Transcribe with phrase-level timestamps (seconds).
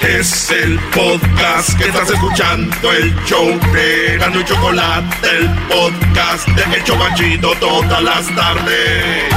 [0.00, 6.76] Es el podcast que estás escuchando, el show de Gano y Chocolate, el podcast de
[6.76, 9.34] El Chocachito todas las tardes.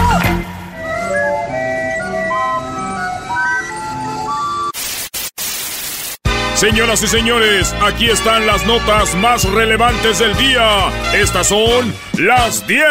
[6.62, 10.92] Señoras y señores, aquí están las notas más relevantes del día.
[11.12, 12.84] Estas son las 10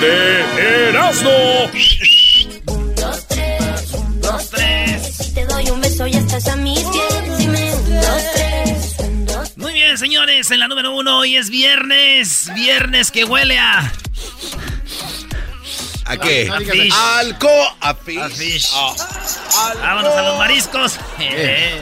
[0.00, 1.30] de Erasmo.
[2.66, 5.16] Un, dos, tres, un, dos, tres.
[5.18, 6.82] Si te doy un beso y estás a mis
[9.98, 12.50] señores, en la número uno hoy es viernes.
[12.54, 13.92] Viernes que huele a.
[16.06, 16.50] ¿A qué?
[16.50, 16.94] A fish.
[16.94, 18.18] Alco, a fish.
[18.18, 18.66] A fish.
[18.72, 18.94] Ah.
[19.80, 20.98] Vámonos a los mariscos.
[21.20, 21.80] Eh.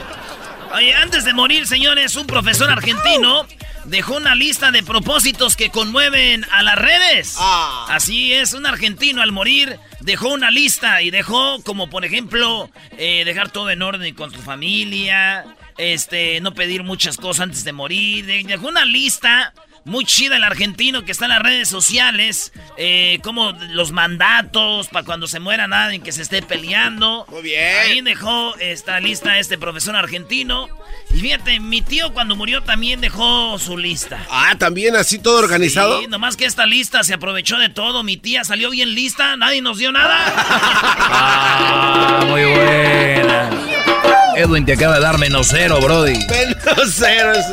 [0.73, 3.45] Oye, antes de morir, señores, un profesor argentino
[3.85, 7.35] dejó una lista de propósitos que conmueven a las redes.
[7.37, 7.87] Ah.
[7.89, 13.23] Así es, un argentino al morir dejó una lista y dejó como por ejemplo eh,
[13.25, 15.45] dejar todo en orden con tu familia,
[15.77, 19.53] este, no pedir muchas cosas antes de morir, de- dejó una lista
[19.85, 25.03] muy chida el argentino que está en las redes sociales, eh, como los mandatos para
[25.03, 27.25] cuando se muera nadie que se esté peleando.
[27.29, 27.77] Muy bien.
[27.81, 30.69] Ahí dejó esta lista este profesor argentino.
[31.13, 34.25] Y fíjate, mi tío cuando murió también dejó su lista.
[34.31, 35.99] Ah, también así todo organizado.
[35.99, 38.03] Sí, nomás que esta lista se aprovechó de todo.
[38.03, 40.17] Mi tía salió bien lista, nadie nos dio nada.
[41.15, 43.49] Ah, muy buena.
[44.35, 46.13] Edwin te acaba de dar menos cero, Brody.
[46.29, 47.31] Menos cero.
[47.33, 47.45] es-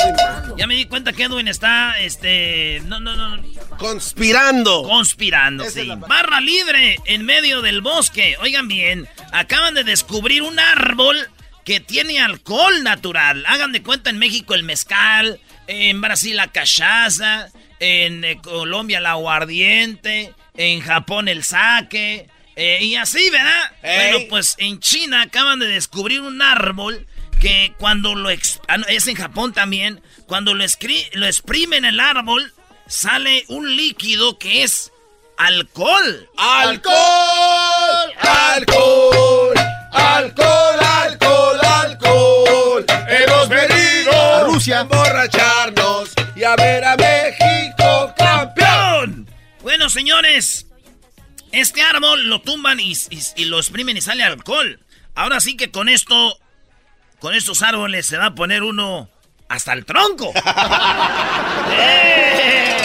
[0.56, 3.42] ya me di cuenta que Edwin está, este, no, no, no,
[3.78, 4.82] Conspirando.
[4.82, 5.88] conspirando, Esa es sí.
[5.88, 8.36] la- Barra libre en medio del bosque.
[8.40, 11.16] Oigan bien, acaban de descubrir un árbol
[11.64, 13.44] que tiene alcohol natural.
[13.46, 17.48] Hagan de cuenta en México el mezcal, en Brasil la cachaza,
[17.78, 23.72] en eh, Colombia la aguardiente, en Japón el sake, eh, y así, ¿verdad?
[23.82, 27.06] Bueno, pues en China acaban de descubrir un árbol
[27.40, 28.28] que cuando lo...
[28.68, 30.02] ah, no, es en Japón también.
[30.26, 30.64] Cuando lo,
[31.12, 32.52] lo exprimen el árbol,
[32.86, 34.92] sale un líquido que es
[35.36, 36.28] alcohol.
[36.36, 36.96] ¡Alcohol!
[38.20, 39.54] ¡Alcohol!
[39.92, 40.78] ¡Alcohol!
[40.80, 41.60] ¡Alcohol!
[41.62, 42.86] ¡Alcohol!
[43.08, 49.28] Hemos venido a Rusia a emborracharnos y a ver a México campeón.
[49.62, 50.66] Bueno, señores,
[51.52, 54.80] este árbol lo tumban y, y- y lo exprimen y sale alcohol.
[55.14, 56.38] Ahora sí que con esto,
[57.18, 59.10] con estos árboles se va a poner uno
[59.48, 60.32] hasta el tronco.
[61.72, 62.76] ¡Eh!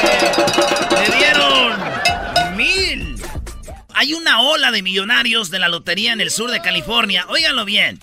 [0.91, 3.15] ¡Le dieron mil!
[3.93, 7.25] Hay una ola de millonarios de la lotería en el sur de California.
[7.29, 7.99] Óiganlo bien.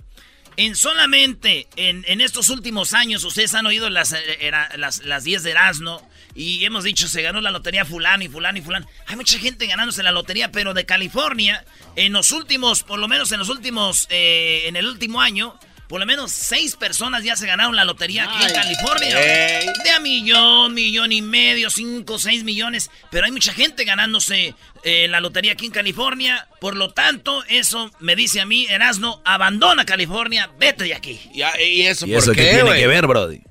[0.56, 5.24] En solamente en, en estos últimos años, ustedes han oído las, eh, era- las, las
[5.24, 8.86] 10 de Erasmo y hemos dicho se ganó la lotería fulano y fulano y fulano.
[9.06, 11.64] Hay mucha gente ganándose la lotería, pero de California,
[11.96, 15.58] en los últimos, por lo menos en los últimos, eh, en el último año,
[15.92, 19.14] por lo menos seis personas ya se ganaron la lotería aquí en California.
[19.14, 22.90] De a millón, millón y medio, cinco, seis millones.
[23.10, 24.54] Pero hay mucha gente ganándose
[24.84, 26.48] eh, la lotería aquí en California.
[26.62, 31.20] Por lo tanto, eso me dice a mí, Erasno, abandona California, vete de aquí.
[31.34, 33.42] ¿Y, y eso ¿Y por eso qué, qué, tiene que ver, Brody?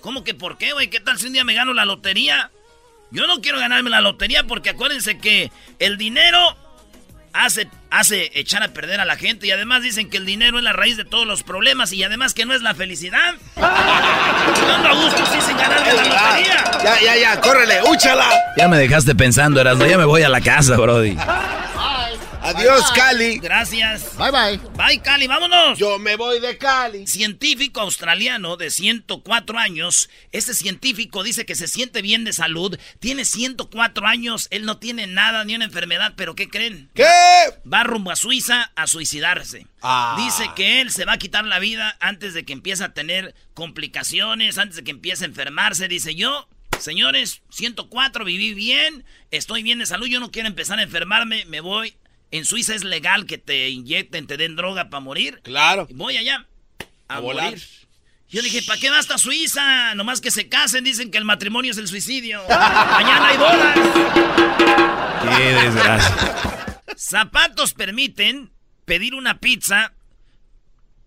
[0.00, 0.88] ¿Cómo que por qué, güey?
[0.88, 2.50] ¿Qué tal si un día me gano la lotería?
[3.10, 6.38] Yo no quiero ganarme la lotería porque acuérdense que el dinero
[7.32, 10.64] hace, hace echar a perder a la gente y además dicen que el dinero es
[10.64, 13.34] la raíz de todos los problemas y además que no es la felicidad.
[13.56, 16.64] Ando a gusto sí sin ganarme la lotería.
[16.84, 18.28] Ya, ya, ya, córrele, úchala.
[18.56, 19.86] Ya me dejaste pensando, Erasmo.
[19.86, 21.16] Ya me voy a la casa, Brody.
[22.42, 23.00] Adiós, Bye, bye.
[23.00, 23.38] Cali.
[23.38, 24.16] Gracias.
[24.16, 24.60] Bye, bye.
[24.76, 25.78] Bye, Cali, vámonos.
[25.78, 27.06] Yo me voy de Cali.
[27.06, 30.08] Científico australiano de 104 años.
[30.32, 32.78] Este científico dice que se siente bien de salud.
[33.00, 34.48] Tiene 104 años.
[34.50, 36.90] Él no tiene nada ni una enfermedad, pero ¿qué creen?
[36.94, 37.04] ¿Qué?
[37.70, 39.66] Va rumbo a Suiza a suicidarse.
[39.82, 40.16] Ah.
[40.18, 43.34] Dice que él se va a quitar la vida antes de que empiece a tener
[43.54, 45.88] complicaciones, antes de que empiece a enfermarse.
[45.88, 46.48] Dice yo,
[46.78, 51.60] señores, 104, viví bien, estoy bien de salud, yo no quiero empezar a enfermarme, me
[51.60, 51.94] voy.
[52.30, 55.40] En Suiza es legal que te inyecten, te den droga para morir.
[55.42, 55.86] Claro.
[55.88, 56.46] Y voy allá
[57.08, 57.50] a, A volar.
[57.50, 57.62] morir.
[58.30, 59.94] Yo dije, ¿para qué va hasta Suiza?
[59.94, 62.42] Nomás que se casen, dicen que el matrimonio es el suicidio.
[62.48, 63.78] Mañana hay bodas.
[65.22, 66.82] Qué desgracia.
[66.96, 68.50] Zapatos permiten
[68.84, 69.94] pedir una pizza,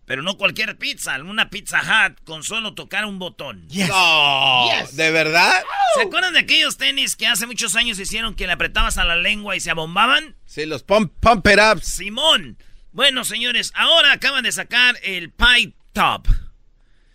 [0.06, 3.68] pero no cualquier pizza, una Pizza Hut con solo tocar un botón.
[3.70, 5.64] No, ¿de verdad?
[5.96, 9.16] ¿Se acuerdan de aquellos tenis que hace muchos años hicieron que le apretabas a la
[9.16, 10.36] lengua y se abombaban?
[10.46, 11.86] Sí, los pump, pump it ups.
[11.86, 12.58] Simón.
[12.92, 16.28] Bueno, señores, ahora acaban de sacar el Pie Top.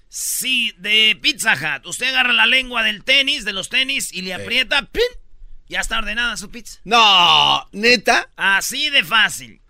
[0.08, 1.86] Sí, de Pizza Hut.
[1.86, 5.02] Usted agarra la lengua del tenis, de los tenis, y le aprieta, ¡pin!
[5.68, 6.78] Ya está ordenada su pizza.
[6.84, 8.28] No, neta.
[8.36, 9.60] Así de fácil.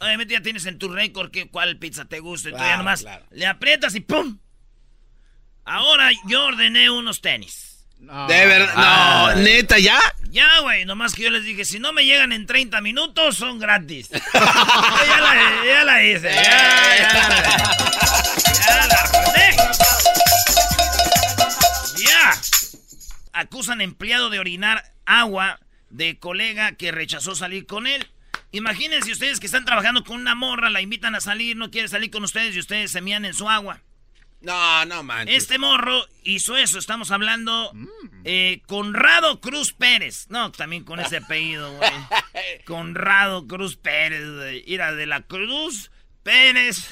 [0.00, 2.78] Obviamente ya tienes en tu récord que cuál pizza te gusta y tú ya Claro,
[2.78, 3.24] nomás claro.
[3.30, 4.38] le aprietas y ¡pum!
[5.64, 7.86] Ahora yo ordené unos tenis.
[8.00, 8.74] De verdad.
[9.36, 10.00] No, neta, ¿ya?
[10.30, 13.58] Ya, güey, nomás que yo les dije, si no me llegan en 30 minutos, son
[13.58, 14.08] gratis.
[14.34, 17.76] ya, la, ya la hice, ya, ya la
[18.66, 19.56] Ya la ordené.
[21.98, 22.40] Ya.
[23.32, 24.82] Acusan empleado de orinar
[25.18, 25.60] agua
[25.90, 28.06] de colega que rechazó salir con él.
[28.52, 32.10] Imagínense ustedes que están trabajando con una morra, la invitan a salir, no quiere salir
[32.10, 33.80] con ustedes y ustedes se mían en su agua.
[34.40, 35.36] No, no manches.
[35.36, 37.72] Este morro hizo eso, estamos hablando
[38.24, 40.26] eh, Conrado Cruz Pérez.
[40.30, 41.90] No, también con ese apellido, güey.
[42.64, 44.64] Conrado Cruz Pérez, güey.
[44.66, 45.90] Ira de la Cruz
[46.22, 46.88] Pérez.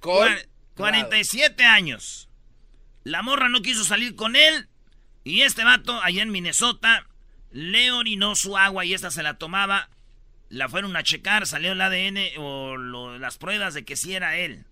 [0.00, 2.28] Con- Cua- 47 años.
[3.02, 4.68] La morra no quiso salir con él.
[5.28, 7.04] Y este vato, allá en Minnesota,
[7.50, 9.90] le orinó su agua y esta se la tomaba.
[10.48, 14.36] La fueron a checar, salió el ADN o lo- las pruebas de que sí era
[14.36, 14.64] él.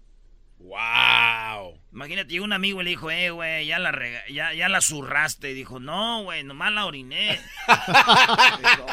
[0.59, 1.79] Wow.
[1.93, 4.81] Imagínate, llegó un amigo y le dijo, eh, güey, ya la, rega- ya, ya la
[4.81, 5.53] zurraste.
[5.53, 7.39] dijo, no, güey, nomás la oriné.
[7.69, 8.87] Dijo,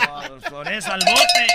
[0.49, 1.47] por eso al bote.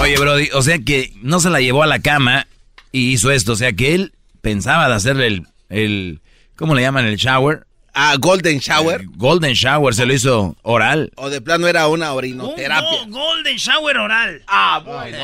[0.00, 2.48] Oye, Brody, o sea que no se la llevó a la cama
[2.90, 3.52] y hizo esto.
[3.52, 6.20] O sea que él pensaba de hacerle el, el
[6.56, 7.04] ¿cómo le llaman?
[7.06, 7.66] El shower.
[7.94, 9.02] Ah, Golden Shower.
[9.02, 11.10] El golden shower, se lo hizo oral.
[11.16, 12.88] O de plano era una Un orinoterapia.
[13.06, 14.42] go- golden shower oral.
[14.46, 15.18] Ah, bueno.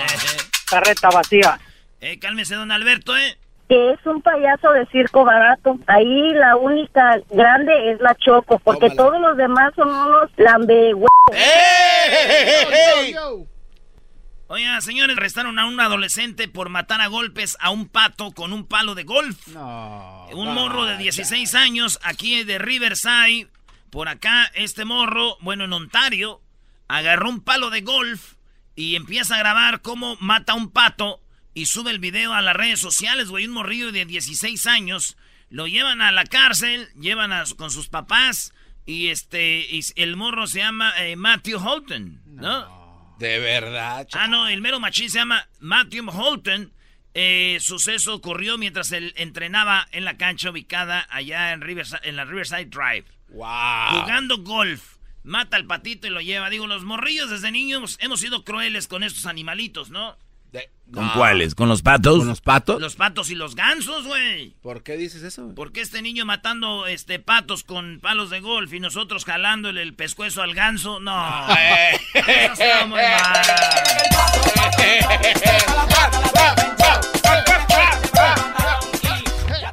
[0.68, 1.58] Carreta vacía.
[2.00, 3.38] Eh, cálmese, don Alberto, ¿eh?
[3.70, 5.78] Que es un payaso de circo barato.
[5.86, 8.96] Ahí la única grande es la Choco, porque Tómala.
[8.96, 10.92] todos los demás son unos lambe
[11.32, 13.14] ¡Ey!
[14.50, 18.66] Oiga, señores, arrestaron a un adolescente por matar a golpes a un pato con un
[18.66, 19.36] palo de golf.
[20.32, 23.48] un morro de 16 años aquí de Riverside.
[23.90, 26.40] Por acá, este morro, bueno, en Ontario,
[26.88, 28.36] agarró un palo de golf
[28.74, 31.20] y empieza a grabar cómo mata a un pato
[31.52, 33.46] y sube el video a las redes sociales, güey.
[33.46, 35.18] Un morrillo de 16 años.
[35.50, 38.54] Lo llevan a la cárcel, llevan a, con sus papás
[38.86, 42.77] y este, y el morro se llama eh, Matthew Holton, ¿no?
[43.18, 44.06] De verdad.
[44.06, 46.72] ch- Ah, no, el mero machín se llama Matthew Holton.
[47.14, 52.24] Eh, suceso ocurrió mientras él entrenaba en la cancha ubicada allá en, Riverside- en la
[52.24, 53.06] Riverside Drive.
[53.30, 54.02] Wow.
[54.02, 54.96] Jugando golf.
[55.24, 56.48] Mata al patito y lo lleva.
[56.48, 60.16] Digo, los morrillos desde niños hemos sido crueles con estos animalitos, ¿no?
[60.52, 61.12] De- ¿Con No.
[61.12, 61.54] cuáles?
[61.54, 62.18] ¿Con los patos?
[62.18, 62.80] ¿Con los patos?
[62.80, 64.54] Los patos y los gansos, güey.
[64.62, 65.54] ¿Por qué dices eso?
[65.54, 69.92] ¿Por qué este niño matando este patos con palos de golf y nosotros jalándole el
[69.94, 70.98] pescuezo al ganso?
[71.00, 71.46] No.
[72.14, 73.42] Eso está muy mal.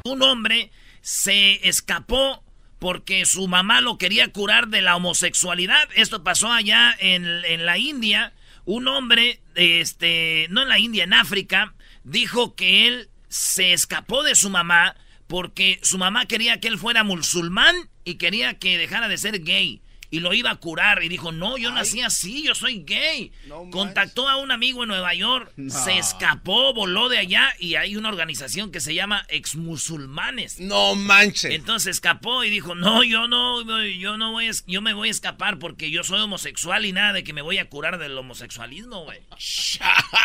[0.04, 2.42] Un hombre se escapó
[2.78, 5.88] porque su mamá lo quería curar de la homosexualidad.
[5.94, 8.32] Esto pasó allá en, en la India.
[8.66, 11.72] Un hombre, este, no en la India, en África,
[12.04, 14.96] dijo que él se escapó de su mamá
[15.26, 19.80] porque su mamá quería que él fuera musulmán y quería que dejara de ser gay.
[20.10, 21.02] Y lo iba a curar.
[21.02, 23.32] Y dijo, no, yo nací así, yo soy gay.
[23.46, 23.68] No.
[23.70, 28.08] Contactó a un amigo en Nueva York, se escapó, voló de allá y hay una
[28.08, 30.60] organización que se llama Exmusulmanes.
[30.60, 31.52] No manches.
[31.52, 35.58] Entonces escapó y dijo, no, yo no, yo no voy yo me voy a escapar
[35.58, 39.20] porque yo soy homosexual y nada de que me voy a curar del homosexualismo, güey.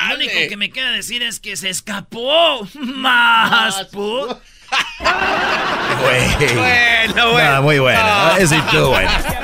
[0.09, 2.67] Lo único que me queda decir es que se escapó.
[2.73, 4.29] Más, put.
[4.29, 6.31] Güey.
[7.11, 7.55] Bueno, bueno.
[7.55, 8.01] No, muy bueno.
[8.01, 8.37] No.
[8.37, 9.11] Ese estuvo bueno.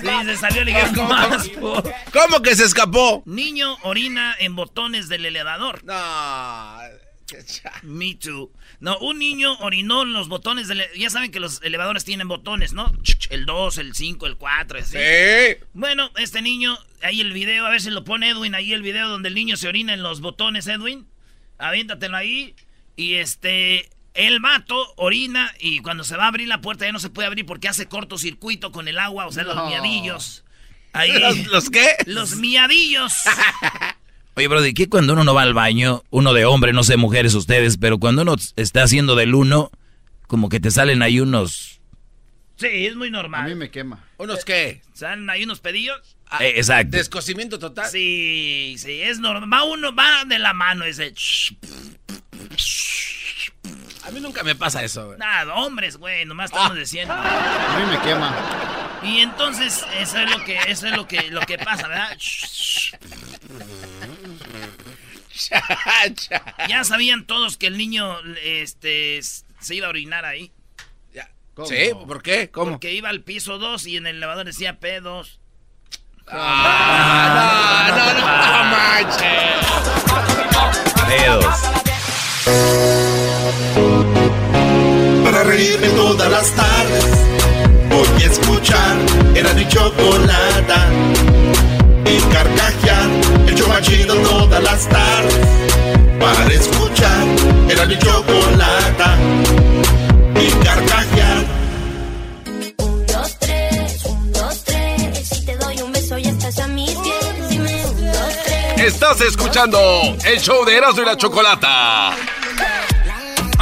[0.00, 1.48] Sí, se salió ligero ¿Cómo, más.
[1.48, 1.82] cómo?
[2.12, 3.22] ¿Cómo que se escapó?
[3.26, 5.84] Niño orina en botones del elevador.
[5.84, 6.78] No.
[7.82, 8.50] Me too.
[8.80, 10.82] No, un niño orinó en los botones del...
[10.96, 12.92] Ya saben que los elevadores tienen botones, ¿no?
[13.28, 14.96] El 2, el 5, el 4, así.
[14.96, 15.56] Sí.
[15.74, 19.08] Bueno, este niño, ahí el video, a ver si lo pone Edwin, ahí el video
[19.08, 21.06] donde el niño se orina en los botones, Edwin.
[21.58, 22.54] Aviéntatelo ahí.
[22.96, 26.98] Y este, el vato orina y cuando se va a abrir la puerta ya no
[26.98, 30.44] se puede abrir porque hace cortocircuito con el agua, o sea, los miadillos.
[30.92, 31.12] Ahí.
[31.18, 31.86] ¿Los- los qué?
[32.06, 33.12] Los miadillos.
[34.34, 37.34] Oye, Brody, ¿qué cuando uno no va al baño, uno de hombre, no sé, mujeres
[37.34, 39.70] ustedes, pero cuando uno está haciendo del uno,
[40.26, 41.80] como que te salen ahí unos...
[42.56, 43.42] Sí, es muy normal.
[43.44, 44.04] A mí me quema.
[44.16, 44.82] ¿Unos qué?
[44.92, 46.16] ¿Salen ahí unos pedillos?
[46.40, 46.96] Eh, exacto.
[46.96, 47.88] ¿Descocimiento total?
[47.90, 49.48] Sí, sí, es normal.
[49.52, 51.14] Va uno, va de la mano ese.
[54.08, 55.18] A mí nunca me pasa eso, güey.
[55.18, 56.74] Nada, hombres, güey, nomás estamos ah.
[56.74, 57.12] diciendo.
[57.12, 58.34] A mí me quema.
[59.02, 62.16] Y entonces, eso es lo que, eso es lo que, lo que pasa, ¿verdad?
[66.68, 70.52] ya sabían todos que el niño este, se iba a orinar ahí.
[71.54, 71.68] ¿Cómo?
[71.68, 72.50] Sí, ¿por qué?
[72.52, 72.70] ¿Cómo?
[72.70, 75.40] Porque iba al piso 2 y en el elevador decía P2.
[76.28, 78.68] Ah, no, no, no, no, no, no, no,
[80.32, 80.72] no, no.
[81.42, 81.77] P2.
[85.58, 87.04] Reírme todas las tardes
[87.90, 88.96] Voy a escuchar
[89.34, 90.88] Era mi chocolata
[92.04, 93.08] Y carcajear
[93.48, 95.48] El show más chido todas las tardes
[96.20, 97.26] Para escuchar
[97.68, 99.16] Era mi chocolata
[100.40, 101.44] Y carcajear
[102.78, 105.28] Un, dos, tres, un, dos, tres.
[105.28, 107.48] Si te doy un beso ya estás a mis pies.
[107.50, 108.92] Dime un, dos, tres.
[108.92, 109.78] Estás escuchando
[110.24, 112.37] el show de Erasmo y la Chocolata.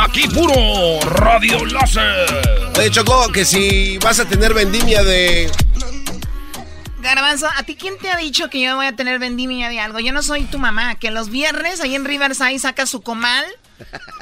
[0.06, 2.70] Aquí puro Radio Láser.
[2.78, 5.50] Oye, Choco, que si vas a tener vendimia de...
[7.00, 9.98] Garbanzo, ¿a ti quién te ha dicho que yo voy a tener vendimia de algo?
[9.98, 13.44] Yo no soy tu mamá, que los viernes ahí en Riverside saca su comal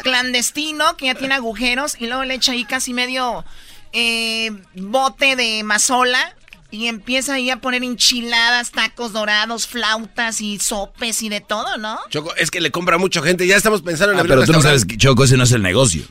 [0.02, 3.44] clandestino que ya tiene agujeros y luego le echa ahí casi medio
[3.92, 6.34] eh, bote de mazola
[6.74, 11.98] y empieza ahí a poner enchiladas, tacos dorados, flautas y sopes y de todo, ¿no?
[12.10, 13.46] Choco, es que le compra mucha gente.
[13.46, 15.44] Ya estamos pensando en Ah, abrir pero un tú no sabes, que, Choco, ese no
[15.44, 16.04] es el negocio.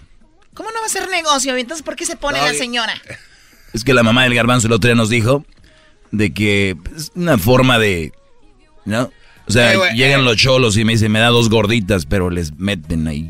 [0.53, 1.55] ¿Cómo no va a ser negocio?
[1.55, 2.93] Entonces, ¿por qué se pone No, la señora?
[3.73, 5.45] Es que la mamá del garbanzo el otro día nos dijo
[6.11, 8.13] de que es una forma de...
[8.85, 9.11] ¿No?
[9.47, 10.23] O sea, Eh, llegan eh.
[10.23, 13.29] los cholos y me dicen, me da dos gorditas, pero les meten ahí.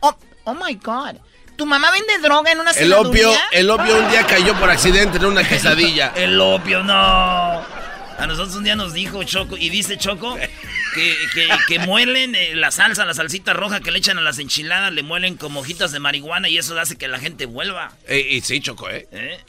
[0.00, 1.16] Oh, oh my God.
[1.56, 5.18] ¿Tu mamá vende droga en una El opio, el opio un día cayó por accidente
[5.18, 6.12] en una quesadilla.
[6.16, 6.94] El opio, no.
[6.94, 12.54] A nosotros un día nos dijo Choco, y dice Choco, que, que, que muelen eh,
[12.54, 15.90] la salsa, la salsita roja que le echan a las enchiladas, le muelen como hojitas
[15.92, 17.92] de marihuana y eso hace que la gente vuelva.
[18.06, 19.08] Eh, y sí, Choco, ¿eh?
[19.12, 19.40] ¿eh?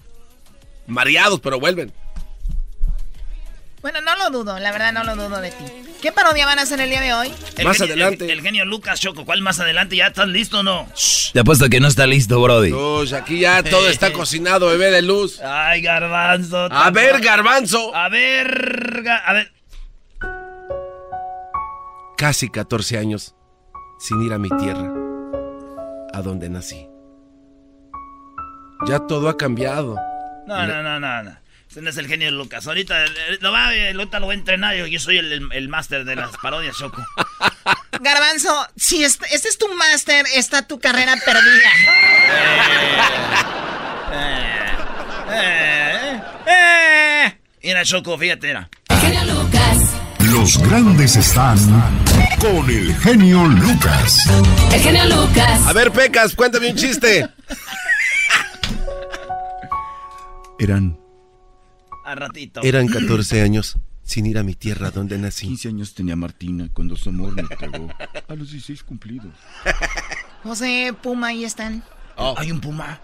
[0.88, 1.94] Mareados, pero vuelven.
[3.82, 5.66] Bueno, no lo dudo, la verdad no lo dudo de ti.
[6.02, 7.34] ¿Qué parodia van a hacer el día de hoy?
[7.58, 8.26] El Más genio- adelante.
[8.26, 9.96] El, el genio Lucas, Choco, ¿cuál más adelante?
[9.96, 10.88] ¿Ya estás listo o no?
[11.34, 12.72] Te apuesto que no está listo, Brody.
[12.74, 15.40] Uy, aquí ya todo está cocinado, bebé de luz.
[15.42, 16.68] Ay, garbanzo.
[16.72, 17.96] A ver, garbanzo.
[17.96, 19.52] A ver, a ver.
[22.18, 23.36] Casi 14 años
[24.00, 24.92] sin ir a mi tierra,
[26.14, 26.88] a donde nací.
[28.88, 29.96] Ya todo ha cambiado.
[30.48, 31.38] No, no, no, no, no.
[31.76, 32.66] No es el genio Lucas.
[32.68, 33.10] Ahorita eh,
[33.42, 34.76] lo, va, eh, ahorita lo voy a entrenar.
[34.76, 37.04] Yo, yo soy el, el, el máster de las parodias, Choco.
[38.02, 41.70] Garbanzo, si este, este es tu máster, está tu carrera perdida.
[45.38, 47.38] Eh, eh.
[47.64, 48.70] Mira, Choco, fíjate, era.
[50.20, 51.58] Los grandes están
[52.40, 54.18] con el genio Lucas.
[54.72, 55.62] El genio Lucas.
[55.66, 57.28] A ver, Pecas, cuéntame un chiste.
[60.60, 60.98] Eran,
[62.06, 62.62] Al ratito.
[62.64, 65.48] eran 14 años sin ir a mi tierra donde nací.
[65.48, 67.90] 15 años tenía Martina cuando su amor me entregó.
[68.28, 69.34] A los 16 cumplidos.
[70.44, 71.84] José, Puma, ahí están.
[72.16, 72.36] Oh.
[72.38, 73.00] Hay un puma.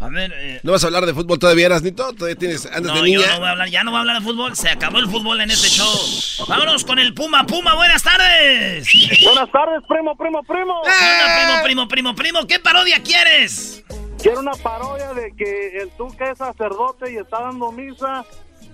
[0.00, 2.12] A ver, eh, ¿No vas a hablar de fútbol todavía, Erasnito?
[2.12, 3.32] ¿Todavía tienes, andas no, de yo niña?
[3.34, 4.56] no voy a hablar, ya no voy a hablar de fútbol.
[4.56, 6.46] Se acabó el fútbol en este show.
[6.48, 7.46] Vámonos con el Puma.
[7.46, 8.88] Puma, buenas tardes.
[9.22, 10.82] Buenas tardes, primo, primo, primo.
[10.82, 12.46] ¿Qué onda, primo, primo, primo, primo?
[12.48, 13.84] ¿Qué parodia quieres?
[14.22, 18.24] Quiero una parodia de que el Tuca es sacerdote y está dando misa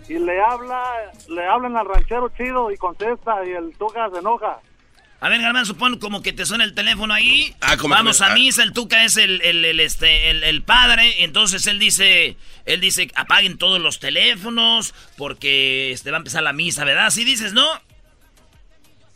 [0.08, 0.82] y le habla,
[1.28, 4.60] le hablan al ranchero chido y contesta y el Tuca se enoja.
[5.22, 7.54] A ver, Galván, supone como que te suena el teléfono ahí.
[7.60, 8.34] Ah, como Vamos que- a ah.
[8.34, 11.24] misa, el Tuca es el, el, el, este, el, el padre.
[11.24, 16.52] Entonces él dice, él dice, apaguen todos los teléfonos porque este, va a empezar la
[16.54, 17.06] misa, ¿verdad?
[17.06, 17.66] Así dices, ¿no?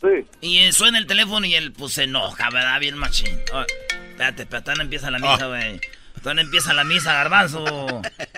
[0.01, 0.27] Sí.
[0.41, 2.79] Y eh, suena el teléfono y él pues se enoja, ¿verdad?
[2.79, 3.39] Bien machín.
[3.53, 3.63] Oh,
[4.11, 5.79] espérate, pero no empieza la misa, güey.
[6.25, 7.63] Todavía no empieza la misa, garbanzo.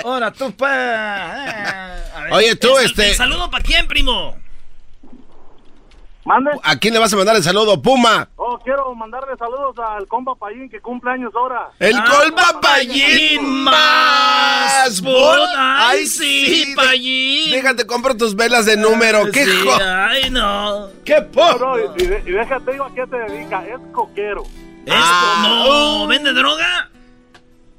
[0.03, 0.69] Ahora tú, pues.
[0.73, 2.03] eh.
[2.23, 2.33] Ver.
[2.33, 4.35] Oye, tú, El- este- el saludo para quién, primo?
[6.25, 6.51] ¿Mande?
[6.63, 8.27] ¿A quién le vas a mandar el saludo, Puma?
[8.35, 11.69] Oh, quiero mandarle saludos al compa Payín que cumple años ahora.
[11.79, 15.01] El Ah, colpa Payín más.
[15.01, 17.51] Bol- Ay, Ay, sí, Payín.
[17.53, 19.31] Déjate, compro tus velas de número.
[19.31, 20.89] ¿Qué Sí, jo- Ay, no.
[21.05, 21.53] ¿Qué No, po?
[21.57, 24.43] no, y, déjate digo a qué se dedica, es coquero.
[24.85, 26.03] Esto Ah, no.
[26.03, 26.07] uh.
[26.07, 26.89] ¿Vende droga?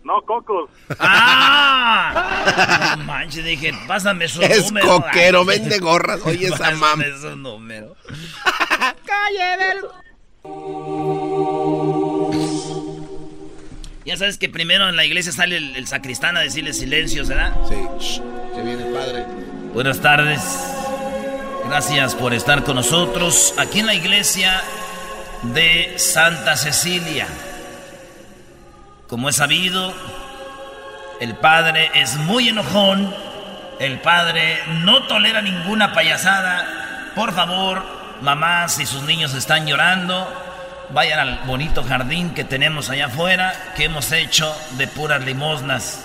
[0.09, 0.71] No, cocos.
[0.99, 2.95] ¡Ah!
[2.97, 4.87] No manches, dije, pásame su Es número.
[4.89, 6.21] coquero, Ay, vende gorras.
[6.25, 7.21] Oye, esa pásame mam.
[7.21, 7.95] su número.
[14.05, 17.53] Ya sabes que primero en la iglesia sale el, el sacristán a decirle silencio, ¿verdad?
[17.69, 18.23] Sí, shh,
[18.55, 19.27] se viene el padre.
[19.75, 20.41] Buenas tardes.
[21.67, 24.63] Gracias por estar con nosotros aquí en la iglesia
[25.43, 27.27] de Santa Cecilia.
[29.09, 29.95] Como es sabido,
[31.19, 33.15] el padre es muy enojón.
[33.81, 37.13] El padre no tolera ninguna payasada.
[37.15, 37.83] Por favor,
[38.21, 40.31] mamás, si sus niños están llorando,
[40.91, 46.05] vayan al bonito jardín que tenemos allá afuera, que hemos hecho de puras limosnas.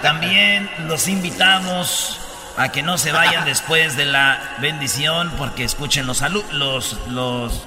[0.00, 2.18] También los invitamos
[2.56, 6.22] a que no se vayan después de la bendición porque escuchen los,
[6.52, 7.62] los, los,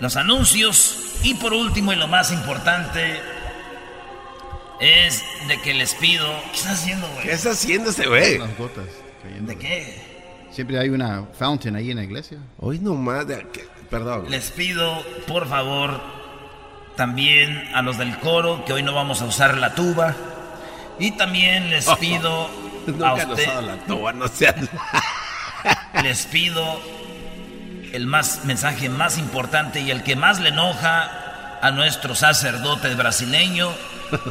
[0.00, 0.98] los anuncios.
[1.22, 3.31] Y por último y lo más importante
[4.82, 6.26] es de que les pido...
[6.50, 7.22] ¿Qué estás haciendo, güey?
[7.22, 8.38] ¿Qué está haciendo ese güey?
[8.38, 8.86] Las gotas
[9.22, 9.52] cayendo.
[9.52, 10.12] ¿De qué?
[10.50, 12.38] Siempre hay una fountain ahí en la iglesia.
[12.58, 13.46] Hoy nomás, de,
[13.88, 14.26] perdón.
[14.28, 16.00] Les pido, por favor,
[16.96, 20.16] también a los del coro que hoy no vamos a usar la tuba.
[20.98, 22.50] Y también les pido a
[22.90, 23.44] Nunca han usted...
[23.46, 24.56] usado la tuba, no seas...
[26.02, 26.80] les pido
[27.92, 33.70] el más mensaje más importante y el que más le enoja a nuestro sacerdote brasileño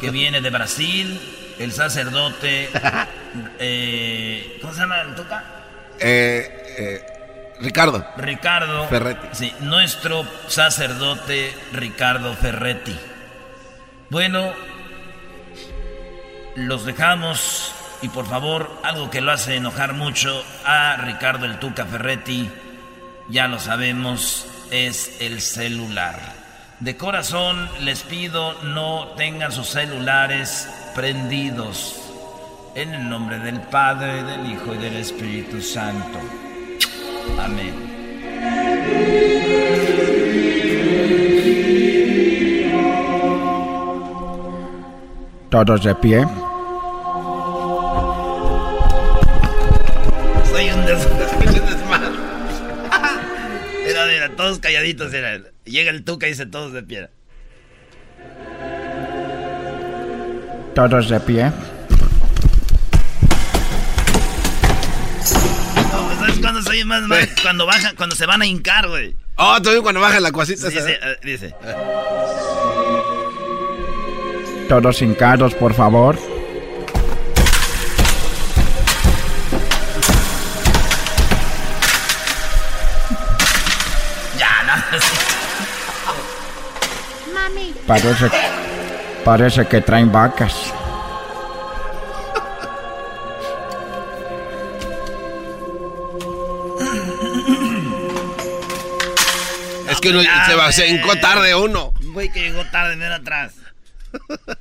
[0.00, 1.20] que viene de Brasil,
[1.58, 2.70] el sacerdote
[3.58, 5.44] eh, ¿cómo se llama el toca?
[5.98, 8.04] Eh, eh, Ricardo.
[8.16, 9.28] Ricardo Ferretti.
[9.32, 12.98] Sí, nuestro sacerdote Ricardo Ferretti.
[14.10, 14.52] Bueno,
[16.56, 17.72] los dejamos
[18.02, 22.50] y por favor, algo que lo hace enojar mucho a Ricardo el Tuca Ferretti,
[23.28, 26.41] ya lo sabemos, es el celular.
[26.82, 31.94] De corazón les pido no tengan sus celulares prendidos.
[32.74, 36.18] En el nombre del Padre, del Hijo y del Espíritu Santo.
[37.38, 37.72] Amén.
[45.50, 46.26] Todos de pie.
[50.50, 50.98] Soy un des...
[51.70, 52.08] desmadre.
[53.86, 55.12] Mira, mira, todos calladitos.
[55.12, 55.51] Mira.
[55.64, 57.08] Llega el tuca y dice todos de pie.
[60.74, 61.52] Todos de pie.
[65.92, 67.28] No, ¿Sabes cuándo se oye más mal?
[67.42, 69.14] Cuando bajan, cuando se van a hincar, güey.
[69.36, 70.98] Oh, también cuando baja la Dice, ¿eh?
[71.02, 71.54] eh, dice.
[74.68, 76.18] Todos hincados, por favor.
[87.86, 88.30] Parece,
[89.24, 90.72] parece que traen vacas.
[99.90, 100.72] Es que uno se va, güey.
[100.72, 101.92] se hincó tarde uno.
[102.00, 103.54] Un güey que llegó tarde, ven atrás.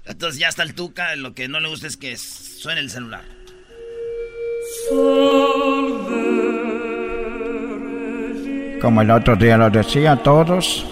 [0.05, 1.15] Entonces ya está el tuca.
[1.15, 3.23] Lo que no le gusta es que suene el celular.
[8.81, 10.85] Como el otro día lo decía a todos,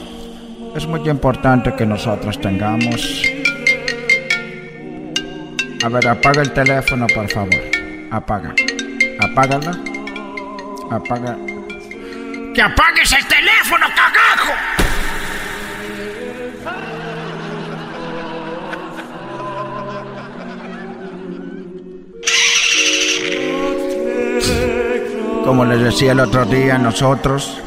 [0.75, 3.23] es muy importante que nosotros tengamos...
[5.83, 7.55] A ver, apaga el teléfono, por favor.
[8.11, 8.53] Apaga.
[9.19, 9.71] Apágala.
[10.91, 11.37] Apaga.
[12.53, 14.53] ¡Que apagues el teléfono, cagajo!
[25.45, 27.61] Como les decía el otro día, nosotros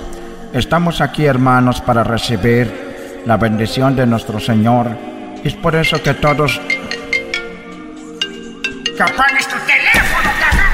[0.53, 2.92] estamos aquí, hermanos, para recibir
[3.27, 4.97] la bendición de nuestro Señor.
[5.45, 6.61] Es por eso que todos
[8.97, 10.73] ¡Que apagues tu teléfono, cagajo!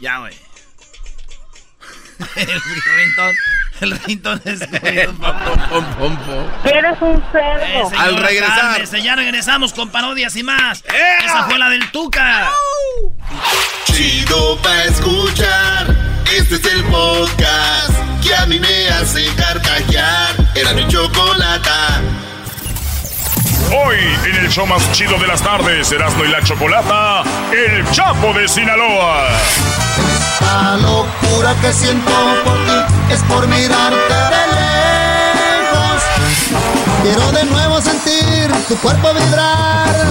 [0.00, 0.34] Ya, güey.
[2.36, 2.60] el
[2.96, 3.34] rintón.
[3.80, 4.60] El rintón es
[6.64, 7.64] Eres un cerdo.
[7.64, 10.84] Eh, señora, cálmese, ya regresamos con parodias y más.
[11.24, 12.48] Esa fue la del Tuca.
[13.86, 15.96] Chido pa' escuchar.
[16.32, 17.91] Este es el podcast
[18.22, 20.36] que a mí me hace carcajear.
[20.54, 22.00] Era mi chocolata.
[23.84, 28.32] Hoy, en el show más chido de las tardes, Erasmo y la Chocolata, El Chapo
[28.34, 29.28] de Sinaloa.
[30.40, 32.12] La locura que siento
[32.44, 36.02] por ti es por mirarte de lejos.
[37.02, 40.06] Quiero de nuevo sentir tu cuerpo vibrar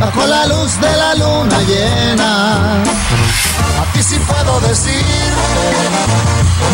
[0.00, 2.82] bajo la luz de la luna llena.
[4.02, 4.98] Sí puedo decirte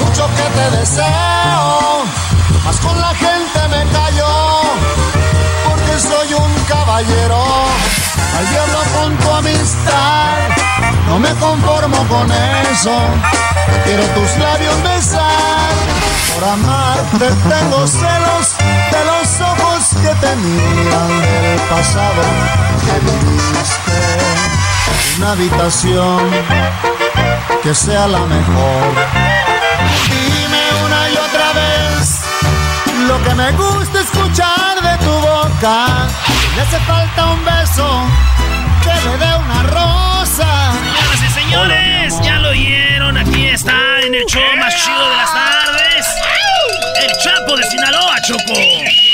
[0.02, 2.02] mucho que te deseo,
[2.64, 4.62] mas con la gente me callo
[5.66, 7.44] porque soy un caballero.
[8.36, 10.36] Al diablo con tu amistad,
[11.06, 12.32] no me conformo con
[12.72, 12.96] eso.
[13.84, 15.72] Quiero tus labios besar,
[16.34, 18.56] por amarte tengo celos
[18.90, 22.22] de los ojos que te miran del pasado
[22.84, 23.98] que viviste.
[25.18, 26.97] Una habitación
[27.68, 28.94] que sea la mejor.
[30.08, 32.20] Dime una y otra vez
[33.06, 36.08] lo que me gusta escuchar de tu boca.
[36.56, 38.06] Me hace falta un beso
[38.82, 40.72] que me dé una rosa.
[40.72, 43.18] Señoras y señores, ya lo oyeron.
[43.18, 46.06] Aquí está en el show más chido de las tardes.
[47.02, 49.07] El Chapo de Sinaloa, Choco.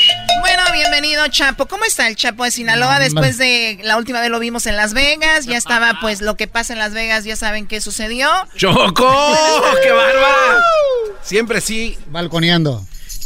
[1.31, 1.67] Chapo.
[1.67, 2.99] ¿Cómo está el Chapo de Sinaloa?
[2.99, 6.47] Después de la última vez lo vimos en Las Vegas, ya estaba pues lo que
[6.47, 8.29] pasa en Las Vegas, ya saben qué sucedió.
[8.57, 9.11] ¡Choco!
[9.83, 10.63] ¡Qué bárbara!
[11.23, 11.97] Siempre sí.
[12.09, 12.85] Balconeando.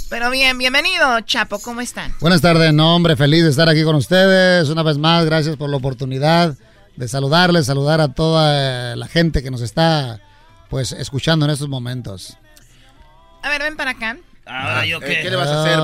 [0.08, 2.14] Pero bien, bienvenido Chapo, ¿cómo están?
[2.20, 4.68] Buenas tardes, no hombre, feliz de estar aquí con ustedes.
[4.68, 6.56] Una vez más, gracias por la oportunidad
[6.96, 10.20] de saludarles, saludar a toda eh, la gente que nos está
[10.70, 12.36] pues escuchando en estos momentos.
[13.42, 14.16] A ver, ven para acá.
[14.48, 15.20] Ahora yo Eh, qué.
[15.22, 15.78] ¿Qué le vas a hacer?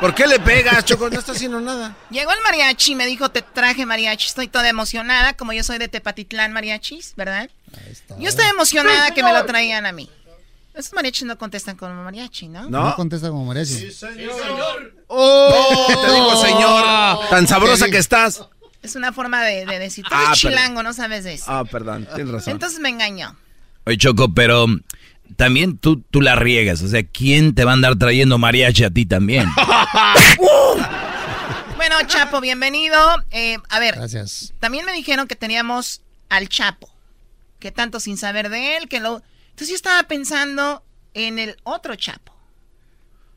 [0.00, 1.10] ¿Por qué le pegas, Choco?
[1.10, 1.94] No está haciendo nada.
[2.10, 4.26] Llegó el mariachi, me dijo, te traje mariachi.
[4.28, 7.50] Estoy toda emocionada, como yo soy de Tepatitlán mariachis, ¿verdad?
[8.18, 10.08] Yo estoy emocionada que me lo traían a mí.
[10.74, 12.68] Esos mariachis no contestan como mariachi, ¿no?
[12.68, 13.88] No, contesta como mariachi.
[15.08, 15.86] ¡Oh!
[15.88, 17.28] Te digo, señor.
[17.30, 18.42] Tan sabrosa que estás.
[18.82, 20.58] Es una forma de, de decir, tú Ah, eres perdón.
[20.58, 21.44] chilango, no sabes de eso.
[21.48, 22.52] Ah, perdón, tienes razón.
[22.52, 23.34] Entonces me engañó.
[23.86, 24.66] Oye, Choco, pero
[25.36, 26.82] también tú, tú la riegas.
[26.82, 29.48] O sea, ¿quién te va a andar trayendo mariachi a ti también?
[31.76, 32.96] Bueno, Chapo, bienvenido.
[33.30, 34.54] Eh, a ver, Gracias.
[34.58, 36.88] también me dijeron que teníamos al Chapo.
[37.58, 39.22] Que tanto sin saber de él, que lo...
[39.50, 42.32] Entonces yo estaba pensando en el otro Chapo.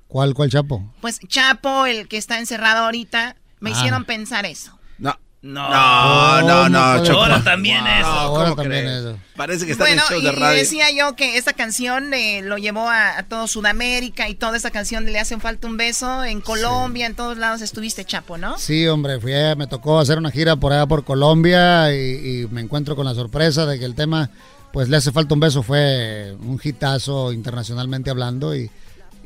[0.08, 0.94] ¿Cuál, cuál chapo?
[1.02, 3.74] Pues Chapo, el que está encerrado ahorita, me Ah.
[3.74, 4.80] hicieron pensar eso.
[4.98, 5.20] No.
[5.42, 5.70] No.
[5.70, 7.20] No, no, no, ¿Cómo Choco.
[7.22, 8.08] Ahora también eso.
[8.08, 9.00] Ahora ¿Cómo también crees?
[9.00, 9.18] eso.
[9.36, 10.58] Parece que está Bueno, en el show y, de radio.
[10.58, 14.72] decía yo que esta canción eh, lo llevó a, a todo Sudamérica y toda esa
[14.72, 18.58] canción de Le hacen falta un beso en Colombia, en todos lados estuviste Chapo, ¿no?
[18.58, 22.48] Sí, hombre, fui a- me tocó hacer una gira por allá por Colombia y, y
[22.50, 24.32] me encuentro con la sorpresa de que el tema,
[24.74, 28.70] pues le hace falta un beso, fue un hitazo internacionalmente hablando y,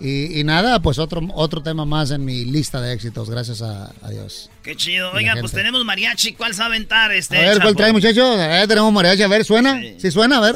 [0.02, 3.92] y, y nada, pues otro, otro tema más en mi lista de éxitos, gracias a,
[4.02, 4.50] a Dios.
[4.64, 5.12] Qué chido.
[5.12, 6.34] Oiga, pues tenemos mariachi.
[6.34, 7.38] ¿Cuál sabe aventar este?
[7.38, 8.40] A ver, ¿cuál trae, muchachos?
[8.40, 9.80] A ver, tenemos mariachi, a ver, ¿suena?
[9.98, 10.38] ¿Sí, suena?
[10.38, 10.56] A ver.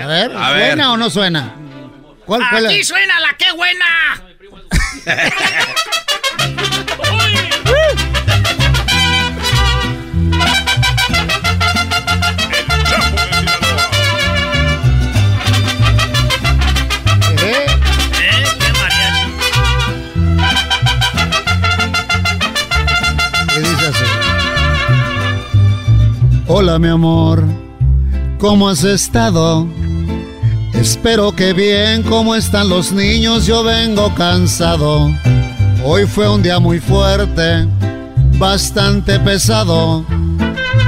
[0.00, 0.66] A ver, A ver.
[0.68, 1.54] ¿suena o no suena?
[2.24, 3.84] ¿Cuál, cuál Aquí suena la que buena.
[26.52, 27.44] Hola, mi amor,
[28.40, 29.68] ¿cómo has estado?
[30.74, 33.46] Espero que bien, ¿cómo están los niños?
[33.46, 35.14] Yo vengo cansado.
[35.84, 37.68] Hoy fue un día muy fuerte,
[38.36, 40.04] bastante pesado,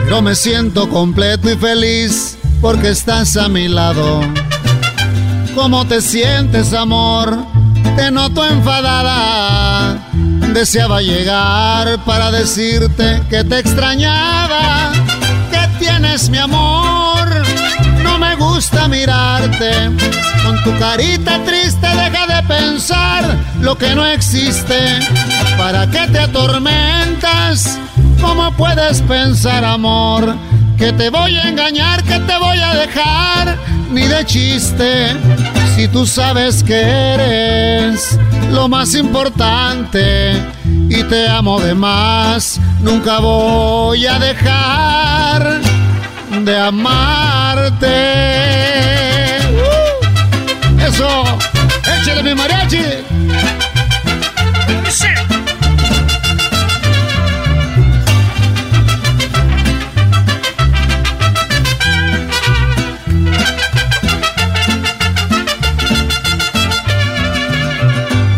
[0.02, 4.20] pero me siento completo y feliz porque estás a mi lado.
[5.54, 7.38] ¿Cómo te sientes, amor?
[7.94, 10.08] Te noto enfadada.
[10.52, 14.92] Deseaba llegar para decirte que te extrañaba.
[15.82, 17.28] ¿Qué tienes, mi amor?
[18.04, 19.90] No me gusta mirarte.
[20.44, 25.00] Con tu carita triste deja de pensar lo que no existe.
[25.58, 27.80] ¿Para qué te atormentas?
[28.20, 30.36] ¿Cómo puedes pensar, amor?
[30.78, 33.58] Que te voy a engañar, que te voy a dejar,
[33.90, 35.16] ni de chiste.
[35.74, 38.16] Si tú sabes que eres
[38.52, 40.40] lo más importante
[40.88, 45.61] y te amo de más, nunca voy a dejar
[46.44, 47.86] de amarte.
[49.50, 50.80] ¡Uh!
[50.80, 51.24] Eso,
[52.00, 52.82] échale mi mariachi.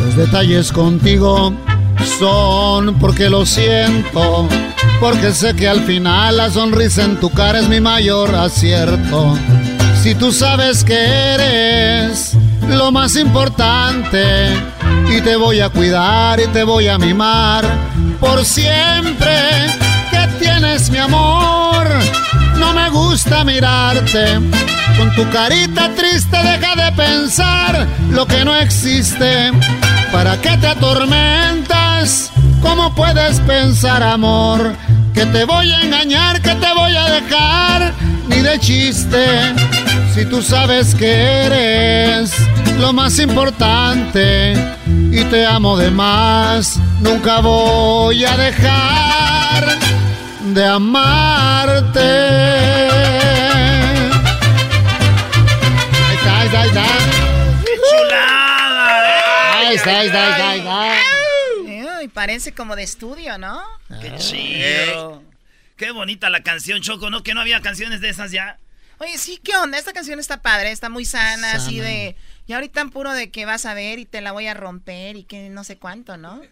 [0.04, 1.54] Los detalles contigo
[2.18, 4.48] Son porque lo siento,
[5.04, 9.36] porque sé que al final la sonrisa en tu cara es mi mayor acierto.
[10.02, 12.32] Si tú sabes que eres
[12.70, 14.24] lo más importante
[15.14, 17.66] y te voy a cuidar y te voy a mimar
[18.18, 19.36] por siempre
[20.10, 21.86] que tienes mi amor.
[22.56, 24.40] No me gusta mirarte
[24.96, 29.52] con tu carita triste, deja de pensar lo que no existe.
[30.10, 32.30] ¿Para qué te atormentas?
[32.62, 34.74] ¿Cómo puedes pensar, amor?
[35.14, 37.94] Que te voy a engañar, que te voy a dejar,
[38.26, 39.24] ni de chiste.
[40.12, 42.32] Si tú sabes que eres
[42.78, 44.54] lo más importante
[44.86, 49.78] y te amo de más, nunca voy a dejar
[50.52, 52.00] de amarte.
[56.06, 56.84] Ahí está, ahí está, ahí está.
[57.64, 59.08] ¡Qué chulada!
[59.08, 59.66] eh!
[59.66, 61.13] Ahí está, ahí está, ahí está, ahí está.
[62.04, 63.62] Uy, parece como de estudio, ¿no?
[64.02, 65.22] ¡Qué chido!
[65.74, 67.22] Qué bonita la canción, Choco, ¿no?
[67.22, 68.58] Que no había canciones de esas ya.
[68.98, 69.78] Oye, sí, ¿qué onda?
[69.78, 72.14] Esta canción está padre, está muy sana, así de...
[72.46, 75.16] Y ahorita en puro de que vas a ver y te la voy a romper
[75.16, 76.42] y que no sé cuánto, ¿no?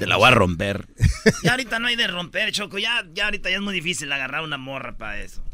[0.00, 0.88] Te la voy a romper.
[1.44, 2.78] Ya ahorita no hay de romper, Choco.
[2.78, 5.44] Ya, ya ahorita ya es muy difícil agarrar una morra para eso.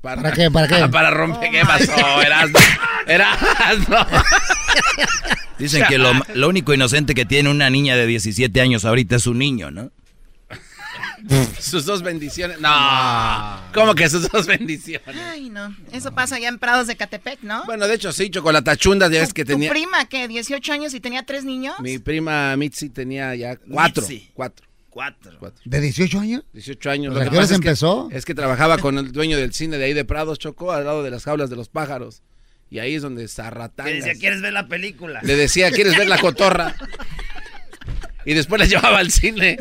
[0.00, 0.50] ¿Para qué?
[0.50, 0.88] ¿Para qué?
[0.88, 2.22] para romper, ¿qué pasó?
[2.22, 2.58] Erasmo.
[3.06, 3.96] Erasmo.
[5.58, 9.26] Dicen que lo, lo único inocente que tiene una niña de 17 años ahorita es
[9.26, 9.90] un niño, ¿no?
[11.58, 12.60] Sus dos bendiciones.
[12.60, 13.60] No.
[13.74, 15.16] ¿Cómo que sus dos bendiciones?
[15.16, 15.74] Ay, no.
[15.92, 17.64] Eso pasa allá en Prados de Catepec, ¿no?
[17.66, 19.68] Bueno, de hecho, sí, chocolatachunda, ya ves que ¿Tu tenía.
[19.68, 21.74] prima que 18 años y tenía tres niños?
[21.80, 24.02] Mi prima Mitzi tenía ya cuatro.
[24.02, 24.30] Mitzi.
[24.32, 24.67] Cuatro.
[24.90, 25.38] Cuatro.
[25.64, 26.44] ¿De 18 años?
[26.52, 27.16] 18 años.
[27.16, 28.08] ¿a que qué que- empezó?
[28.10, 31.02] Es que trabajaba con el dueño del cine de ahí de Prados, Chocó, al lado
[31.02, 32.22] de las jaulas de los pájaros.
[32.70, 33.94] Y ahí es donde Que zarratangas.
[33.94, 35.20] decía, ¿quieres ver la película?
[35.22, 36.74] Le decía, ¿quieres ver la cotorra?
[38.24, 39.56] Y después la llevaba al cine.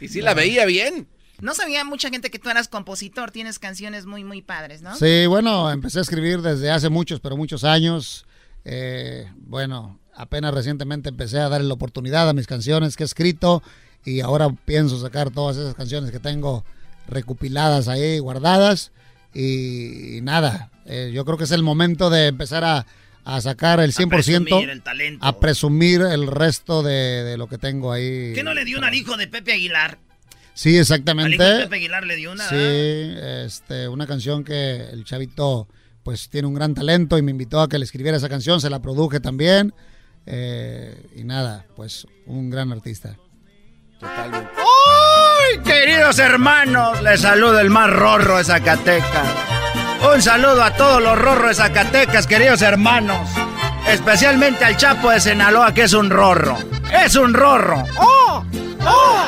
[0.00, 1.06] Y sí la veía bien.
[1.40, 4.96] No sabía mucha gente que tú eras compositor, tienes canciones muy, muy padres, ¿no?
[4.96, 8.26] Sí, bueno, empecé a escribir desde hace muchos, pero muchos años.
[8.64, 13.62] Eh, bueno, apenas recientemente empecé a darle la oportunidad a mis canciones que he escrito
[14.04, 16.64] y ahora pienso sacar todas esas canciones que tengo
[17.08, 18.92] recopiladas ahí, guardadas.
[19.34, 22.86] Y, y nada, eh, yo creo que es el momento de empezar a,
[23.24, 25.26] a sacar el 100%, presumir el talento.
[25.26, 28.32] a presumir el resto de, de lo que tengo ahí.
[28.34, 29.98] ¿Qué no le dio una al hijo de Pepe Aguilar?
[30.54, 31.38] Sí, Al hijo de exactamente.
[31.64, 32.48] Pepe Aguilar le dio una.
[32.48, 35.68] Sí, este, una canción que el chavito
[36.02, 38.70] pues tiene un gran talento y me invitó a que le escribiera esa canción, se
[38.70, 39.74] la produje también.
[40.26, 43.16] Eh, y nada, pues un gran artista.
[43.98, 44.50] Totalmente.
[44.58, 47.00] ¡Uy, queridos hermanos!
[47.02, 49.28] Les saluda el más rorro de Zacatecas.
[50.12, 53.28] Un saludo a todos los rorros de Zacatecas, queridos hermanos.
[53.88, 56.58] Especialmente al Chapo de Sinaloa, que es un rorro.
[56.92, 57.84] ¡Es un rorro!
[57.98, 58.44] ¡Oh!
[58.84, 59.24] ¡Oh!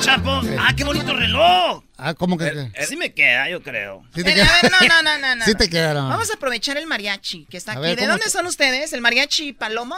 [0.00, 0.40] Chapo.
[0.58, 1.82] Ah, qué bonito reloj.
[1.96, 2.70] Ah, ¿cómo que?
[2.86, 4.02] Sí me queda, yo creo.
[4.14, 5.44] Sí te Eh, a ver, no, no, no, no, no.
[5.44, 6.08] Sí te quedaron.
[6.08, 7.82] Vamos a aprovechar el mariachi que está A aquí.
[7.82, 8.92] ver, ¿De ¿cómo dónde te- son ustedes?
[8.92, 9.96] ¿El mariachi Palomo?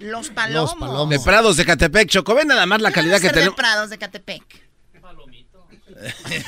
[0.00, 1.08] Los Palomos.
[1.08, 2.34] De Prados de Catepec, Choco.
[2.34, 3.56] Ven nada más la calidad que Ser de tenemos.
[3.56, 4.42] Prados de Catepec.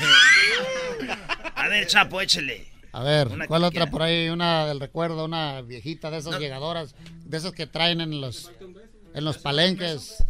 [1.55, 2.67] A ver, Chapo, échele.
[2.91, 3.91] A ver, Una ¿cuál otra quiera.
[3.91, 4.29] por ahí?
[4.29, 8.51] Una del recuerdo, una viejita de esas llegadoras, de esas que traen en los
[9.13, 10.23] en los palenques.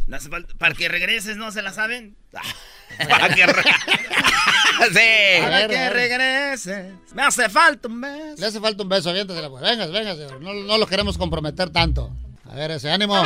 [0.58, 2.16] Para que regreses, ¿no se la saben?
[3.08, 3.62] Para que re-
[4.92, 5.42] sí.
[5.42, 6.92] Para regreses.
[7.14, 8.34] Me hace falta un beso.
[8.40, 9.62] Le hace falta un beso, aviéntasela, pues.
[9.62, 12.10] Venga, venga, no, no lo queremos comprometer tanto.
[12.50, 13.22] A ver, ese ánimo.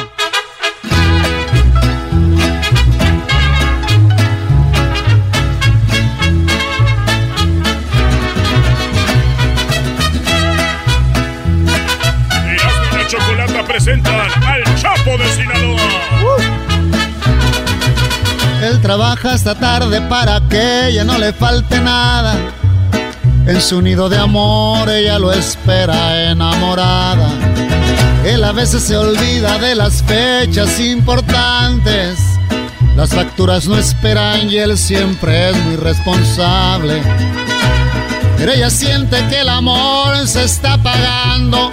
[13.15, 15.81] Chocolata presentan al Chapo de Sinaloa.
[18.61, 22.35] Él trabaja hasta tarde para que ella no le falte nada.
[23.47, 27.29] En su nido de amor ella lo espera enamorada.
[28.25, 32.19] Él a veces se olvida de las fechas importantes.
[32.97, 37.01] Las facturas no esperan y él siempre es muy responsable.
[38.39, 41.73] Pero ella siente que el amor se está apagando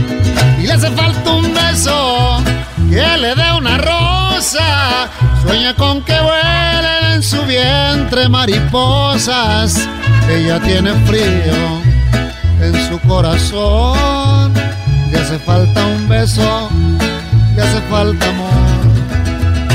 [0.61, 2.43] Y le hace falta un beso
[2.89, 5.09] que le dé una rosa.
[5.41, 9.87] Sueña con que vuelen en su vientre mariposas.
[10.29, 11.81] Ella tiene frío
[12.59, 14.53] en su corazón.
[15.11, 16.69] Le hace falta un beso,
[17.55, 18.51] le hace falta amor.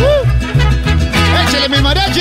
[0.01, 1.49] ¡Uh!
[1.49, 2.21] ¡Échale mi mariachi!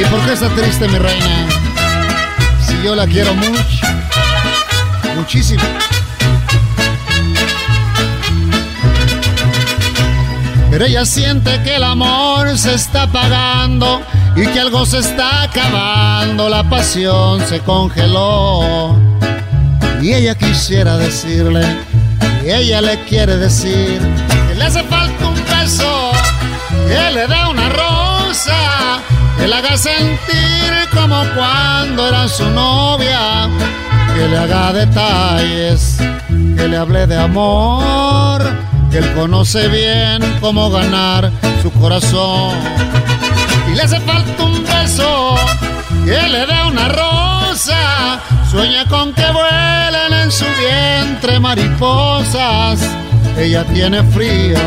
[0.00, 1.55] ¿Y por qué está triste mi reina?
[2.86, 3.84] Yo la quiero mucho,
[5.16, 5.64] muchísimo.
[10.70, 14.02] Pero ella siente que el amor se está apagando
[14.36, 18.96] y que algo se está acabando, la pasión se congeló.
[20.00, 21.66] Y ella quisiera decirle,
[22.44, 24.00] y ella le quiere decir,
[24.46, 26.12] que le hace falta un beso,
[26.86, 27.45] que le rosa,
[29.46, 33.48] que le haga sentir como cuando era su novia,
[34.12, 35.98] que le haga detalles,
[36.56, 38.42] que le hable de amor,
[38.90, 41.30] que él conoce bien cómo ganar
[41.62, 42.56] su corazón.
[43.70, 45.36] Y le hace falta un beso,
[46.04, 52.80] que le dé una rosa, sueña con que vuelen en su vientre mariposas.
[53.38, 54.58] Ella tiene frío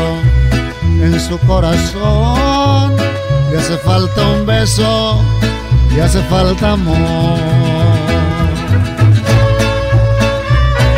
[1.02, 2.49] en su corazón,
[3.50, 5.24] le hace falta un beso,
[5.94, 7.38] le hace falta amor.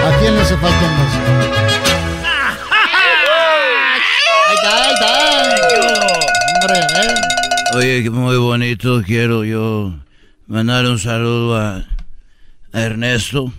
[0.04, 1.18] ¿A quién le hace falta un beso?
[4.48, 5.12] Ahí está, ahí está.
[6.60, 7.76] Hombre, eh.
[7.76, 9.02] Oye, que muy bonito.
[9.02, 9.94] Quiero yo
[10.46, 11.86] mandar un saludo a,
[12.72, 13.52] a Ernesto,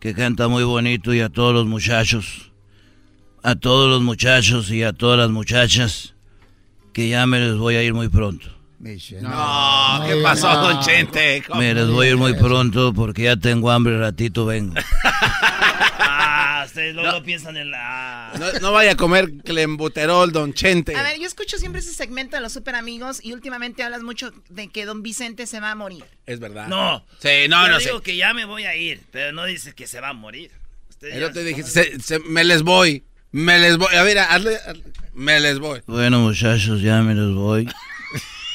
[0.00, 2.50] que canta muy bonito, y a todos los muchachos.
[3.42, 6.13] A todos los muchachos y a todas las muchachas,
[6.94, 8.48] que ya me les voy a ir muy pronto.
[8.80, 11.42] No, ¿qué pasó, don Chente?
[11.56, 14.74] Me les voy a ir muy pronto porque ya tengo hambre, ratito vengo.
[16.06, 18.32] Ah, ustedes luego piensan en la...
[18.38, 20.94] No, no vaya a comer clembuterol, don Chente.
[20.96, 24.32] A ver, yo escucho siempre ese segmento de los super amigos y últimamente hablas mucho
[24.48, 26.04] de que don Vicente se va a morir.
[26.26, 26.68] Es verdad.
[26.68, 27.04] No.
[27.18, 28.02] Sí, no, Yo no digo sé.
[28.02, 30.50] que ya me voy a ir, pero no dices que se va a morir.
[30.90, 33.02] Ustedes otro se dije, se- me les voy.
[33.34, 33.92] Me les voy.
[33.96, 35.80] A ver, hazle, hazle- me les voy.
[35.88, 37.68] Bueno, muchachos, ya me les voy.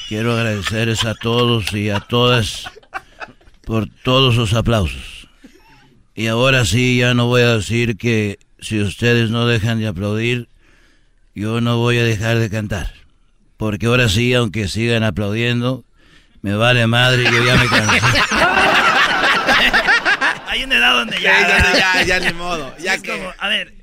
[0.08, 2.64] Quiero agradecerles a todos y a todas
[3.66, 5.28] por todos sus aplausos.
[6.16, 10.48] Y ahora sí, ya no voy a decir que si ustedes no dejan de aplaudir,
[11.36, 12.94] yo no voy a dejar de cantar.
[13.58, 15.84] Porque ahora sí, aunque sigan aplaudiendo,
[16.42, 18.00] me vale madre, yo ya me cansé.
[20.50, 21.48] Hay una edad donde Sí, ya...
[21.48, 22.74] ya, ya, ya, ni modo.
[22.80, 23.12] Ya Es que.
[23.12, 23.74] como, a ver,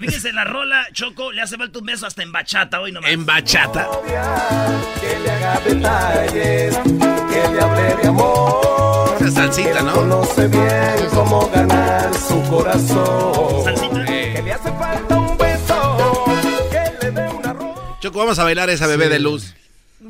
[0.00, 3.10] fíjense, la rola, Choco, le hace falta un beso hasta en bachata hoy nomás.
[3.10, 3.88] En bachata.
[5.00, 9.16] Que le haga detalles, que le hable de amor.
[9.20, 9.92] Esa salsita, ¿no?
[9.94, 13.64] Conoce bien cómo ganar su corazón.
[14.04, 16.24] Que le hace falta un beso,
[16.70, 17.96] que le dé una rosa.
[18.00, 19.54] Choco, vamos a bailar esa bebé de luz.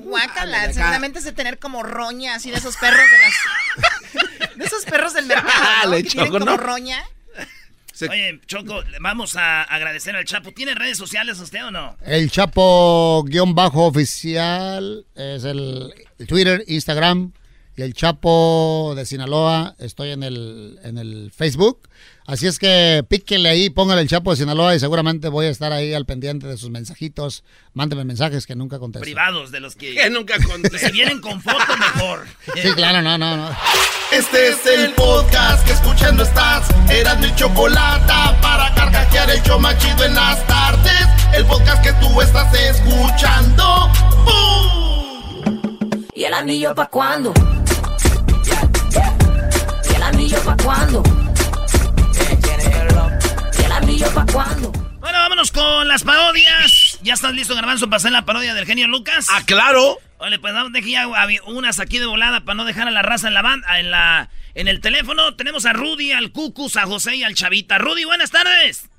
[0.09, 4.57] Guácala, seguramente es de tener como roña, así de esos perros de las...
[4.57, 5.97] de esos perros del mercado, ¿no?
[5.97, 6.57] Que tienen Choco, como no.
[6.57, 7.03] roña.
[8.03, 10.53] Oye, Choco, le vamos a agradecer al Chapo.
[10.53, 11.97] ¿Tiene redes sociales usted o no?
[12.05, 17.33] El Chapo guion bajo oficial es el, el Twitter, Instagram
[17.75, 19.77] y el Chapo de Sinaloa.
[19.79, 21.89] Estoy en el, en el Facebook.
[22.27, 25.73] Así es que píquenle ahí, póngale el Chapo de Sinaloa y seguramente voy a estar
[25.73, 27.45] ahí al pendiente de sus mensajitos.
[27.73, 29.05] Mándeme mensajes que nunca contesto.
[29.05, 29.95] Privados de los que...
[29.95, 30.77] Que nunca conté.
[30.77, 32.27] Si vienen con foto, mejor.
[32.55, 33.57] Sí, claro, no, no, no.
[34.11, 36.69] Este es el podcast que escuchando estás.
[36.91, 38.13] Eran mi chocolate
[38.43, 41.07] para carcajear el show más chido en las tardes.
[41.33, 43.89] El podcast que tú estás escuchando.
[44.25, 45.61] ¡Bum!
[46.13, 47.33] ¿Y el anillo pa' cuándo?
[49.89, 51.03] ¿Y el anillo pa' cuándo?
[53.97, 54.73] ¿Y el anillo pa' cuándo?
[55.01, 56.99] Bueno, vámonos con las parodias.
[57.03, 59.29] ¿Ya estás listo, Garbanzo, para hacer la parodia del genio Lucas?
[59.31, 59.99] Ah, claro.
[60.19, 61.09] Oye, pues vamos, deje ya
[61.47, 64.29] unas aquí de volada para no dejar a la raza en la banda, en la,
[64.55, 65.35] en el teléfono.
[65.37, 67.79] Tenemos a Rudy, al Cucus, a José y al Chavita.
[67.79, 68.91] Rudy, buenas tardes.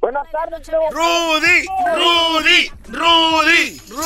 [0.00, 1.66] Buenas tardes, Rudy,
[1.96, 3.96] Rudy, Rudy, Rudy.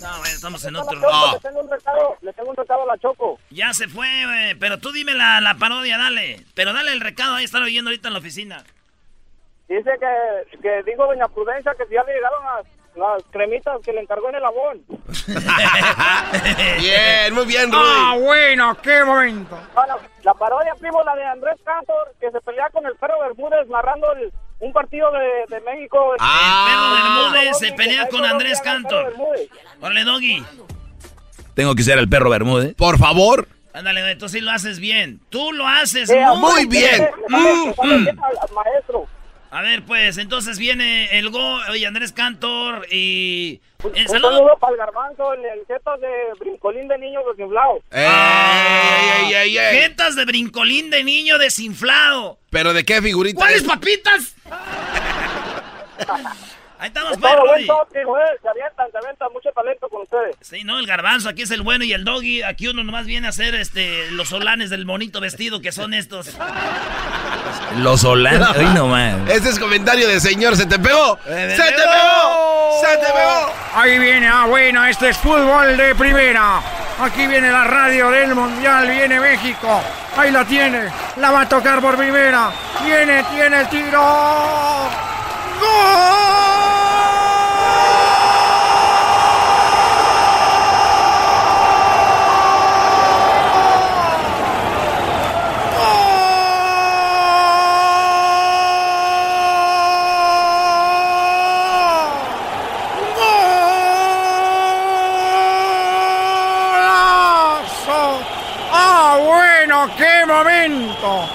[0.00, 0.98] No, bueno, estamos en otro.
[0.98, 3.38] Le tengo un recado, le tengo un recado a la Choco.
[3.50, 6.42] Ya se fue, güey, pero tú dime la, la parodia, dale.
[6.54, 8.64] Pero dale el recado, ahí están oyendo ahorita en la oficina.
[9.76, 12.66] Dice que, que dijo Doña Prudencia que si ya le llegaron las,
[12.96, 14.82] las cremitas que le encargó en el abón.
[16.80, 17.82] Bien, muy bien, Rudy.
[17.84, 19.58] Ah, bueno, qué momento.
[19.76, 19.86] Ah,
[20.22, 24.12] la, parodia, primo, la de Andrés Cantor, que se pelea con el perro Bermúdez narrando
[24.14, 26.14] el- un partido de, de México.
[26.18, 29.12] Perro Bermúdez se pelea con Andrés Cantor.
[29.80, 30.44] Órale, Doggy.
[31.54, 32.74] Tengo que ser el perro Bermúdez.
[32.74, 33.48] Por favor.
[33.74, 35.20] Ándale, entonces sí lo haces bien.
[35.30, 37.08] Tú lo haces Eh, muy, muy bien.
[37.28, 37.74] Mm, Mm.
[37.82, 38.08] mm.
[38.54, 39.06] Maestro.
[39.54, 43.60] A ver, pues, entonces viene el Go, oye, Andrés Cantor y...
[43.84, 44.32] Un, eh, un saludo.
[44.32, 46.08] saludo para el garbanzo el jeto de
[46.40, 47.82] brincolín de niño desinflado.
[47.90, 49.80] ¡Ey, ey, ey!
[49.82, 52.38] Jetas de brincolín de niño desinflado.
[52.48, 53.36] ¿Pero de qué figurita?
[53.36, 53.68] ¿Cuáles es?
[53.68, 54.36] papitas?
[56.82, 58.24] Ahí estamos, Es pues, güey.
[58.42, 60.34] Se avientan, se avientan mucho talento con ustedes.
[60.40, 62.42] Sí, no, el garbanzo, aquí es el bueno y el doggy.
[62.42, 66.36] Aquí uno nomás viene a hacer este los solanes del monito vestido que son estos.
[67.78, 68.48] Los holandes.
[68.56, 69.24] Ay, no man.
[69.28, 71.18] Este es comentario de señor, ¿se te pegó?
[71.26, 72.80] Eh, ¡Se te pegó!
[72.80, 73.52] ¡Se te pegó!
[73.74, 76.60] Ahí viene, ah, bueno, este es fútbol de primera.
[77.00, 79.80] Aquí viene la radio del Mundial, viene México.
[80.16, 80.84] Ahí la tiene,
[81.16, 82.50] la va a tocar por primera.
[82.84, 84.90] Viene, tiene el tiro.
[106.92, 108.20] ¡Golazo!
[108.72, 111.28] ¡Ah, bueno, qué momento!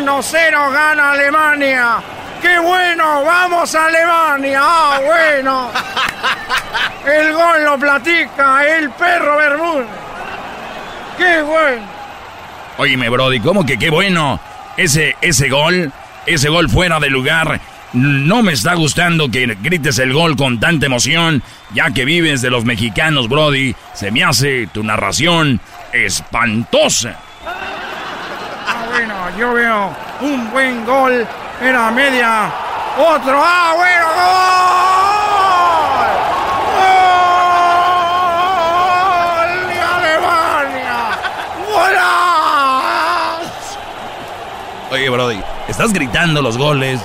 [0.00, 2.02] 1-0 gana Alemania.
[2.42, 3.24] ¡Qué bueno!
[3.24, 4.60] ¡Vamos a Alemania!
[4.62, 5.70] ¡Ah, bueno!
[7.06, 9.86] El gol lo platica el perro Bermúdez.
[11.16, 11.86] ¡Qué bueno!
[12.76, 14.40] Óyeme, Brody, ¿cómo que qué bueno?
[14.76, 15.92] Ese, ese gol,
[16.26, 17.60] ese gol fuera de lugar.
[17.92, 21.40] No me está gustando que grites el gol con tanta emoción,
[21.72, 23.76] ya que vives de los mexicanos, Brody.
[23.94, 25.60] Se me hace tu narración
[25.92, 27.20] espantosa.
[29.30, 31.26] Yo veo un buen gol
[31.60, 32.50] en la media.
[32.96, 34.44] Otro, ah, bueno, gol.
[39.40, 41.18] ¡Gol de Alemania!
[41.66, 43.48] ¡Golazo!
[44.92, 47.00] Oye, Brody, estás gritando los goles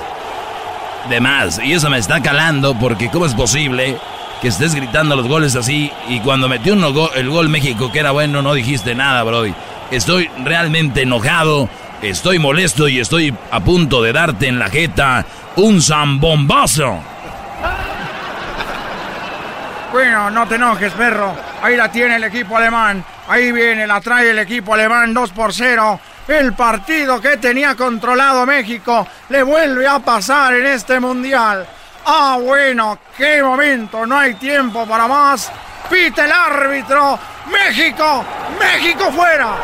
[1.08, 1.58] de más.
[1.58, 3.96] Y eso me está calando porque ¿cómo es posible
[4.42, 6.74] que estés gritando los goles así y cuando metió
[7.14, 9.54] el gol México que era bueno no dijiste nada, Brody?
[9.90, 11.68] Estoy realmente enojado,
[12.02, 15.24] estoy molesto y estoy a punto de darte en la jeta
[15.56, 17.00] un zambombazo.
[19.92, 21.34] Bueno, no te enojes, perro.
[21.62, 23.04] Ahí la tiene el equipo alemán.
[23.28, 26.00] Ahí viene, la trae el equipo alemán 2 por 0.
[26.28, 31.66] El partido que tenía controlado México le vuelve a pasar en este mundial.
[32.06, 34.06] Ah, bueno, qué momento.
[34.06, 35.50] No hay tiempo para más.
[35.90, 37.18] Pita el árbitro.
[37.50, 38.24] México,
[38.60, 39.56] México fuera.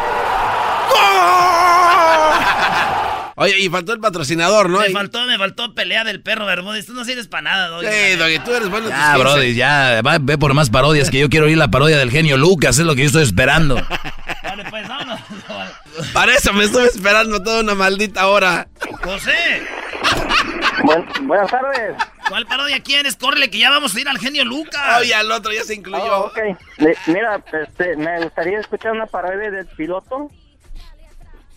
[3.39, 4.81] Oye, y faltó el patrocinador, ¿no?
[4.81, 6.87] Me faltó, me faltó pelea del perro Bermúdez.
[6.87, 7.87] Tú no sirves para nada, Doggy.
[7.87, 8.89] Sí, Doggy, tú eres bueno.
[8.89, 9.19] Ya, 15.
[9.19, 10.01] Brody, ya.
[10.01, 12.79] Va, ve por más parodias que yo quiero oír la parodia del genio Lucas.
[12.79, 13.75] Es lo que yo estoy esperando.
[14.43, 15.21] Vale, pues vámonos.
[16.15, 18.69] Para eso me estuve esperando toda una maldita hora.
[19.03, 19.63] José,
[21.23, 21.95] buenas tardes.
[22.31, 23.17] ¿cuál parodia quieres?
[23.17, 24.99] Córrele, que ya vamos a ir al genio Lucas.
[25.01, 26.25] Oye, al otro ya se incluyó.
[26.25, 26.33] Oh.
[26.79, 30.31] Le- mira, este, me gustaría escuchar una parodia del piloto.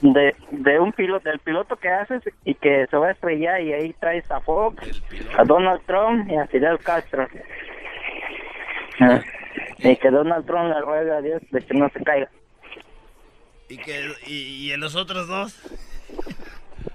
[0.01, 3.73] De, de un piloto, del piloto que haces y que se va a estrellar y
[3.73, 5.01] ahí traes a Fox,
[5.37, 7.27] a Donald Trump y a Fidel Castro.
[9.01, 9.21] Ah,
[9.79, 12.29] Y que Donald Trump le ruega a Dios de que no se caiga.
[13.67, 14.33] ¿Y, que, y,
[14.67, 15.55] y en los otros dos?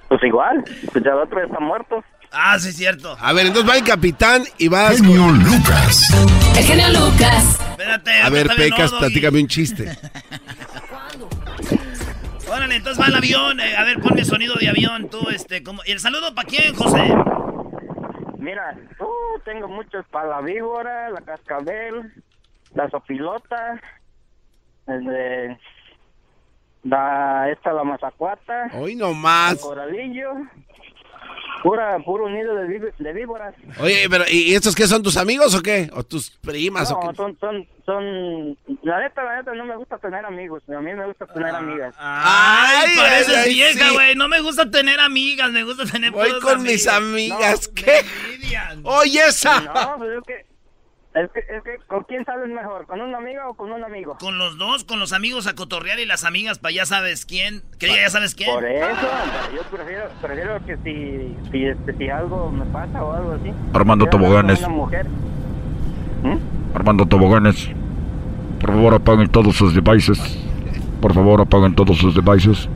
[0.09, 2.03] Pues igual, pues ya el otro está muerto.
[2.33, 3.17] Ah, sí, es cierto.
[3.21, 6.09] A ver, entonces va el capitán y vas Genio Lucas.
[6.57, 7.61] El genio Lucas.
[7.71, 8.13] Espérate.
[8.23, 9.85] A ver, Pecas, no, platícame un chiste.
[12.75, 13.61] Órale, entonces va el avión.
[13.61, 15.83] eh, a ver, ponme sonido de avión, tú, este, como...
[15.87, 17.15] ¿Y el saludo para quién, José?
[18.39, 22.13] Mira, uh, tengo muchos para la víbora, la cascabel,
[22.75, 23.81] la sopilota,
[24.87, 25.59] el de
[26.83, 29.53] la esta la mazacuata, Hoy nomás.
[29.55, 30.33] el coralillo,
[31.65, 33.55] pura puro nido de, de víboras.
[33.81, 35.91] Oye, pero ¿y estos qué son tus amigos o qué?
[35.95, 37.17] ¿O tus primas o No, qué?
[37.17, 41.07] son, son, son, la neta, la neta, no me gusta tener amigos, a mí me
[41.07, 41.95] gusta tener amigas.
[41.99, 43.95] Ay, Ay, pareces ay, vieja, sí.
[43.95, 44.15] güey.
[44.15, 47.69] No me gusta tener amigas, me gusta tener Voy con mis amigas.
[47.69, 48.05] No, ¿Qué?
[48.85, 49.61] Oye, esa.
[49.63, 50.54] No, pues es que,
[51.15, 52.87] es que, es que, ¿con quién sales mejor?
[52.87, 54.17] ¿Con una amiga o con un amigo?
[54.19, 57.63] Con los dos, con los amigos a cotorrear y las amigas para ya sabes quién.
[57.79, 58.53] Que ya sabes quién.
[58.53, 59.09] Por eso,
[59.55, 63.53] yo prefiero, prefiero que si, si, este, si algo me pasa o algo así.
[63.73, 64.59] Armando Toboganes.
[64.59, 65.07] Una mujer.
[66.75, 67.71] Armando Toboganes.
[68.61, 70.19] Por favor, apaguen todos sus devices.
[71.01, 72.69] Por favor, apaguen todos sus devices.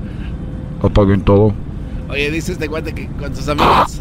[0.80, 1.54] Apaguen todo.
[2.08, 4.00] Oye, dice este guante que con sus amigas.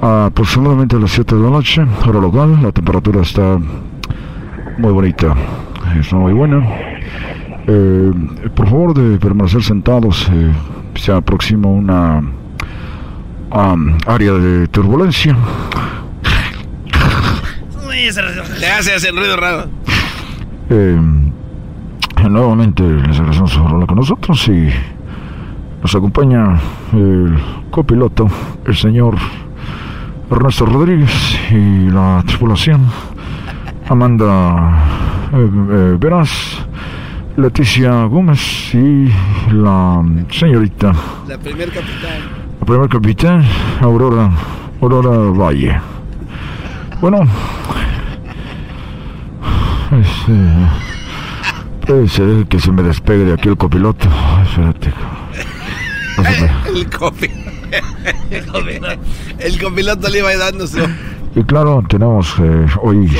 [0.00, 2.62] aproximadamente a las 7 de la noche, hora local.
[2.62, 3.58] La temperatura está
[4.78, 5.34] muy bonita,
[5.98, 6.62] está muy buena.
[7.66, 8.12] Eh,
[8.54, 10.52] por favor de permanecer sentados, eh,
[10.94, 12.18] se aproxima una
[13.50, 15.36] um, área de turbulencia.
[18.60, 19.64] Le hace, hace el ruido raro.
[20.70, 21.00] Eh,
[22.28, 24.68] nuevamente les agradecemos por hablar con nosotros y
[25.82, 26.58] nos acompaña
[26.92, 27.36] el
[27.70, 28.28] copiloto,
[28.64, 29.16] el señor
[30.30, 32.86] Ernesto Rodríguez y la tripulación
[33.88, 34.82] Amanda
[35.32, 36.66] eh, eh, Veras,
[37.36, 39.08] Leticia Gómez y
[39.52, 40.92] la señorita,
[41.28, 42.20] La primer capitán.
[42.58, 43.44] la primer capitán,
[43.80, 44.30] Aurora,
[44.80, 45.80] Aurora Valle.
[47.00, 47.20] Bueno,
[49.92, 50.32] este,
[51.86, 54.08] puede ser que se me despegue de aquí el copiloto.
[54.42, 54.92] Espérate.
[56.74, 57.30] El copi.
[58.30, 59.00] El copiloto.
[59.38, 60.78] El copiloto le iba dando su.
[61.34, 63.10] Y claro, tenemos eh, hoy,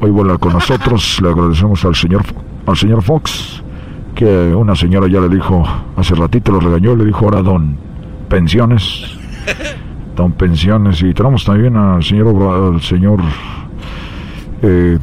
[0.00, 1.20] hoy vuela con nosotros.
[1.22, 2.22] Le agradecemos al señor,
[2.66, 3.62] al señor Fox,
[4.14, 5.62] que una señora ya le dijo,
[5.96, 7.76] hace ratito lo regañó, le dijo ahora don
[8.28, 9.04] pensiones.
[10.16, 11.00] Don pensiones.
[11.02, 13.20] Y tenemos también al señor, al señor
[14.60, 14.98] eh,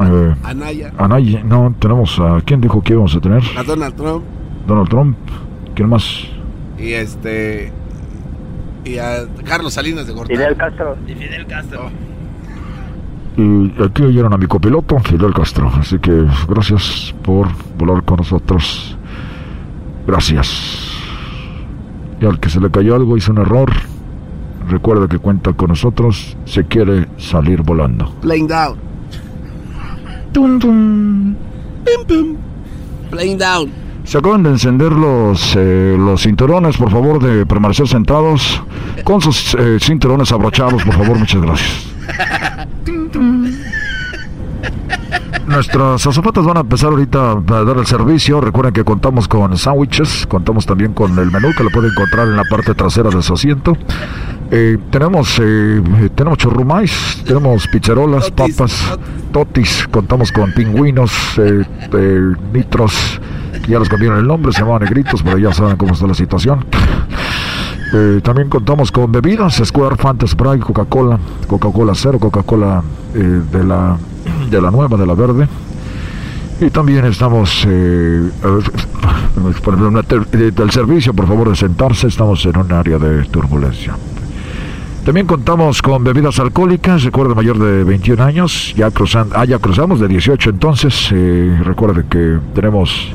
[0.00, 0.92] eh, Anaya.
[0.98, 1.42] Anaya.
[1.44, 3.42] No, tenemos a, ¿quién dijo que íbamos a tener?
[3.56, 4.24] A Donald Trump.
[4.66, 5.16] Donald Trump.
[5.74, 6.24] ¿Quién más?
[6.80, 7.72] Y este.
[8.84, 10.36] Y a Carlos Salinas de Gortari.
[10.36, 10.96] Fidel Castro.
[11.06, 11.90] Y Fidel Castro.
[13.36, 15.70] Y aquí oyeron a mi copiloto, Fidel Castro.
[15.74, 18.96] Así que gracias por volar con nosotros.
[20.06, 20.88] Gracias.
[22.20, 23.70] Y al que se le cayó algo, hizo un error.
[24.68, 26.36] Recuerda que cuenta con nosotros.
[26.44, 28.10] Se quiere salir volando.
[28.20, 28.78] Playing down.
[30.32, 31.34] Tum, tum.
[31.84, 32.36] Pim, pim.
[33.10, 33.70] Playing down.
[34.10, 38.60] Se acaban de encender los, eh, los cinturones, por favor, de permanecer sentados.
[39.04, 41.92] Con sus eh, cinturones abrochados, por favor, muchas gracias.
[45.46, 48.40] Nuestras azafatas van a empezar ahorita a dar el servicio.
[48.40, 52.36] Recuerden que contamos con sándwiches, contamos también con el menú que lo pueden encontrar en
[52.36, 53.76] la parte trasera de su asiento.
[54.50, 55.80] Eh, tenemos eh,
[56.16, 58.98] tenemos churrumais, tenemos pizzerolas, papas,
[59.32, 63.20] totis, contamos con pingüinos, eh, eh, nitros,
[63.70, 66.64] ya les cambiaron el nombre, se llamaban negritos, pero ya saben cómo está la situación.
[67.92, 72.82] Eh, también contamos con bebidas, Square, Fanta, Sprite, Coca-Cola, Coca-Cola cero, Coca-Cola
[73.14, 73.96] eh, de la
[74.50, 75.48] de la nueva, de la verde.
[76.60, 77.70] Y también estamos eh,
[80.54, 83.96] del servicio, por favor de sentarse, estamos en un área de turbulencia.
[85.04, 89.98] También contamos con bebidas alcohólicas, recuerde mayor de 21 años, ya, cruzan, ah, ya cruzamos
[89.98, 93.14] de 18 entonces, eh, recuerde que tenemos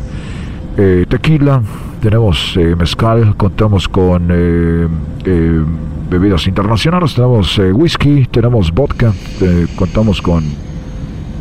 [0.77, 1.61] eh, tequila,
[2.01, 4.87] tenemos eh, mezcal, contamos con eh,
[5.25, 5.61] eh,
[6.09, 10.43] bebidas internacionales, tenemos eh, whisky, tenemos vodka, eh, contamos con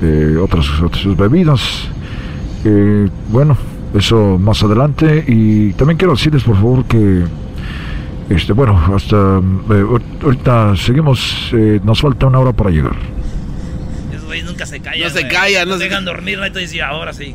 [0.02, 1.88] eh, otras, otras bebidas.
[2.64, 3.56] Eh, bueno,
[3.94, 5.24] eso más adelante.
[5.26, 7.24] Y también quiero decirles, por favor, que
[8.30, 12.96] este, bueno, hasta eh, ahor- ahorita seguimos, eh, nos falta una hora para llegar.
[14.12, 15.00] Esos güeyes nunca se callan.
[15.00, 16.44] No se callan, no Nos se dejan dormir, ¿no?
[16.86, 17.34] Ahora sí.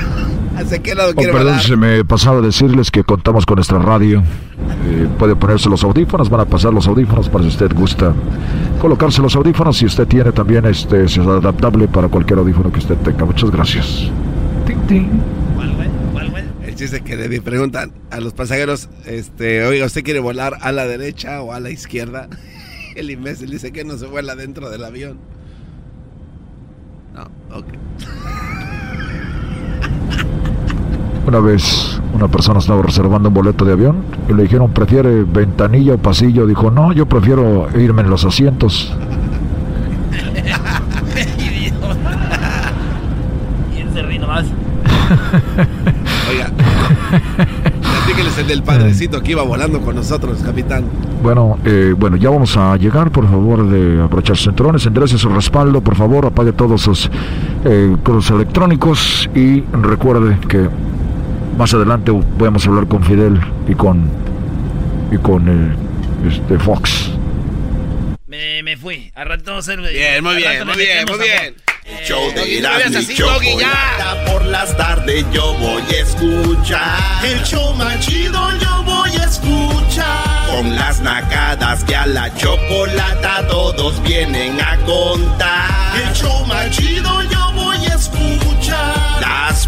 [0.57, 1.61] ¿Hacia qué lado Oh, perdón, volar?
[1.61, 4.19] se me pasaba decirles que contamos con nuestra radio.
[4.87, 8.13] Eh, puede ponerse los audífonos, van a pasar los audífonos para si usted gusta
[8.79, 9.77] colocarse los audífonos.
[9.77, 13.25] Si usted tiene también este, es adaptable para cualquier audífono que usted tenga.
[13.25, 14.09] Muchas gracias.
[16.65, 20.85] El chiste que le preguntan a los pasajeros, este, oiga, ¿usted quiere volar a la
[20.85, 22.27] derecha o a la izquierda?
[22.95, 25.17] El imbécil dice que no se vuela dentro del avión.
[31.31, 35.93] Una vez una persona estaba reservando un boleto de avión y le dijeron, ¿prefiere ventanilla
[35.93, 36.45] o pasillo?
[36.45, 38.93] Dijo, no, yo prefiero irme en los asientos.
[43.73, 44.45] ¿Quién se ríe nomás?
[46.29, 46.51] Oiga,
[47.81, 50.83] platíqueles el del padrecito que iba volando con nosotros, capitán.
[51.23, 55.29] Bueno, eh, bueno, ya vamos a llegar, por favor, de aprovechar sus cinturones, enderece su
[55.29, 57.09] respaldo, por favor, apague todos sus
[57.63, 57.95] eh,
[58.31, 60.67] electrónicos y recuerde que
[61.57, 64.09] más adelante podemos hablar con Fidel y con
[65.11, 65.75] y con eh,
[66.29, 67.11] este Fox.
[68.27, 69.11] Me, me fui.
[69.15, 69.81] Al rato vamos a hacer.
[69.91, 71.55] Bien, muy bien, rato muy bien, muy a- bien.
[71.83, 73.15] El show de Erasmo y.
[73.15, 77.25] Chocolata por las tardes yo voy a escuchar.
[77.25, 80.47] El show más chido yo voy a escuchar.
[80.55, 85.69] Con las nacadas que a la chocolata todos vienen a contar.
[86.07, 87.40] El show más chido yo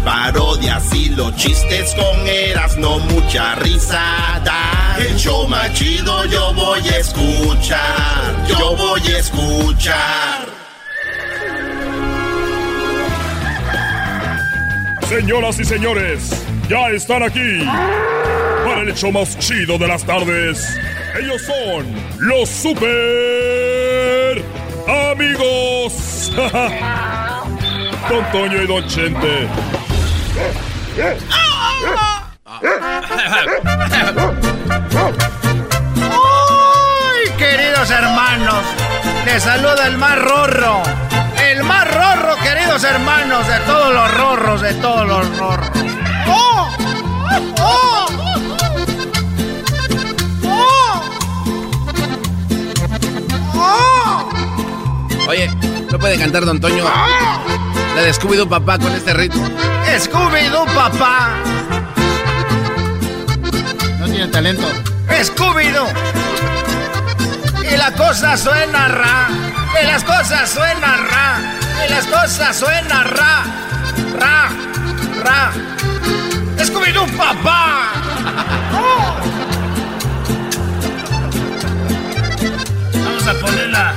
[0.04, 4.96] parodias y los chistes con Erasmo mucha risada.
[4.98, 8.46] El show más chido yo voy a escuchar.
[8.46, 10.46] Yo voy a escuchar.
[15.08, 17.64] Señoras y señores, ya están aquí
[18.64, 20.76] para el hecho más chido de las tardes.
[21.20, 21.86] Ellos son
[22.18, 24.42] los super
[25.12, 26.32] amigos.
[28.08, 29.48] Don Toño y Don Chente.
[35.96, 38.64] ¡Ay, queridos hermanos!
[39.24, 40.82] Les saluda el más rorro.
[41.40, 45.70] El más rorro, queridos hermanos, de todos los rorros, de todos los rorros.
[46.26, 46.68] ¡Oh!
[47.60, 48.06] ¡Oh!
[50.46, 51.02] ¡Oh!
[53.54, 54.28] ¡Oh!
[55.28, 55.48] Oye,
[55.90, 56.84] ¿no puede cantar Don Toño?
[57.94, 59.48] La de Scooby-Doo papá con este ritmo.
[59.98, 61.28] ¡Scooby-Doo, papá!
[64.00, 64.66] No tiene talento.
[65.08, 65.86] ¡Scooby-Doo!
[67.72, 69.28] Y la cosa suena ra.
[69.80, 71.38] Y las cosas suenan ra.
[71.86, 73.44] Y las cosas suenan ra.
[74.18, 74.48] Ra.
[75.24, 75.52] Ra.
[76.64, 77.92] ¡Scooby-Doo, papá!
[78.72, 79.14] ¡Oh!
[83.04, 83.94] Vamos a ponerla.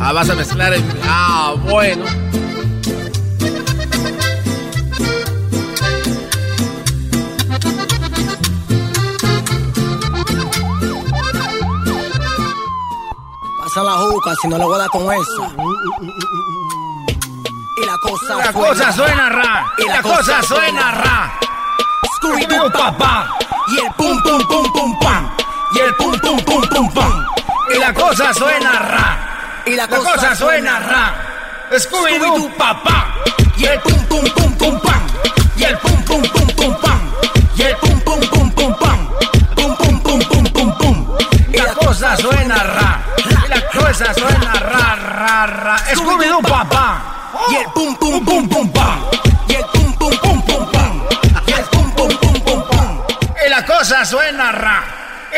[0.00, 0.84] Ah, vas a mezclar el...
[1.04, 2.04] Ah, bueno.
[13.58, 15.48] Pasa la juca, si no le voy a dar con esa.
[17.76, 19.72] Y la cosa La cosa suena ra.
[19.78, 21.38] Y la cosa suena ra.
[22.16, 23.30] Scooby-Doo, papá.
[23.68, 25.30] Y el pum, pum, pum, pum, pam.
[25.74, 27.26] Y el pum, pum, pum, pum, pam.
[27.74, 29.25] Y la cosa suena ra
[29.66, 31.14] y la, la cosa, cosa, suena ra.
[31.72, 33.14] Scooby-Doo, papá.
[33.56, 35.06] Y el pum, pum, pum, pum, pam.
[35.56, 37.00] Y el pum, pum, pum, pum, pam.
[37.56, 39.08] Y el pum, pum, pum, pum, pam.
[39.56, 41.16] Pum, pum, pum, pum, pum, pum.
[41.52, 43.02] Y la cosa suena ra.
[43.18, 45.76] Y la cosa suena ra, ra, ra.
[45.94, 47.32] Scooby-Doo, papá.
[47.50, 49.00] Y el pum, pum, pum, pum, pam.
[49.48, 51.02] Y el pum, pum, pum, pum, pam.
[51.44, 53.02] Y el pum, pum, pum, pum, pam.
[53.44, 54.84] Y la cosa suena ra.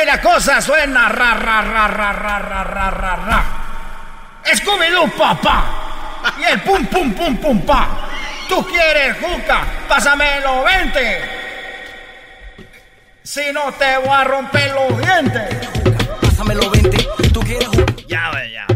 [0.00, 3.57] Y la cosa suena ra, ra, ra, ra, ra, ra, ra, ra.
[4.56, 5.64] Scooby-Doo, papá.
[6.38, 8.08] Y el pum, pum, pum, pum, pa.
[8.48, 11.20] Tú quieres juca, pásamelo, vente.
[13.22, 15.68] Si no te voy a romper los dientes.
[16.22, 17.06] Pásamelo, vente.
[17.32, 17.94] Tú quieres juca.
[18.08, 18.66] Ya, güey, ya.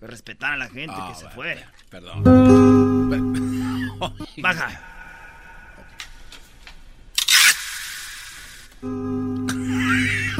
[0.00, 1.62] Que respetar a la gente que se fue.
[1.90, 2.22] Perdón.
[4.38, 4.68] Baja.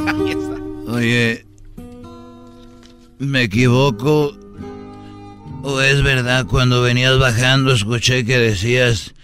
[0.06, 0.92] Ahí está.
[0.92, 1.46] Oye,
[3.26, 4.36] ¿me equivoco?
[5.62, 9.14] ¿O es verdad cuando venías bajando escuché que decías,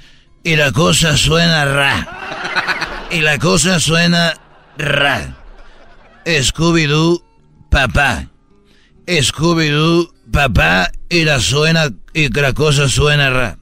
[0.43, 3.09] y la cosa suena ra?
[3.11, 4.35] Y la cosa suena
[4.79, 5.37] ra.
[6.25, 7.23] Scooby-Doo,
[7.69, 8.27] papá.
[9.07, 13.59] Scooby-Doo, papá, y la suena, y la cosa suena ra.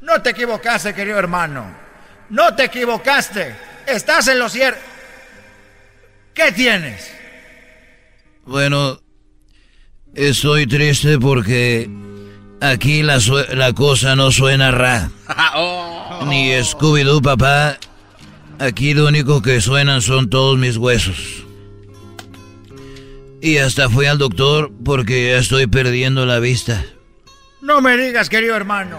[0.00, 1.66] No te equivocaste, querido hermano.
[2.30, 3.54] No te equivocaste.
[3.86, 4.80] Estás en lo cierto.
[6.34, 7.12] ¿Qué tienes?
[8.44, 9.00] Bueno,
[10.16, 11.88] estoy triste porque
[12.60, 13.18] aquí la,
[13.54, 15.10] la cosa no suena ra.
[15.54, 16.24] Oh.
[16.26, 17.78] Ni Scooby-Doo, papá.
[18.58, 21.44] Aquí lo único que suenan son todos mis huesos.
[23.40, 26.84] Y hasta fui al doctor porque ya estoy perdiendo la vista.
[27.60, 28.98] No me digas, querido hermano.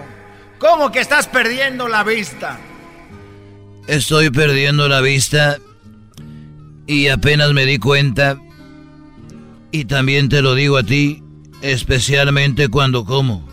[0.60, 2.60] ¿Cómo que estás perdiendo la vista?
[3.88, 5.58] Estoy perdiendo la vista
[6.88, 8.38] y apenas me di cuenta.
[9.78, 11.22] Y también te lo digo a ti,
[11.62, 13.48] Especialmente cuando como.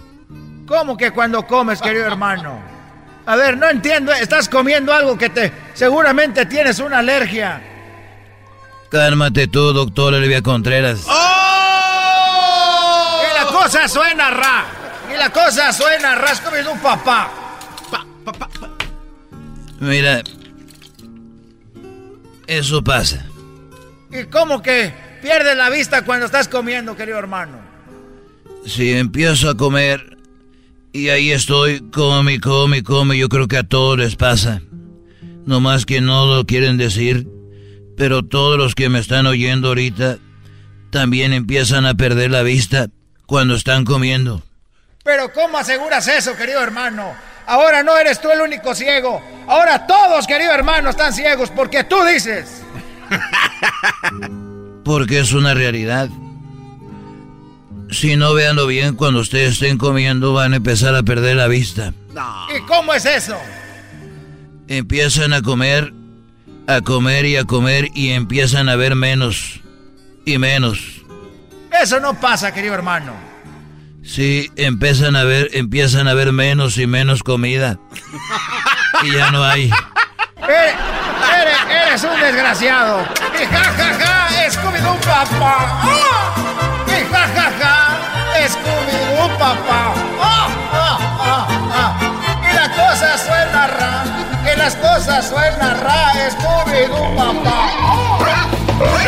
[0.67, 2.59] ¿Cómo que cuando comes, querido hermano?
[3.27, 4.11] A ver, no entiendo.
[4.11, 5.53] Estás comiendo algo que te...
[5.75, 7.63] Seguramente tienes una alergia.
[8.91, 11.05] Cálmate tú, doctor Olivia Contreras.
[11.09, 11.13] ¡Oh!
[13.23, 14.65] Y la cosa suena ra.
[15.15, 16.33] Y la cosa suena ra.
[16.33, 17.31] Es comiendo un papá.
[19.79, 20.23] Mira,
[22.47, 23.27] eso pasa.
[24.11, 27.59] ¿Y cómo que pierdes la vista cuando estás comiendo, querido hermano?
[28.67, 30.19] Si empiezo a comer
[30.93, 34.61] y ahí estoy, come, come, come, yo creo que a todos les pasa.
[35.47, 37.27] No más que no lo quieren decir,
[37.97, 40.19] pero todos los que me están oyendo ahorita
[40.91, 42.89] también empiezan a perder la vista
[43.25, 44.43] cuando están comiendo.
[45.05, 47.15] Pero ¿cómo aseguras eso, querido hermano?
[47.47, 49.23] Ahora no eres tú el único ciego.
[49.49, 52.63] Ahora todos, querido hermano, están ciegos porque tú dices.
[54.85, 56.09] Porque es una realidad.
[57.91, 61.93] Si no veanlo bien, cuando ustedes estén comiendo van a empezar a perder la vista.
[62.57, 63.37] ¿Y cómo es eso?
[64.69, 65.93] Empiezan a comer,
[66.67, 69.61] a comer y a comer y empiezan a ver menos
[70.25, 71.03] y menos.
[71.83, 73.13] Eso no pasa, querido hermano.
[74.03, 77.79] Sí, empiezan a ver, empiezan a ver menos y menos comida.
[79.03, 79.71] y ya no hay.
[80.47, 80.75] Eres,
[81.41, 83.05] eres, eres un desgraciado.
[83.35, 84.14] Ja, ja, ja,
[84.53, 85.83] Scooby-Doo, papá.
[85.85, 86.91] ¡Oh!
[86.91, 87.77] Y ja, ja, ja,
[88.39, 89.95] es Scooby-Doo, papá.
[90.21, 90.47] ¡Oh!
[90.73, 90.99] ¡Oh!
[91.21, 91.47] ¡Oh!
[91.77, 91.91] ¡Oh!
[92.43, 94.05] Y la cosa suena ra.
[94.53, 96.13] Y las cosas suenan ra.
[96.31, 97.71] Scooby-Doo, papá.
[97.81, 98.05] ¡Oh!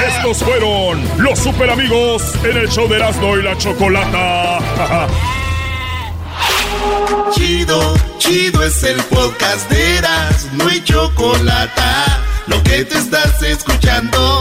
[0.09, 4.59] Estos fueron los super amigos en el show de Erasmo y la Chocolata.
[7.33, 12.21] Chido, chido es el podcast de Erasmo y Chocolata.
[12.47, 14.41] Lo que te estás escuchando,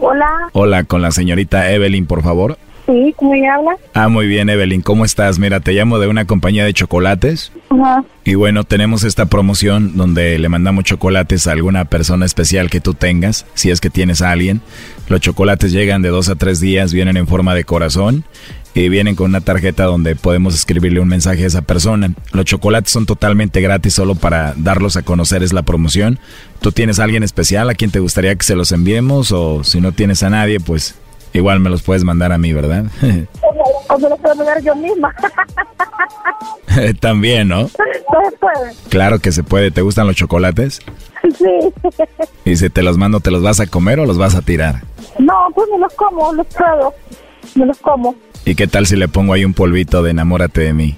[0.00, 2.56] Hola, Hola, con la señorita Evelyn, por favor.
[2.86, 3.72] sí, ¿cómo ella habla?
[3.94, 5.38] Ah, muy bien, Evelyn, ¿cómo estás?
[5.38, 7.52] Mira, te llamo de una compañía de chocolates.
[7.68, 8.04] Ajá.
[8.24, 12.94] Y bueno, tenemos esta promoción donde le mandamos chocolates a alguna persona especial que tú
[12.94, 14.60] tengas, si es que tienes a alguien.
[15.08, 18.24] Los chocolates llegan de dos a tres días, vienen en forma de corazón
[18.74, 22.12] y vienen con una tarjeta donde podemos escribirle un mensaje a esa persona.
[22.32, 26.18] Los chocolates son totalmente gratis, solo para darlos a conocer es la promoción.
[26.60, 29.32] ¿Tú tienes a alguien especial a quien te gustaría que se los enviemos?
[29.32, 30.94] O si no tienes a nadie, pues
[31.32, 32.84] igual me los puedes mandar a mí, ¿verdad?
[33.90, 35.14] O me lo puedo dar yo misma.
[37.00, 37.62] También, ¿no?
[37.62, 38.72] No se puede.
[38.90, 39.70] Claro que se puede.
[39.70, 40.80] ¿Te gustan los chocolates?
[41.22, 41.72] Sí.
[42.44, 44.82] Y si te los mando, ¿te los vas a comer o los vas a tirar?
[45.18, 46.94] No, pues me los como, los pruebo.
[47.54, 48.14] Me los como.
[48.44, 50.96] ¿Y qué tal si le pongo ahí un polvito de enamórate de mí?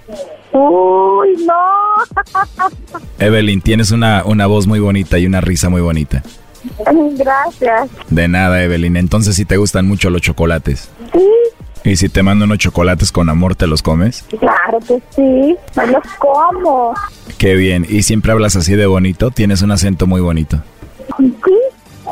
[0.52, 2.70] Uy, no.
[3.18, 6.22] Evelyn, tienes una, una voz muy bonita y una risa muy bonita.
[7.16, 7.90] Gracias.
[8.08, 8.96] De nada, Evelyn.
[8.96, 10.90] Entonces sí te gustan mucho los chocolates.
[11.12, 11.28] Sí,
[11.82, 14.24] ¿Y si te mando unos chocolates con amor, te los comes?
[14.38, 16.94] Claro que sí, me los como.
[17.38, 17.86] Qué bien.
[17.88, 19.30] ¿Y siempre hablas así de bonito?
[19.30, 20.62] Tienes un acento muy bonito.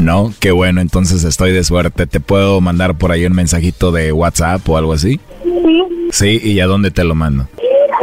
[0.00, 2.06] No, qué bueno, entonces estoy de suerte.
[2.06, 5.20] ¿Te puedo mandar por ahí un mensajito de WhatsApp o algo así?
[5.42, 7.46] sí, Sí, ¿y a dónde te lo mando?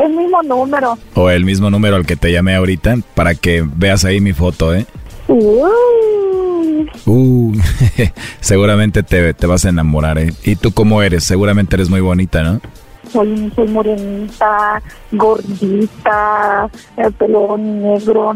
[0.03, 0.97] el mismo número.
[1.15, 4.73] O el mismo número al que te llamé ahorita para que veas ahí mi foto,
[4.75, 4.85] ¿eh?
[5.27, 7.53] Uy, Uh,
[8.39, 10.31] seguramente te, te vas a enamorar, ¿eh?
[10.43, 11.23] ¿Y tú cómo eres?
[11.23, 12.61] Seguramente eres muy bonita, ¿no?
[13.11, 14.81] soy, soy morenita,
[15.11, 18.35] gordita, el pelo negro.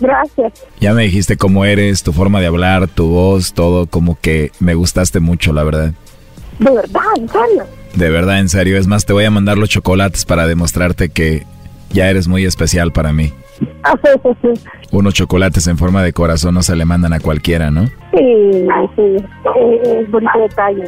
[0.00, 0.52] Gracias.
[0.80, 4.74] Ya me dijiste cómo eres, tu forma de hablar, tu voz, todo, como que me
[4.74, 5.92] gustaste mucho, la verdad.
[6.58, 7.64] De verdad, en serio.
[7.94, 8.78] De verdad, en serio.
[8.78, 11.46] Es más, te voy a mandar los chocolates para demostrarte que
[11.90, 13.32] ya eres muy especial para mí.
[13.84, 14.64] Ah, sí, sí, sí.
[14.90, 17.86] Unos chocolates en forma de corazón no se le mandan a cualquiera, ¿no?
[18.12, 18.66] Sí,
[18.96, 19.16] sí.
[19.56, 20.84] Es bonito detalle.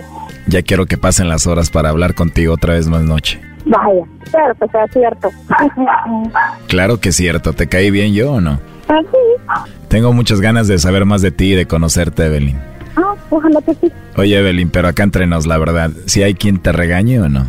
[0.46, 3.40] Ya quiero que pasen las horas para hablar contigo otra vez más noche.
[3.64, 5.30] Vaya, claro, pues es cierto.
[6.68, 8.60] Claro que es cierto, ¿te caí bien yo o no?
[8.88, 9.68] Sí.
[9.88, 12.58] Tengo muchas ganas de saber más de ti y de conocerte, Evelyn.
[12.96, 13.92] Ah, ojalá que sí.
[14.16, 17.44] Oye, Evelyn, pero acá entre nos, la verdad, si hay quien te regañe o no.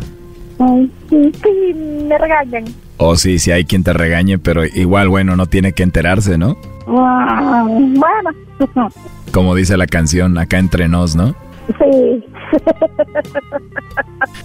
[0.58, 1.74] Ay, sí, sí,
[2.06, 2.64] me regañan.
[2.98, 6.56] O sí, si hay quien te regañe, pero igual, bueno, no tiene que enterarse, ¿no?
[6.86, 8.90] Ah, bueno,
[9.32, 11.34] Como dice la canción, acá entre nos, ¿no?
[11.78, 12.24] sí.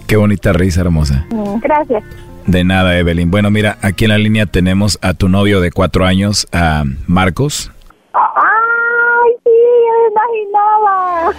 [0.06, 1.26] Qué bonita risa, hermosa.
[1.60, 2.04] Gracias.
[2.46, 3.30] De nada, Evelyn.
[3.30, 7.72] Bueno, mira, aquí en la línea tenemos a tu novio de cuatro años, a Marcos.
[8.12, 9.50] Ay, sí,
[9.92, 11.32] me imaginaba.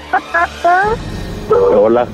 [1.79, 2.07] Hola.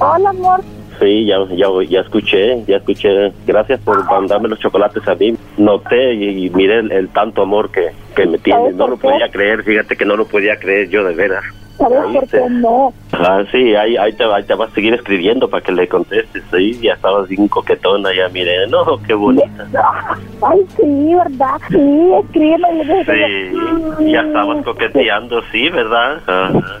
[0.00, 0.60] Hola, amor.
[0.98, 3.32] Sí, ya, ya, ya escuché, ya escuché.
[3.46, 5.34] Gracias por mandarme los chocolates a mí.
[5.56, 8.74] Noté y, y miré el, el tanto amor que, que me tienes.
[8.74, 11.44] No lo podía creer, fíjate que no lo podía creer yo de veras.
[11.82, 12.92] ¿Sabes por qué no?
[13.12, 16.42] Ah, sí, ahí, ahí, te, ahí te vas a seguir escribiendo para que le contestes.
[16.52, 18.68] Sí, ya estabas bien coquetona, ya miré.
[18.68, 19.66] No, qué bonita.
[20.42, 21.60] Ay, sí, ¿verdad?
[21.68, 23.04] Sí, escríbeme.
[23.04, 26.20] Sí, ya estabas coqueteando, sí, ¿verdad?
[26.26, 26.80] Ajá.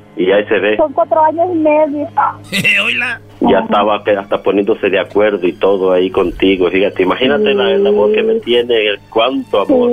[0.21, 2.07] Y ahí se ve, Son cuatro años y medio.
[3.41, 7.85] ya estaba que hasta poniéndose de acuerdo y todo ahí contigo, fíjate, imagínate la- el
[7.87, 9.89] amor que me tiene, el cuánto amor.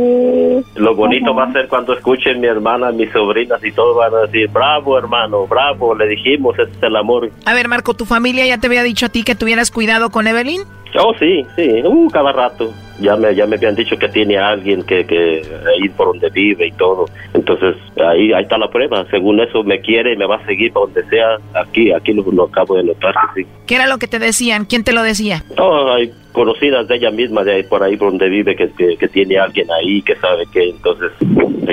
[0.76, 4.26] Lo bonito va a ser cuando escuchen mi hermana, mis sobrinas y todos van a
[4.26, 7.30] decir, bravo hermano, bravo, le dijimos, ese es el amor.
[7.46, 10.26] A ver, Marco, ¿tu familia ya te había dicho a ti que tuvieras cuidado con
[10.26, 10.62] Evelyn?
[10.96, 12.72] Oh, sí, sí, uh, cada rato.
[13.00, 16.30] Ya me, ya me habían dicho que tiene a alguien que, que ahí por donde
[16.30, 17.06] vive y todo.
[17.32, 19.06] Entonces, ahí, ahí está la prueba.
[19.10, 21.38] Según eso, me quiere y me va a seguir para donde sea.
[21.54, 23.48] Aquí, aquí lo, lo acabo de notar que sí.
[23.66, 24.64] ¿Qué era lo que te decían?
[24.64, 25.44] ¿Quién te lo decía?
[25.56, 28.96] No, hay conocidas de ella misma, de ahí por ahí por donde vive, que, que,
[28.96, 31.12] que tiene a alguien ahí, que sabe que entonces...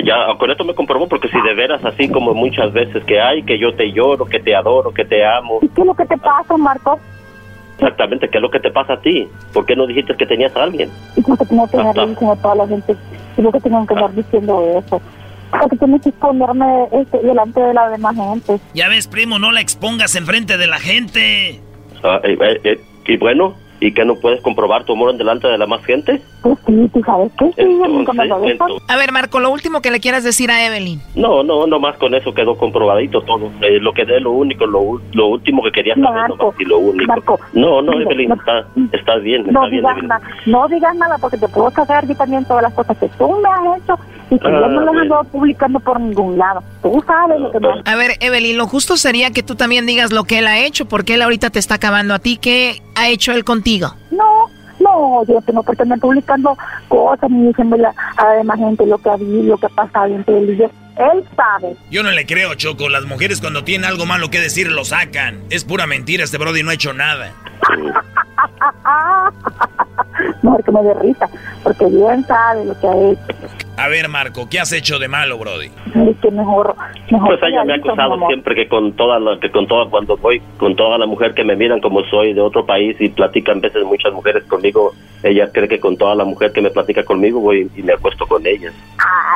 [0.04, 3.42] Ya, con esto me comprobó, porque si de veras así como muchas veces que hay,
[3.42, 6.16] que yo te lloro, que te adoro, que te amo, ¿Qué es lo que te
[6.16, 7.00] pasa, Marco?
[7.78, 9.28] Exactamente, ¿qué es lo que te pasa a ti?
[9.52, 10.90] ¿Por qué no dijiste que tenías a alguien?
[11.16, 12.96] Y como que tengo que andar diciendo a toda la gente.
[13.36, 15.02] Y lo que tengo que andar diciendo eso.
[15.50, 18.60] Porque tienes que exponerme este, delante de la demás gente.
[18.74, 21.60] Ya ves, primo, no la expongas enfrente de la gente.
[22.02, 25.48] Ah, eh, eh, eh, y bueno, ¿y que no puedes comprobar tu amor en delante
[25.48, 26.20] de la más gente?
[26.42, 28.16] Pues sí, tú sabes que sí, lo dejas.
[28.52, 31.00] entonces- A ver, Marco, lo último que le quieras decir a Evelyn.
[31.14, 33.50] No, no, nomás con eso quedó comprobadito todo.
[33.62, 36.60] Eh, lo que de lo único, lo, u- lo último que quería saber, Marco, nomás,
[36.60, 37.06] y lo único.
[37.08, 40.08] Marco, no, no, Evelyn, no- está, está bien, No está bien, digas, Evelyn.
[40.08, 43.28] nada, no digas nada porque te puedo sacar yo también todas las cosas que tú
[43.42, 43.98] me has hecho
[44.30, 45.00] y que Ah, yo no las bueno.
[45.02, 46.62] ando publicando por ningún lado.
[46.82, 50.12] Tú sabes lo que me A ver, Evelyn, lo justo sería que tú también digas
[50.12, 52.36] lo que él ha hecho, porque él ahorita te está acabando a ti.
[52.40, 53.65] ¿Qué ha hecho él contigo?
[54.10, 56.56] No, no, yo no por estar publicando
[56.88, 60.14] cosas ni diciéndole a la demás gente lo que ha habido, lo que ha pasado
[60.14, 60.70] entre él y yo.
[60.96, 61.76] Él sabe.
[61.90, 62.88] Yo no le creo, Choco.
[62.88, 65.40] Las mujeres cuando tienen algo malo que decir lo sacan.
[65.50, 67.32] Es pura mentira, este Brody no ha hecho nada.
[70.42, 71.28] Mejor que me dé risa,
[71.62, 73.65] porque bien sabe lo que ha hecho.
[73.78, 75.66] A ver, Marco, ¿qué has hecho de malo, Brody?
[75.66, 76.74] Es que mejor,
[77.10, 80.16] mejor Pues ella me ha acusado siempre que con toda la, que con toda cuando
[80.16, 83.60] voy con toda la mujer que me miran como soy de otro país y platican
[83.60, 87.40] veces muchas mujeres conmigo, ella cree que con toda la mujer que me platica conmigo
[87.40, 88.72] voy y me acuesto con ellas.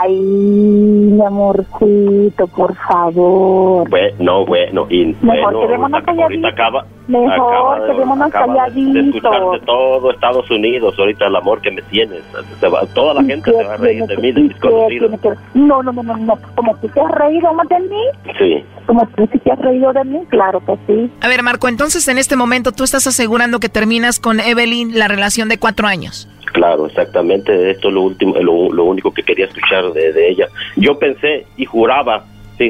[0.02, 3.88] Ay, mi amorcito, por favor.
[3.90, 8.94] Bueno, no, bueno, y Mejor bueno, ahorita- ahorita acaba, Mejor de- quedémonos acaba de- calladitos.
[8.94, 12.22] de escucharte todo Estados Unidos, ahorita el amor que me tienes,
[12.60, 15.10] se va- toda la gente se va a reír de mí, de mis ¿Qué conocidos.
[15.54, 16.38] No, no, no, no, no.
[16.54, 18.02] Como tú te has reído más de mí,
[18.38, 18.64] Sí.
[18.86, 21.10] como tú sí te has reído de mí, claro que sí.
[21.20, 25.08] A ver, Marco, entonces en este momento tú estás asegurando que terminas con Evelyn la
[25.08, 26.28] relación de cuatro años.
[26.52, 27.70] Claro, exactamente.
[27.70, 30.46] Esto es lo último, lo, lo único que quería escuchar de, de ella.
[30.76, 32.24] Yo pensé y juraba,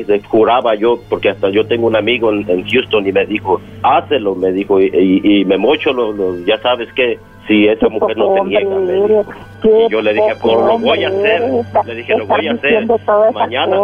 [0.07, 3.61] sí, juraba yo, porque hasta yo tengo un amigo en, en Houston y me dijo,
[3.82, 7.18] hácelo, me dijo, y, y, y me mocho, lo, lo- ya sabes que
[7.49, 9.24] si esa mujer no se niega, me dijo.
[9.64, 11.43] Y yo le dije, pues lo voy a hacer,
[11.86, 12.86] le dije, lo voy a hacer.
[13.34, 13.76] Mañana,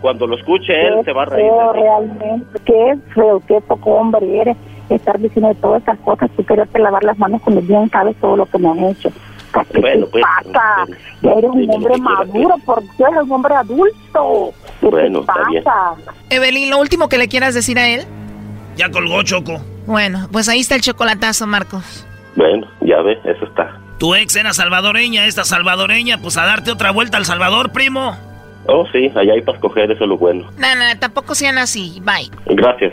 [0.00, 1.50] cuando lo escuche él, se va a reír.
[1.74, 2.58] realmente.
[2.64, 4.56] Qué feo, qué poco hombre eres.
[4.88, 8.46] Estar diciendo todas esas cosas, tú quererte lavar las manos cuando bien sabes todo lo
[8.46, 9.08] que me han hecho.
[9.72, 10.86] ¿Qué Bueno, pues, pasa?
[11.22, 14.52] Eres un hombre maduro, por Dios, eres un hombre adulto.
[14.80, 15.64] ¿Qué Bueno, te está bien.
[15.64, 15.94] pasa?
[16.30, 18.04] Evelyn, lo último que le quieras decir a él.
[18.76, 19.60] Ya colgó, Choco.
[19.86, 22.06] Bueno, pues ahí está el chocolatazo, Marcos.
[22.36, 23.78] Bueno, ya ves, eso está.
[23.98, 28.16] Tu ex era salvadoreña, esta salvadoreña, pues a darte otra vuelta al Salvador, primo.
[28.66, 30.48] Oh, sí, allá hay para escoger, eso es lo bueno.
[30.56, 32.00] No, no, tampoco sean así.
[32.02, 32.30] Bye.
[32.46, 32.92] Gracias.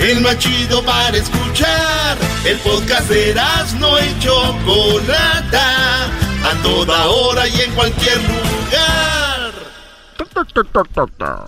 [0.00, 2.16] El más chido para escuchar.
[2.44, 3.34] El podcast de
[3.78, 6.06] no y Chocolata.
[6.42, 9.52] A toda hora y en cualquier lugar.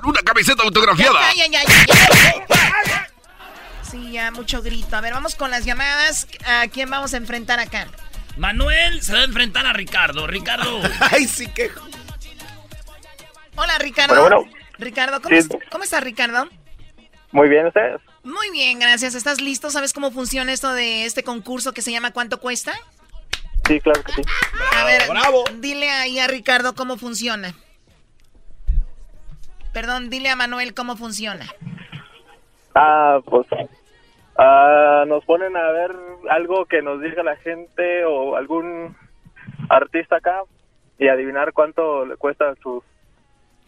[0.04, 1.28] Una camiseta autografiada.
[1.30, 1.86] Ay, ay, ay, ay,
[2.50, 3.00] ay.
[3.82, 4.96] Sí, ya mucho grito.
[4.96, 6.26] A ver, vamos con las llamadas.
[6.46, 7.86] ¿A quién vamos a enfrentar acá?
[8.36, 10.26] Manuel se va a enfrentar a Ricardo.
[10.26, 10.80] Ricardo.
[11.10, 11.70] Ay, sí que.
[13.56, 14.20] Hola, Ricardo.
[14.20, 14.52] Bueno, bueno.
[14.78, 15.38] Ricardo, ¿cómo, Sí.
[15.38, 16.48] es- ¿cómo estás, Ricardo?
[17.32, 18.00] Muy bien, ¿ustedes?
[18.24, 19.14] Muy bien, gracias.
[19.14, 19.70] ¿Estás listo?
[19.70, 22.72] ¿Sabes cómo funciona esto de este concurso que se llama ¿Cuánto cuesta?
[23.66, 24.22] Sí, claro que sí.
[24.76, 25.02] a ver,
[25.60, 27.54] dile ahí a Ricardo cómo funciona.
[29.72, 31.46] Perdón, dile a Manuel cómo funciona.
[32.74, 33.46] Ah, pues
[34.36, 35.96] ah, nos ponen a ver
[36.30, 38.96] algo que nos diga la gente o algún
[39.68, 40.42] artista acá
[40.98, 42.82] y adivinar cuánto le cuesta sus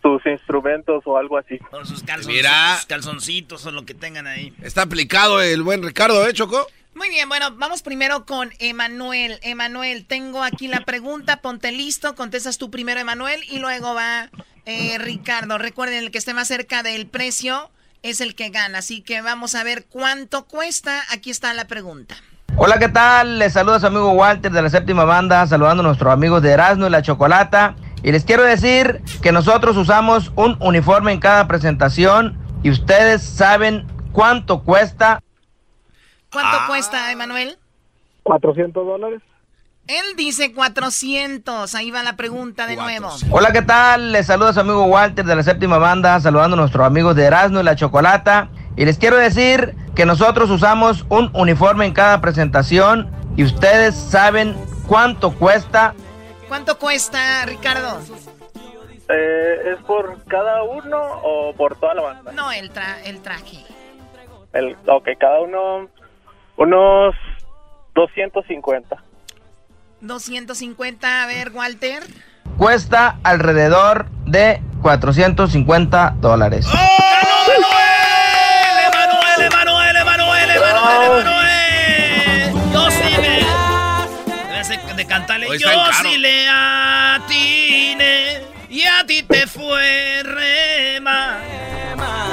[0.04, 1.58] sus instrumentos o algo así.
[1.70, 2.78] Con sus calzoncitos, Mira.
[2.86, 4.52] calzoncitos o lo que tengan ahí.
[4.62, 6.66] Está aplicado el buen Ricardo, ¿eh, Choco?
[6.94, 9.40] Muy bien, bueno, vamos primero con Emanuel.
[9.42, 14.28] Emanuel, tengo aquí la pregunta, ponte listo, contestas tú primero, Emanuel, y luego va
[14.66, 15.56] eh, Ricardo.
[15.58, 17.70] Recuerden, el que esté más cerca del precio
[18.02, 21.02] es el que gana, así que vamos a ver cuánto cuesta.
[21.10, 22.14] Aquí está la pregunta.
[22.56, 23.38] Hola, ¿qué tal?
[23.40, 26.86] Les saluda su amigo Walter de la séptima banda, saludando a nuestros amigos de Erasmo
[26.86, 27.74] y la Chocolata.
[28.04, 33.86] Y les quiero decir que nosotros usamos un uniforme en cada presentación y ustedes saben
[34.12, 35.22] cuánto cuesta.
[36.30, 37.56] ¿Cuánto cuesta, Emanuel?
[38.24, 39.22] 400 dólares.
[39.86, 41.74] Él dice 400.
[41.74, 43.08] Ahí va la pregunta de nuevo.
[43.30, 44.12] Hola, ¿qué tal?
[44.12, 47.60] Les saluda su amigo Walter de la séptima banda, saludando a nuestros amigos de Erasmo
[47.60, 48.50] y la Chocolata.
[48.76, 54.54] Y les quiero decir que nosotros usamos un uniforme en cada presentación y ustedes saben
[54.86, 55.94] cuánto cuesta.
[56.54, 58.00] ¿Cuánto cuesta, Ricardo?
[59.08, 62.30] Eh, ¿Es por cada uno o por toda la banda?
[62.30, 63.64] No, el, tra el traje.
[64.52, 65.88] El, ok, cada uno
[66.56, 67.16] unos
[67.96, 69.02] 250.
[70.00, 72.04] 250, a ver, Walter.
[72.56, 76.68] Cuesta alrededor de 450 dólares.
[76.68, 77.64] ¡Emanuel,
[78.86, 81.33] Emanuel, Emanuel, Emanuel, Emanuel!
[85.58, 85.68] Yo
[86.02, 91.38] sí le atine y a ti te fue rema.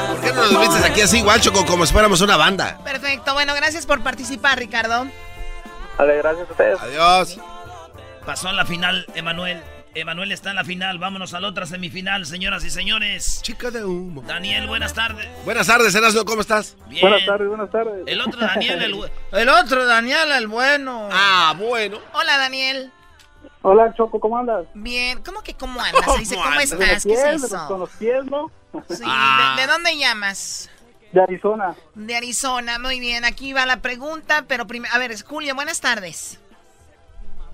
[0.09, 2.79] ¿Por qué no nos vistes aquí así, igual, Choco, como si fuéramos una banda?
[2.83, 5.07] Perfecto, bueno, gracias por participar, Ricardo.
[5.97, 6.79] Vale, gracias a ustedes.
[6.81, 7.39] Adiós.
[8.25, 9.61] Pasó a la final, Emanuel.
[9.93, 10.99] Emanuel está en la final.
[10.99, 13.41] Vámonos a la otra semifinal, señoras y señores.
[13.41, 14.21] Chica de humo.
[14.21, 15.27] Daniel, buenas tardes.
[15.43, 16.77] Buenas tardes, Erasmo, ¿cómo estás?
[16.87, 17.01] Bien.
[17.01, 18.03] Buenas tardes, buenas tardes.
[18.05, 18.95] El otro Daniel, el,
[19.39, 21.09] El otro, Daniel, el bueno.
[21.11, 21.99] Ah, bueno.
[22.13, 22.91] Hola, Daniel.
[23.63, 24.65] Hola, Choco, ¿cómo andas?
[24.73, 26.05] Bien, ¿cómo que cómo andas?
[26.13, 26.71] Se dice, ¿cómo andas?
[26.71, 27.03] estás?
[27.03, 27.77] ¿Qué es Con eso?
[27.77, 28.49] los pies, ¿no?
[28.89, 29.55] Sí, Ah.
[29.57, 30.69] ¿de, de dónde llamas?
[31.11, 31.75] De Arizona.
[31.93, 33.25] De Arizona, muy bien.
[33.25, 36.39] Aquí va la pregunta, pero primero, a ver, Julio, buenas tardes.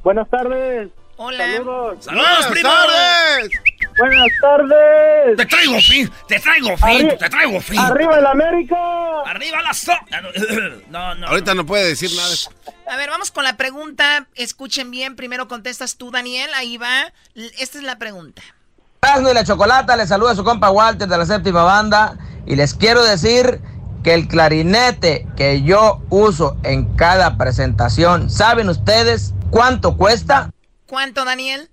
[0.04, 0.90] Buenas tardes.
[1.18, 1.46] Hola.
[1.52, 2.06] Saludos.
[2.06, 2.70] ¡Saludos, Buenas primo!
[2.70, 3.52] tardes.
[3.98, 5.38] Buenas tardes.
[5.38, 7.80] Te traigo fin, te traigo fin, Arri- te traigo fin.
[7.80, 8.76] Arriba el América.
[9.26, 9.94] Arriba la so...
[10.12, 10.22] Ah,
[10.90, 11.28] no, No.
[11.28, 12.36] Ahorita no puede decir nada.
[12.92, 14.28] A ver, vamos con la pregunta.
[14.36, 16.52] Escuchen bien, primero contestas tú, Daniel.
[16.56, 17.12] Ahí va.
[17.58, 18.44] Esta es la pregunta.
[19.02, 22.74] Erasmo y la Chocolata, les saluda su compa Walter de la séptima banda y les
[22.76, 23.60] quiero decir
[24.04, 30.52] que el clarinete que yo uso en cada presentación, ¿saben ustedes cuánto cuesta?
[30.88, 31.70] ¿Cuánto, Daniel?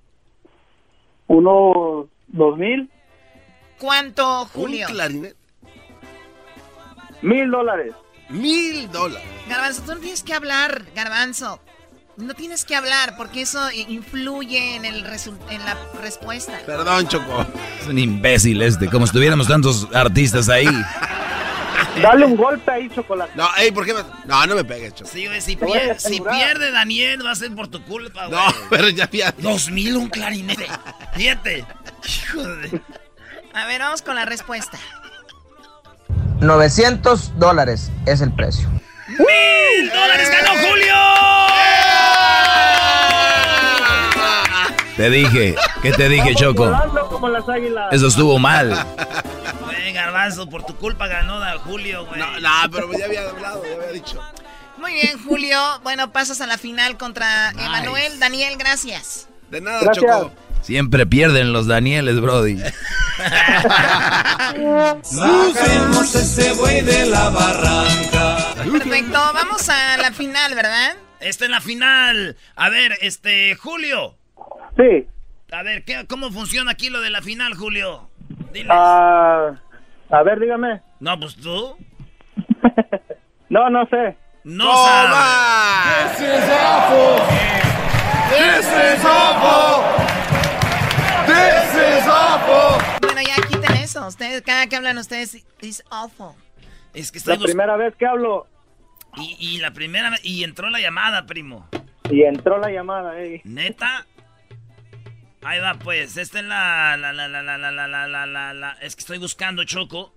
[1.28, 2.90] Unos dos mil.
[3.78, 4.86] ¿Cuánto, Un Julio?
[4.88, 5.36] clarinete.
[7.22, 7.94] Mil dólares.
[8.28, 9.26] Mil dólares.
[9.48, 11.60] Garbanzo, tú no tienes que hablar, Garbanzo.
[12.16, 16.60] No tienes que hablar porque eso influye en, el resul- en la respuesta.
[16.64, 17.44] Perdón, Choco.
[17.80, 20.66] Es un imbécil este, como si tuviéramos tantos artistas ahí.
[22.02, 23.32] Dale un golpe ahí, chocolate.
[23.34, 24.00] No, ey, ¿por qué me.?
[24.24, 25.10] No, no me pegues, Choco.
[25.10, 28.38] Sí, güey, si, pier- pierde Daniel va a ser por tu culpa, güey.
[28.38, 29.32] No, pero ya, ya.
[29.38, 30.66] Dos mil un clarinete.
[31.14, 31.64] Fíjate.
[32.06, 32.80] Hijo de...
[33.54, 34.78] A ver, vamos con la respuesta.
[36.40, 38.68] 900 dólares es el precio.
[39.08, 40.94] ¡Mil dólares ganó Julio!
[44.96, 46.66] Te dije, ¿qué te dije, Choco?
[46.66, 47.92] Volando como las águilas.
[47.92, 48.70] Eso estuvo mal.
[49.94, 52.20] Garbanzo, por tu culpa ganó da Julio, güey.
[52.20, 54.20] No, no, pero ya había hablado, ya había dicho.
[54.76, 55.58] Muy bien, Julio.
[55.82, 58.18] Bueno, pasas a la final contra Emanuel.
[58.18, 59.28] Daniel, gracias.
[59.50, 60.04] De nada, Gracias.
[60.04, 60.32] Choco.
[60.62, 62.58] Siempre pierden los Danieles, Brody.
[65.02, 68.54] Saquemos ese buey de la barranca.
[68.56, 70.96] Perfecto, vamos a la final, ¿verdad?
[71.20, 72.36] Esta es la final.
[72.56, 74.16] A ver, este, Julio.
[74.76, 75.06] Sí.
[75.52, 78.08] A ver, ¿qué, ¿cómo funciona aquí lo de la final, Julio?
[78.52, 78.70] Diles.
[78.70, 79.52] Ah,
[80.10, 80.80] a ver, dígame.
[81.00, 81.76] No, pues tú.
[83.50, 84.16] No, no sé.
[84.42, 86.18] No sabes.
[86.18, 87.26] This is awful.
[88.30, 89.84] This is awful.
[91.26, 92.82] This is awful.
[93.02, 94.06] Bueno, ya quiten eso.
[94.08, 96.32] Ustedes, cada que hablan ustedes, is awful.
[96.94, 98.46] Es que La primera vez que hablo
[99.16, 101.68] Y, y la primera vez- y entró la llamada, primo.
[102.10, 103.20] y entró la llamada.
[103.20, 103.40] eh.
[103.44, 104.06] ¿Neta?
[105.44, 106.16] Ahí va, pues.
[106.16, 109.00] Esta es la, la, la, la, la, la, la, la, la, la, la- Es que
[109.00, 110.14] estoy buscando, Choco.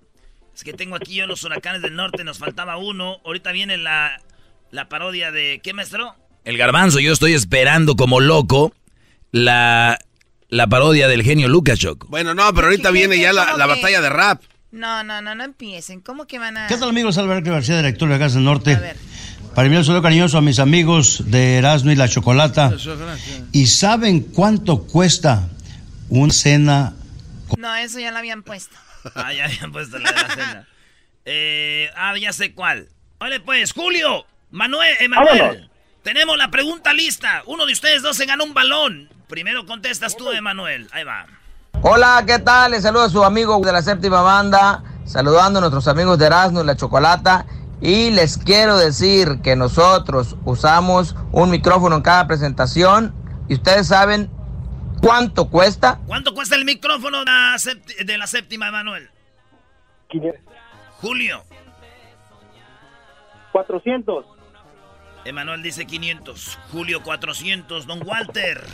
[0.56, 3.18] Es que tengo aquí yo los huracanes del norte, nos faltaba uno.
[3.26, 4.20] Ahorita viene la,
[4.72, 5.60] la parodia de...
[5.64, 6.16] ¿Qué, maestro?
[6.46, 8.74] El garbanzo, yo estoy esperando como loco
[9.32, 10.00] la,
[10.50, 12.08] la parodia del genio Lucas, Choco.
[12.10, 13.70] Bueno, no, pero ahorita ¿Qué, qué, viene ya la, ¿Cómo la que?
[13.76, 14.42] batalla de rap.
[14.72, 16.02] No, no, no, no empiecen.
[16.02, 16.68] ¿Cómo que van a...?
[16.68, 17.18] ¿Qué tal amigos?
[17.18, 18.74] Alberto García, director de Gas del Norte.
[18.74, 18.98] A ver.
[19.58, 22.72] Para enviar un saludo cariñoso a mis amigos de Erasmo y la Chocolata.
[23.52, 25.50] ¿Y saben cuánto cuesta
[26.10, 26.94] una cena?
[27.58, 28.76] No, eso ya lo habían puesto.
[29.16, 30.68] Ah, ya habían puesto la de la cena.
[31.26, 32.90] Eh, ah, ya sé cuál.
[33.18, 35.40] Vale, pues, Julio, Manuel, Emanuel.
[35.40, 35.70] Vámonos.
[36.04, 37.42] Tenemos la pregunta lista.
[37.48, 39.10] Uno de ustedes dos se ganó un balón.
[39.28, 40.88] Primero contestas tú, Emanuel.
[40.92, 41.26] Ahí va.
[41.82, 42.74] Hola, ¿qué tal?
[42.74, 46.62] Les saluda a su amigo de la séptima banda, saludando a nuestros amigos de Erasmo
[46.62, 47.48] y la Chocolata.
[47.82, 53.14] Y les quiero decir que nosotros usamos un micrófono en cada presentación.
[53.48, 54.30] Y ustedes saben
[55.02, 56.00] cuánto cuesta.
[56.08, 59.10] ¿Cuánto cuesta el micrófono de la, séptima, Emanuel?
[60.10, 60.42] 500.
[61.02, 61.44] Julio.
[63.52, 64.26] 400.
[65.26, 66.58] Emanuel dice 500.
[66.72, 67.86] Julio 400.
[67.86, 68.66] Don Walter.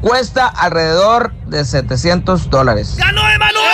[0.00, 2.96] Cuesta alrededor de 700 dólares.
[2.98, 3.66] ¡Ganó Emanuel!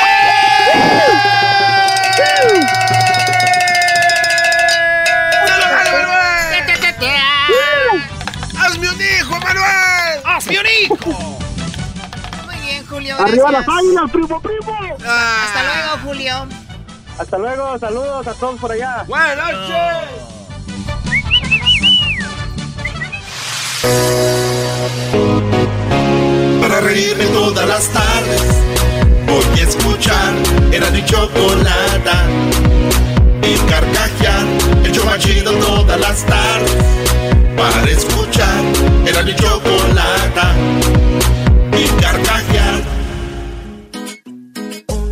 [10.46, 10.56] Muy
[12.60, 13.16] bien, Julio.
[13.18, 14.78] Arriba las águilas, primo, primo.
[15.06, 16.46] Hasta luego, Julio.
[17.18, 19.04] Hasta luego, saludos a todos por allá.
[19.06, 20.34] Buenas noches.
[26.60, 28.42] Para reírme todas las tardes,
[29.26, 30.34] voy a escuchar
[30.72, 32.26] era mi chocolata.
[33.42, 34.44] Y carcajear,
[34.84, 36.74] el show más chido todas las tardes.
[37.56, 38.63] Para escuchar
[39.06, 40.54] era mi chocolata.
[41.72, 42.82] Y carcajear.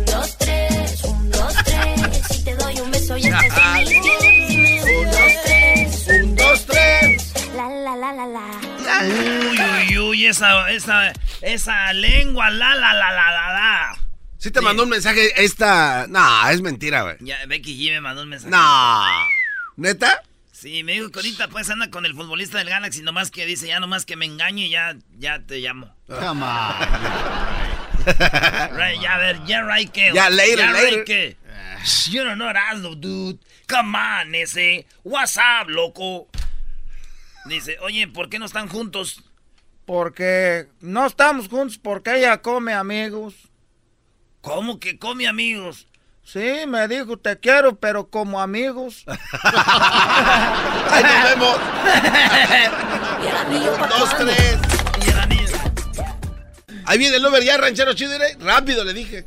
[0.05, 2.27] dos, tres, un, dos, tres.
[2.29, 4.99] Si te doy un beso ya estás mintiendo.
[4.99, 7.33] Un, dos, tres, un, dos, tres.
[7.55, 8.43] La, la, la, la, la.
[9.05, 13.97] Uy, uy, uy, esa, esa, esa lengua, la, la, la, la, la, la.
[14.37, 16.05] Sí te mandó un mensaje esta...
[16.09, 17.15] No, es mentira, güey.
[17.21, 18.51] Ya, Becky G me mandó un mensaje.
[18.51, 19.01] No.
[19.77, 20.21] ¿Neta?
[20.63, 23.67] Sí, me dijo que ahorita pues anda con el futbolista del Galaxy, nomás que dice,
[23.67, 25.93] ya nomás que me engañe y ya, ya te llamo.
[26.07, 26.73] Come on.
[28.71, 30.13] Right, ya, a ver, ya, right, que.
[30.13, 30.93] Ya, later, ya, later.
[30.99, 31.37] right, que.
[32.09, 33.39] You don't know Erasmo, dude.
[33.67, 34.85] Come on, ese.
[35.03, 36.29] What's up, loco?
[37.43, 39.21] Dice, oye, ¿por qué no están juntos?
[39.85, 43.35] Porque no estamos juntos porque ella come amigos.
[44.39, 45.87] ¿Cómo que come amigos?
[46.23, 49.03] Sí, me dijo, te quiero, pero como amigos.
[50.89, 51.57] ¡Ay, nos vemos!
[53.89, 54.57] Dos, tres.
[56.85, 58.13] Ahí viene el Uber ya, ranchero chido.
[58.13, 58.37] ¿eh?
[58.39, 59.25] Rápido, le dije.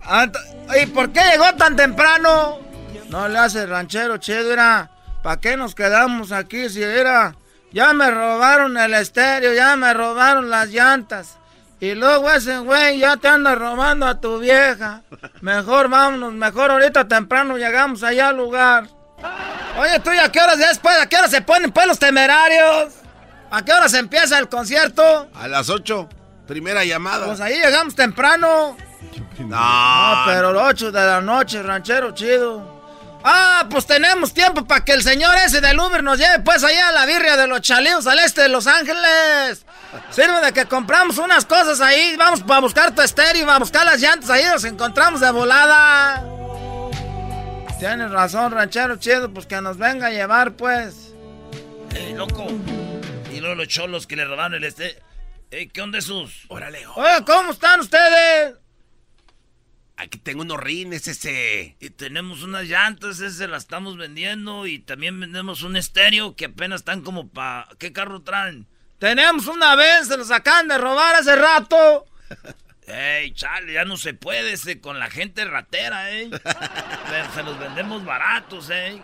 [0.83, 2.61] ¿Y por qué llegó tan temprano?
[3.09, 4.91] No le hace ranchero chido, era.
[5.23, 7.37] ¿Para qué nos quedamos aquí si era?
[7.73, 11.39] Ya me robaron el estéreo, ya me robaron las llantas.
[11.79, 15.03] Y luego ese güey ya te anda robando a tu vieja.
[15.43, 18.89] Mejor vámonos, mejor ahorita temprano llegamos allá al lugar.
[19.79, 20.97] Oye, tú, ¿y a qué horas después?
[21.01, 22.95] ¿A qué hora se ponen pues los temerarios?
[23.51, 25.29] ¿A qué hora se empieza el concierto?
[25.35, 26.09] A las ocho.
[26.47, 27.27] Primera llamada.
[27.27, 28.77] Pues ahí llegamos temprano.
[29.39, 29.47] No.
[29.47, 32.76] No, pero las 8 de la noche, ranchero chido.
[33.29, 36.91] Ah, pues tenemos tiempo para que el señor ese del Uber nos lleve pues allá
[36.91, 39.67] a la birria de los chalíos al este de Los Ángeles.
[40.11, 44.01] Sirve de que compramos unas cosas ahí, vamos a buscar tu estéreo, a buscar las
[44.01, 46.25] llantas ahí, nos encontramos de volada.
[47.81, 51.13] Tienes razón, ranchero chido, pues que nos venga a llevar pues.
[51.97, 52.47] Eh, loco.
[53.35, 55.03] Y luego los cholos que le robaron el este.
[55.51, 56.45] Eh, ¿Qué onda esos?
[56.47, 56.87] Órale.
[56.95, 58.55] Oye, ¿cómo están ustedes?
[59.97, 61.77] Aquí tengo unos rines ese.
[61.81, 64.67] Y tenemos unas llantas, ese las estamos vendiendo.
[64.67, 67.69] Y también vendemos un estéreo que apenas están como para.
[67.79, 68.67] ¿Qué carro traen?
[68.99, 72.07] Tenemos una vez, se los acaban de robar hace rato.
[72.87, 76.31] Ey, chale, ya no se puede ese con la gente ratera, eh.
[77.11, 79.03] Pero se los vendemos baratos, eh.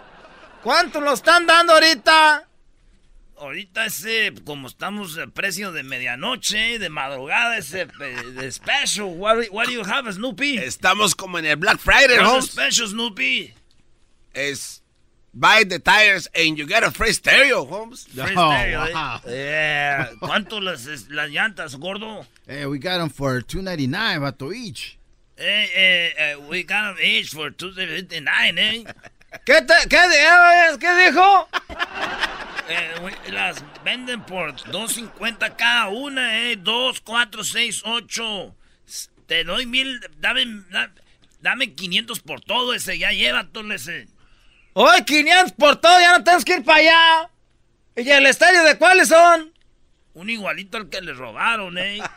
[0.63, 2.49] ¿Cuánto lo están dando ahorita?
[3.39, 9.07] Ahorita ese, como estamos a precio de medianoche, de madrugada, ese eh, de special.
[9.07, 10.59] What, what do you have, Snoopy?
[10.59, 13.53] Estamos como en el Black Friday, the special, Snoopy?
[14.33, 14.83] Es
[15.35, 18.05] buy the tires and you get a free stereo, Holmes.
[18.05, 19.21] Free stereo, eh.
[19.27, 20.11] Yeah.
[20.21, 22.27] ¿Cuánto las, las llantas, gordo?
[22.47, 24.99] Hey, we got them for two ninety nine, vato each.
[25.39, 28.85] Eh, eh, eh, we got them each for 259, eh.
[29.45, 31.49] ¿Qué, te, qué, di- ¿Qué dijo?
[32.69, 36.57] Eh, las venden por 2.50 cada una, eh.
[36.57, 38.55] 2, 4, 6, 8.
[39.27, 40.01] Te doy mil.
[40.19, 40.93] Dame, da-
[41.41, 42.99] dame 500 por todo ese.
[42.99, 44.09] Ya llévatelo ese.
[44.75, 47.31] Hoy 500 por todo, ya no tenemos que ir para allá.
[47.97, 49.53] ¿Y el estadio de cuáles son?
[50.15, 51.99] Un igualito al que le robaron, eh.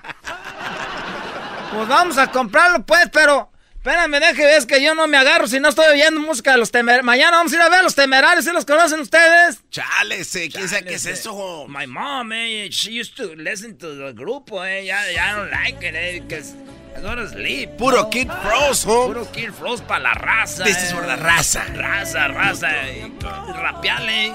[1.73, 3.51] Pues vamos a comprarlo, pues, pero.
[3.85, 6.71] Espérame, deje, es que yo no me agarro si no estoy oyendo música de los
[6.71, 7.05] temerarios.
[7.05, 9.59] Mañana vamos a ir a ver a los temerarios, ¿sí los conocen ustedes?
[9.69, 11.67] Chale, ese, ¿quién sabe qué es eso?
[11.67, 14.85] My mom, eh, she used to listen to the grupo, eh.
[14.85, 16.55] Ya, ya don't like it, eh, because
[16.97, 17.77] I to sleep.
[17.77, 18.09] Puro no?
[18.09, 19.17] Kid Frost, Holmes.
[19.17, 20.63] Puro Kid Frost para la raza.
[20.63, 21.65] This is for the raza.
[21.75, 22.71] Raza, raza.
[22.87, 24.33] eh, Rapeale.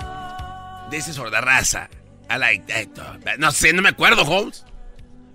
[0.92, 1.88] This is for the raza.
[2.28, 3.38] I like that.
[3.40, 4.64] No sé, no me acuerdo, Holmes.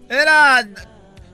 [0.07, 0.65] Era.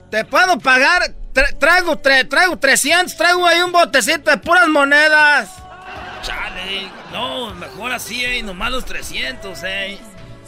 [0.09, 1.20] Te puedo pagar.
[1.33, 5.49] Tra- traigo, tre- traigo 300, traigo ahí un botecito de puras monedas.
[6.23, 6.89] Chale.
[7.11, 8.41] No, mejor así, eh.
[8.43, 9.99] Nomás los 300, eh.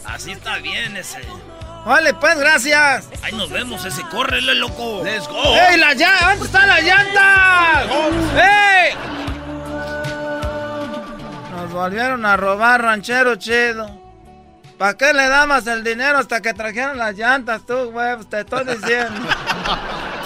[0.05, 1.21] Así está bien ese.
[1.85, 3.07] Vale, pues, gracias.
[3.23, 4.03] Ahí nos vemos ese.
[4.03, 5.01] Córrele, loco.
[5.03, 5.41] Let's go.
[5.55, 6.29] ¡Ey, la llanta!
[6.29, 7.85] ¿Dónde están las llantas?
[8.35, 8.93] ¡Ey!
[11.51, 13.99] Nos volvieron a robar, ranchero chido.
[14.77, 18.17] ¿Para qué le dabas el dinero hasta que trajeron las llantas, tú, güey?
[18.29, 19.21] Te estoy diciendo.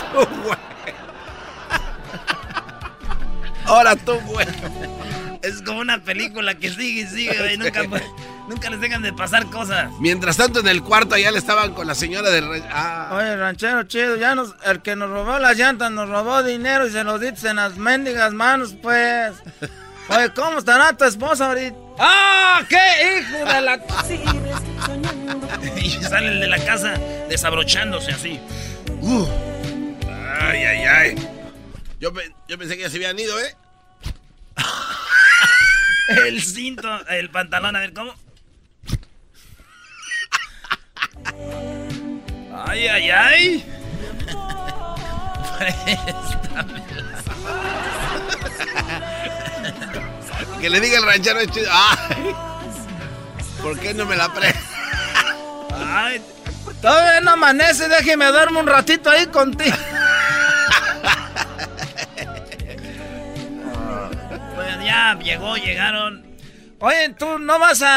[3.65, 4.48] Ahora tú, güey.
[5.41, 7.57] Es como una película que sigue y sigue, güey.
[7.57, 7.98] Nunca, mu-
[8.48, 9.91] Nunca les dejan de pasar cosas.
[9.99, 12.39] Mientras tanto, en el cuarto allá le estaban con la señora de...
[12.41, 16.44] re- Ah, Oye, ranchero chido, ya nos, el que nos robó las llantas nos robó
[16.44, 19.34] dinero y se los diste en las mendigas manos, pues.
[20.10, 21.76] Oye, ¿cómo estará tu esposa ahorita?
[21.99, 22.61] ¡Ah!
[22.69, 22.77] ¡Qué
[23.19, 23.80] hijo de la...
[25.81, 26.94] y salen de la casa
[27.27, 28.39] desabrochándose así.
[29.02, 29.26] Uh.
[30.40, 31.16] Ay, ay, ay.
[32.00, 32.12] Yo,
[32.48, 33.56] yo pensé que ya se habían ido, ¿eh?
[36.28, 38.14] El cinto, el pantalón, a ver cómo.
[42.66, 43.66] Ay, ay, ay.
[50.62, 51.70] Que le diga el ranchero es chido.
[51.72, 52.36] Ay,
[53.62, 54.54] ¿Por qué no me la pre...
[55.76, 56.22] Ay,
[56.82, 59.76] Todavía no amanece, déjeme duermo un ratito ahí contigo.
[64.88, 66.26] Ya llegó, llegaron.
[66.80, 67.88] Oye, tú no vas a,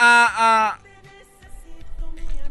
[0.00, 0.78] a,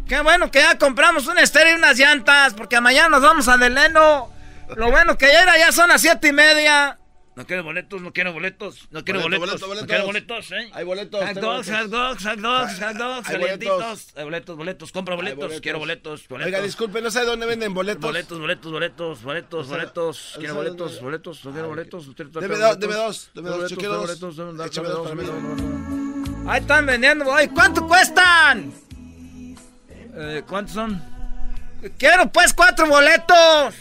[0.07, 3.57] Qué bueno que ya compramos un estéreo y unas llantas, porque mañana nos vamos a
[3.57, 4.29] Deleno.
[4.75, 6.97] Lo bueno que ya era, ya son las siete y media.
[7.33, 10.51] No quiero boletos, no quiero boletos, no quiero Boleto, boletos, boleto, no quiero boletos.
[10.51, 10.69] ¿eh?
[10.73, 11.91] Hay boletos, Hot dogs, hot boletos.
[11.91, 13.77] dogs, hot dogs, hot dogs, Hay calientitos.
[13.77, 14.13] boletos.
[14.17, 15.61] Hay boletos, boletos, compra boletos, boletos.
[15.61, 16.45] quiero boletos, boletos.
[16.53, 18.01] Oiga, disculpe, no sé dónde venden boletos.
[18.01, 20.35] Boletos, boletos, boletos, boletos, boletos.
[20.39, 22.15] Quiero boletos, boletos, no quiero boletos.
[22.17, 24.35] Deme dos, deme dos, deme dos, yo quiero boletos,
[24.65, 25.23] Échame dos, mí.
[25.23, 26.49] dos.
[26.49, 27.25] Ahí están vendiendo.
[27.31, 28.73] Oye, ¿cuánto cuestan?
[30.15, 31.01] Eh, ¿Cuántos son?
[31.97, 33.73] Quiero pues cuatro boletos.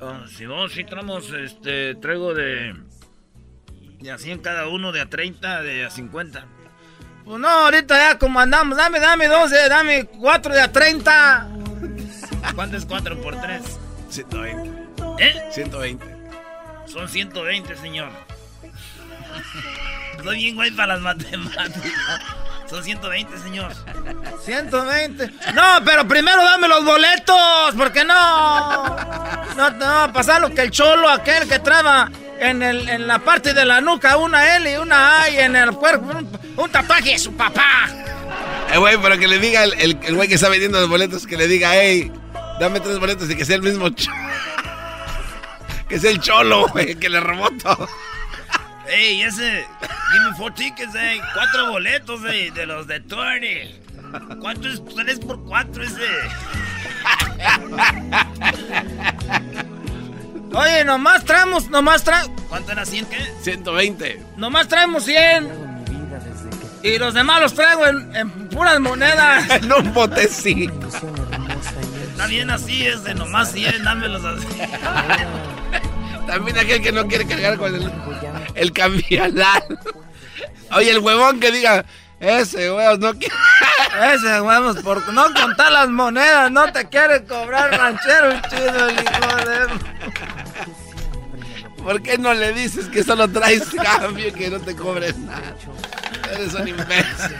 [0.00, 2.74] Ah, si vos sí traemos, este, traigo de...
[4.00, 6.46] De a 100 cada uno, de a 30, de a 50.
[7.24, 8.78] Pues no, ahorita ya como andamos.
[8.78, 11.48] Dame, dame dos, de- dame cuatro de a 30.
[12.54, 13.60] ¿Cuánto es 4 por 3?
[14.08, 14.70] 120.
[15.18, 15.34] ¿Eh?
[15.52, 16.06] 120.
[16.86, 18.10] Son 120, señor.
[20.22, 21.70] Soy bien güey para las matemáticas.
[22.70, 23.72] Son 120, señor.
[24.44, 25.26] 120.
[25.54, 28.96] No, pero primero dame los boletos, porque no.
[29.58, 32.08] No te va a pasar lo que el cholo, aquel que traba
[32.38, 35.56] en, el, en la parte de la nuca, una L y una A y en
[35.56, 37.88] el cuerpo un, un tatuaje de su papá.
[38.72, 41.26] Eh, güey, pero que le diga el, el, el güey que está vendiendo los boletos,
[41.26, 42.12] que le diga, hey,
[42.60, 43.88] dame tres boletos y que sea el mismo
[45.88, 47.88] Que sea el cholo, güey, que le robó todo.
[48.86, 49.66] Ey, ese.
[50.12, 51.20] Give me four tickets, eh.
[51.34, 52.52] Cuatro boletos, eh.
[52.54, 53.74] De los de Tony.
[54.40, 56.06] ¿Cuánto es 3 por 4 ese?
[60.54, 62.30] Oye, nomás traemos, nomás traemos.
[62.48, 63.18] ¿Cuánto era 100 qué?
[63.42, 64.22] 120.
[64.36, 65.68] Nomás traemos 100.
[66.82, 69.48] Y los demás los traigo en, en puras monedas.
[69.62, 70.88] en un botecito.
[72.10, 74.46] Está bien así, es de nomás 100, dámelos así.
[76.26, 77.90] También aquel que no quiere cargar con el,
[78.54, 79.62] el cambialar.
[80.72, 81.84] Oye, el huevón que diga,
[82.20, 83.34] ese huevón no quiere.
[84.14, 89.36] Ese huevos, por no contar las monedas, no te quiere cobrar ranchero chido, el hijo
[89.48, 89.66] de.
[91.82, 95.56] ¿Por qué no le dices que solo traes cambio y que no te cobres nada?
[96.32, 97.36] Eres un imbécil.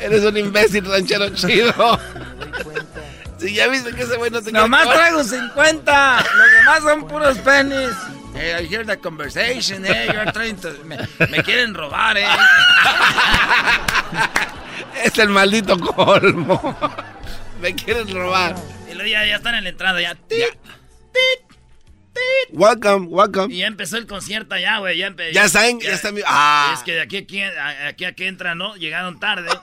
[0.00, 2.00] Eres un imbécil ranchero chido.
[3.38, 6.16] Si ya viste que ese güey no te Nomás traigo 50.
[6.16, 7.94] Los demás son puros pennies.
[8.38, 10.12] Hey, I hear the conversation, eh.
[10.12, 10.72] You're trying to...
[10.84, 10.96] me,
[11.30, 12.26] me quieren robar, eh.
[15.04, 16.76] Es el maldito colmo.
[17.60, 18.54] Me quieren robar.
[18.88, 20.14] Y luego ya, ya están en la entrada, ya.
[20.14, 20.44] tit,
[22.50, 23.52] Welcome, welcome.
[23.52, 24.96] Y ya empezó el concierto allá, güey.
[24.98, 26.72] Ya, Ya saben, ya están- ah.
[26.74, 27.42] Es que de aquí a aquí,
[27.88, 28.76] aquí a que entran, ¿no?
[28.76, 29.48] Llegaron tarde.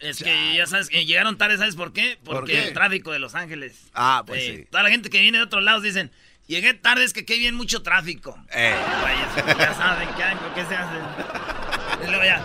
[0.00, 2.18] Es que ya sabes, que llegaron tarde, ¿sabes por qué?
[2.24, 2.64] ¿Por Porque qué?
[2.68, 3.86] el tráfico de Los Ángeles.
[3.94, 4.66] Ah, pues Eh, sí.
[4.70, 6.10] Toda la gente que viene de otros lados dicen,
[6.46, 8.36] llegué tarde, es que aquí viene mucho tráfico.
[8.52, 8.74] Eh.
[9.02, 10.96] Vaya, ya saben qué, hay, qué se hace.
[12.04, 12.44] Y luego ya.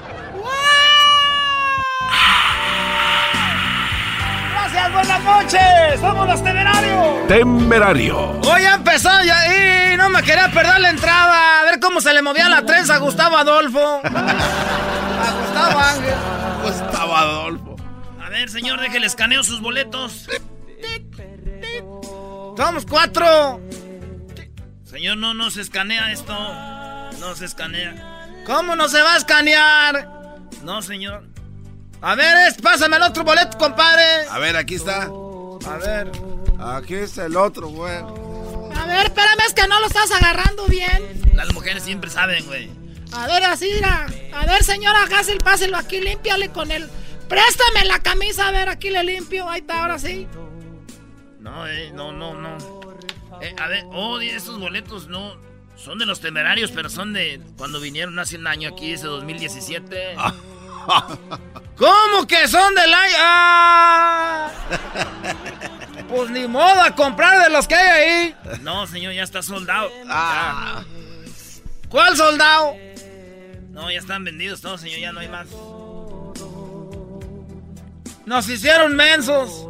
[4.51, 5.99] Gracias, buenas noches.
[5.99, 7.27] Somos los temerarios.
[7.27, 8.39] Temerario.
[8.41, 11.61] Hoy ya empezó ya, y no me quería perder la entrada.
[11.61, 14.01] A ver cómo se le movía la trenza a Gustavo Adolfo.
[14.03, 16.15] A Gustavo Ángel.
[16.63, 17.75] Gustavo Adolfo.
[18.23, 20.27] A ver, señor, déjele escaneo sus boletos.
[22.55, 23.61] Somos cuatro.
[24.89, 26.33] Señor, no, no se escanea esto.
[27.19, 28.43] No se escanea.
[28.43, 30.39] ¿Cómo no se va a escanear?
[30.63, 31.27] No, señor.
[32.01, 34.27] A ver, es, pásame el otro boleto, compadre.
[34.31, 35.03] A ver, aquí está.
[35.03, 36.11] A ver.
[36.59, 37.97] Aquí está el otro, güey.
[37.97, 41.21] A ver, espérame, es que no lo estás agarrando bien.
[41.35, 42.71] Las mujeres siempre saben, güey.
[43.11, 44.07] A ver, así, mira.
[44.33, 46.89] A ver, señora Hassel, páselo aquí, límpiale con él.
[47.27, 49.47] Préstame la camisa, a ver, aquí le limpio.
[49.47, 50.27] Ahí está, ahora sí.
[51.39, 52.78] No, eh, no, no, no.
[53.41, 55.35] Eh, a ver, oh, esos boletos no
[55.75, 60.15] Son de los temerarios, pero son de cuando vinieron hace un año aquí, ese 2017.
[61.77, 63.15] ¿Cómo que son del año?
[63.17, 64.51] ¡Ah!
[66.09, 68.35] Pues ni modo a comprar de los que hay ahí.
[68.61, 69.91] No, señor, ya está soldado.
[70.07, 70.83] Ah.
[71.87, 72.73] ¿Cuál soldado?
[73.69, 75.47] No, ya están vendidos todos, señor, ya no hay más.
[78.25, 79.68] Nos hicieron mensos.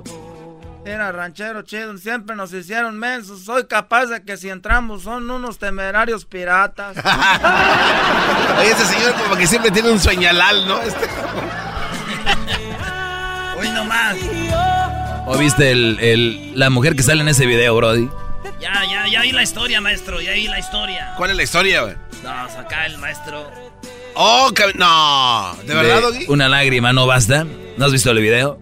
[0.90, 3.44] Era ranchero chido, siempre nos hicieron mensos.
[3.46, 6.98] Soy capaz de que si entramos son unos temerarios piratas.
[8.60, 10.82] Oye, ese señor como que siempre tiene un sueñalal, ¿no?
[10.82, 11.08] Este...
[13.58, 14.18] Hoy nomás.
[15.28, 18.10] ¿O viste el, el- la mujer que sale en ese video, Brody?
[18.60, 21.14] Ya, ya, ya vi la historia, maestro, ya vi la historia.
[21.18, 21.96] ¿Cuál es la historia, güey?
[22.24, 23.50] No, acá el maestro.
[24.16, 25.56] Oh, no.
[25.66, 26.26] ¿De verdad, Doggy?
[26.30, 27.46] Una lágrima no basta.
[27.78, 28.60] ¿No has visto el video?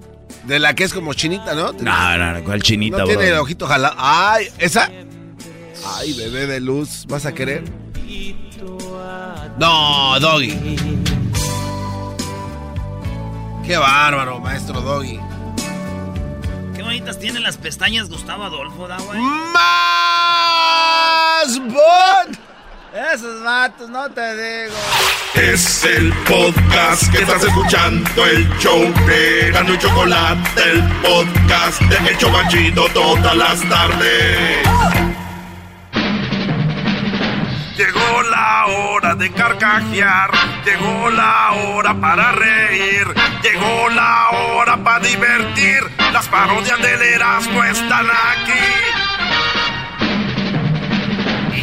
[0.47, 1.73] De la que es como chinita, ¿no?
[1.73, 3.95] No, no, no, ¿cuál chinita, No tiene el ojito jalado.
[3.97, 4.89] Ay, esa.
[5.85, 7.05] Ay, bebé de luz.
[7.07, 7.65] ¿Vas a querer?
[9.59, 10.77] No, Doggy.
[13.65, 15.19] Qué bárbaro, maestro Doggy.
[16.73, 19.19] Qué bonitas tienen las pestañas Gustavo Adolfo, da, güey.
[19.19, 19.59] ¡Más
[21.59, 22.46] bot!
[22.97, 24.75] Esos vatos, no te digo.
[25.35, 32.09] Es el podcast que estás escuchando, el show de Gano y Chocolate, el podcast de
[32.09, 34.67] El Chobachito todas las tardes.
[37.77, 40.31] Llegó la hora de carcajear,
[40.65, 43.05] llegó la hora para reír,
[43.43, 45.83] llegó la hora para divertir.
[46.11, 49.06] Las parodias del Erasmo están aquí.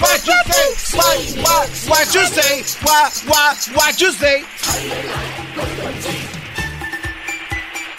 [0.00, 0.96] What you say?
[0.96, 2.62] What, what, what you say?
[2.86, 4.44] What, what, what you say?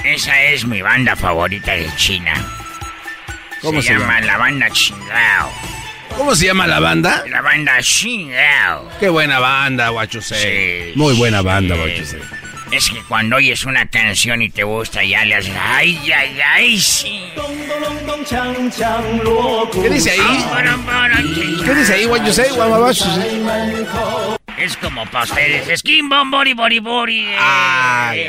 [0.06, 2.34] Esa es mi banda favorita de China.
[3.62, 4.22] ¿Cómo se llama?
[4.22, 4.22] llama?
[4.22, 5.52] La banda Chingao.
[6.18, 7.24] ¿Cómo se llama la banda?
[7.30, 8.90] La banda Chingao.
[9.00, 9.92] Qué buena banda.
[10.22, 11.46] Sí, Muy buena sí.
[11.46, 12.22] banda, what you say.
[12.72, 15.56] Es que cuando oyes una canción y te gusta, ya le haces.
[15.60, 17.24] Ay, ay, ay, sí.
[19.82, 20.46] ¿Qué dice ahí?
[21.66, 22.52] ¿Qué dice ahí, what you say?
[22.52, 24.38] What, what, what you say?
[24.58, 25.80] Es como para ustedes.
[25.80, 27.28] Skin bom bori bori bori.
[27.40, 28.28] Ay.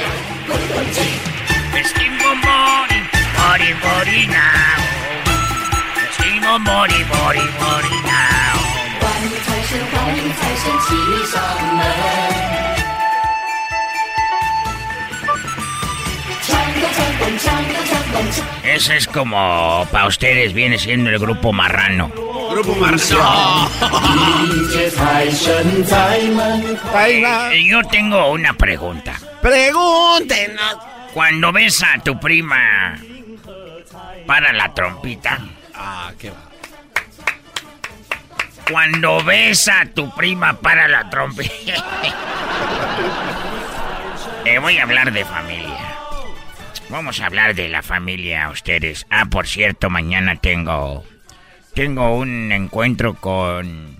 [1.84, 3.02] Skin bom bori
[3.36, 4.78] bori bori now.
[6.12, 8.50] Skin bom bori bori bori now.
[18.62, 22.08] Ese es como para ustedes viene siendo el grupo marrano.
[22.50, 22.74] Grupo.
[27.52, 29.14] Eh, Yo tengo una pregunta.
[29.42, 30.76] Pregúntenos.
[31.14, 32.96] Cuando ves a tu prima
[34.26, 35.38] para la trompita,
[35.74, 36.36] Ah, qué va.
[38.70, 41.74] cuando ves a tu prima para la trompita,
[44.44, 45.96] Eh, voy a hablar de familia.
[46.90, 49.06] Vamos a hablar de la familia ustedes.
[49.10, 51.04] Ah, por cierto, mañana tengo
[51.72, 53.96] tengo un encuentro con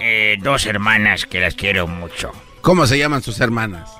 [0.00, 2.32] eh, dos hermanas que las quiero mucho.
[2.62, 3.90] ¿Cómo se llaman sus hermanas?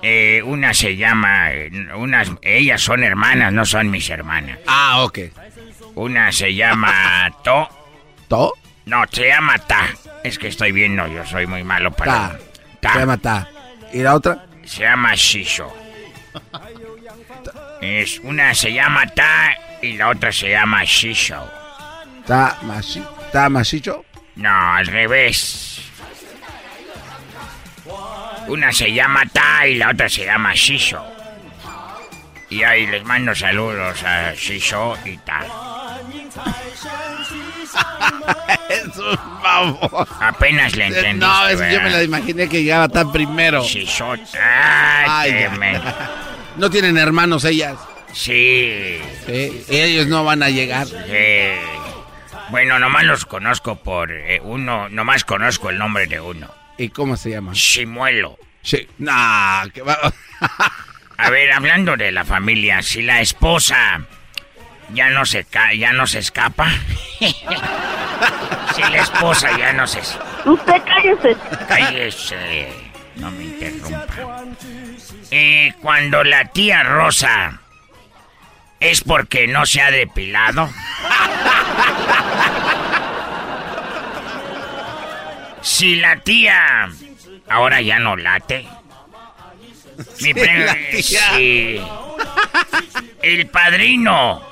[0.00, 1.50] Eh, una se llama,
[1.96, 4.58] unas, ellas son hermanas, no son mis hermanas.
[4.66, 5.18] Ah, ok.
[5.96, 7.68] Una se llama To.
[8.28, 8.54] ¿To?
[8.86, 9.88] No, se llama Ta.
[10.24, 12.12] Es que estoy viendo, yo soy muy malo para.
[12.12, 12.38] Ta.
[12.80, 12.92] Ta.
[12.94, 13.48] Se llama Ta.
[13.92, 14.46] ¿Y la otra?
[14.64, 15.70] Se llama Shisho.
[17.80, 21.42] Es una se llama Ta y la otra se llama Shisho.
[22.26, 23.02] ¿Ta, machi,
[23.32, 24.04] ta machicho?
[24.36, 25.80] No, al revés.
[28.48, 31.02] Una se llama Ta y la otra se llama Shisho.
[32.50, 35.77] Y ahí les mando saludos a Shisho y Ta.
[38.68, 40.06] Es un favor.
[40.20, 43.62] Apenas le entendiste, No, es que yo me la imaginé que llegaba tan primero.
[43.64, 44.12] Shisho.
[44.12, 44.26] Ay,
[45.06, 45.82] Ay, men-
[46.56, 47.76] No tienen hermanos ellas.
[48.12, 49.00] Sí.
[49.26, 50.86] Sí, Ellos no van a llegar.
[51.06, 51.58] Eh,
[52.50, 56.48] bueno, nomás los conozco por eh, uno, nomás conozco el nombre de uno.
[56.78, 57.52] ¿Y cómo se llama?
[57.52, 58.38] Chimuelo.
[58.62, 58.86] Sí.
[58.98, 59.98] Nah, que va.
[61.20, 64.00] A ver, hablando de la familia, si la esposa
[64.94, 66.66] ya no se ca ya no se escapa.
[67.18, 70.00] si la esposa ya no se
[70.44, 71.36] Usted cállese.
[71.68, 72.72] cállese.
[73.16, 74.06] No me interrumpa.
[75.30, 77.60] Eh, cuando la tía Rosa
[78.80, 80.70] es porque no se ha depilado.
[85.62, 86.88] si la tía
[87.48, 88.66] ahora ya no late.
[90.20, 91.30] Mi Sí, la tía.
[91.34, 91.80] sí.
[93.22, 94.42] El padrino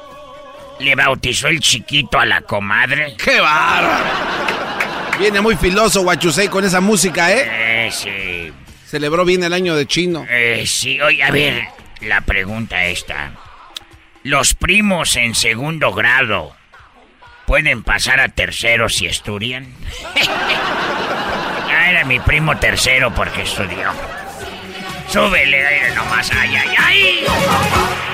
[0.80, 3.16] le bautizó el chiquito a la comadre.
[3.22, 4.04] ¡Qué bárbaro!
[5.18, 7.86] Viene muy filoso Guachusei con esa música, ¿eh?
[7.86, 8.52] Eh, sí.
[8.86, 10.26] Celebró bien el año de chino.
[10.28, 11.64] Eh, sí, oye, a ver,
[12.02, 13.32] la pregunta esta.
[14.22, 16.54] ¿Los primos en segundo grado
[17.46, 19.72] pueden pasar a tercero si estudian?
[20.28, 23.92] ah, era mi primo tercero porque estudió
[25.07, 27.25] Súbele aire nomás, ay, ay, ay.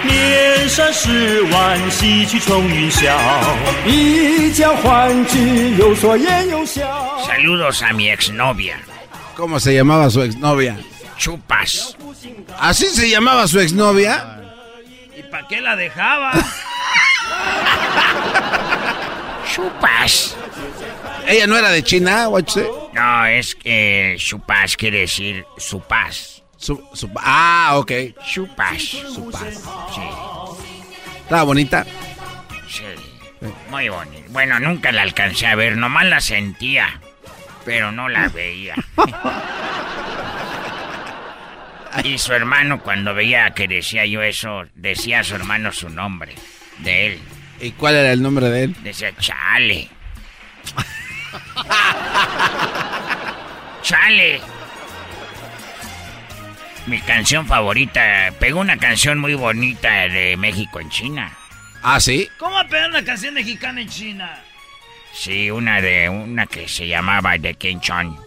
[0.03, 3.13] 年少时玩戏曲冲云霄，
[3.85, 6.83] 一将欢聚，有说言有笑。
[7.27, 8.77] Saludos a mi exnovia.
[9.35, 10.77] ¿Cómo se llamaba su exnovia?
[11.17, 11.97] Chupas.
[12.59, 14.39] ¿Así se llamaba su exnovia?
[15.15, 16.31] ¿Y para qué la dejaba?
[19.53, 20.35] Chupas.
[21.27, 22.67] ¿Ella no era de China, Guachusei?
[22.93, 26.40] No, es que chupas quiere decir su paz.
[26.62, 27.90] Su, su- ah, ok.
[28.24, 28.80] Chupas.
[28.80, 29.64] Su paz.
[29.92, 30.00] Sí.
[31.22, 31.84] ¿Estaba bonita?
[32.68, 32.84] Sí,
[33.68, 34.22] muy bonito.
[34.28, 37.00] Bueno, nunca la alcancé a ver, nomás la sentía,
[37.64, 38.76] pero no la veía.
[42.04, 46.32] y su hermano, cuando veía que decía yo eso, decía a su hermano su nombre,
[46.78, 47.20] de él.
[47.60, 48.76] ¿Y cuál era el nombre de él?
[48.84, 49.88] Decía, chale.
[53.82, 54.40] chale.
[56.86, 61.32] Mi canción favorita, pegó una canción muy bonita de México en China.
[61.82, 62.28] ¿Ah, sí?
[62.38, 64.40] ¿Cómo va a pegar una canción mexicana en China?
[65.12, 68.18] Sí, una de una que se llamaba de Kenchon.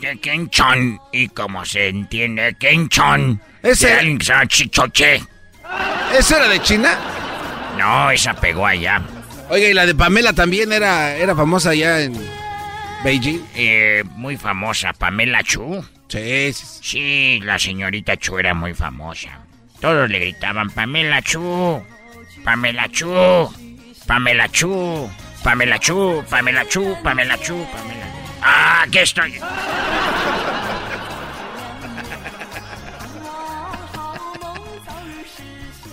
[0.00, 1.00] De Kenchon.
[1.12, 3.40] Y como se entiende, Kenchon.
[3.62, 5.22] Ese- De alguien que se llama Chichoche.
[6.16, 6.96] ¿Esa era de China?
[7.78, 9.02] No, esa pegó allá.
[9.48, 12.14] Oiga, y la de Pamela también era, era famosa allá en
[13.04, 13.40] Beijing.
[13.54, 15.84] Eh, muy famosa, Pamela Chu.
[16.08, 19.40] Sí, sí, Sí, la señorita Chu era muy famosa.
[19.80, 21.82] Todos le gritaban, Pamela Chu.
[22.44, 23.50] Pamela Chu.
[24.06, 25.10] Pamela Chu.
[25.42, 26.24] Pamela Chu.
[26.30, 26.96] Pamela Chu.
[27.02, 27.66] Pamela Chu.
[27.72, 28.06] Pamela.
[28.42, 29.34] Ah, aquí estoy.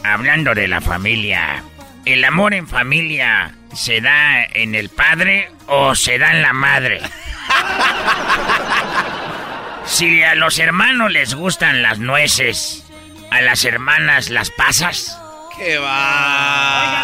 [0.04, 1.64] Hablando de la familia,
[2.06, 7.02] ¿el amor en familia se da en el padre o se da en la madre?
[9.86, 12.86] Si a los hermanos les gustan las nueces,
[13.32, 15.20] a las hermanas las pasas.
[15.56, 15.84] ¡Qué Oiga,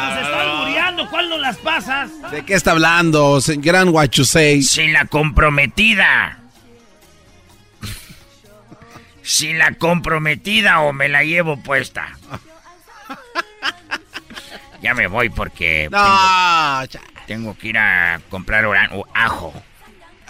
[0.06, 0.22] nos va!
[0.22, 1.10] están muriendo.
[1.10, 2.10] ¿Cuál no las pasas?
[2.32, 4.64] ¿De qué está hablando, gran Guachusei?
[4.64, 6.40] Sin la comprometida.
[9.22, 12.18] Sin la comprometida o me la llevo puesta.
[14.82, 16.00] Ya me voy porque No,
[16.88, 18.66] tengo, tengo que ir a comprar
[19.14, 19.54] ajo.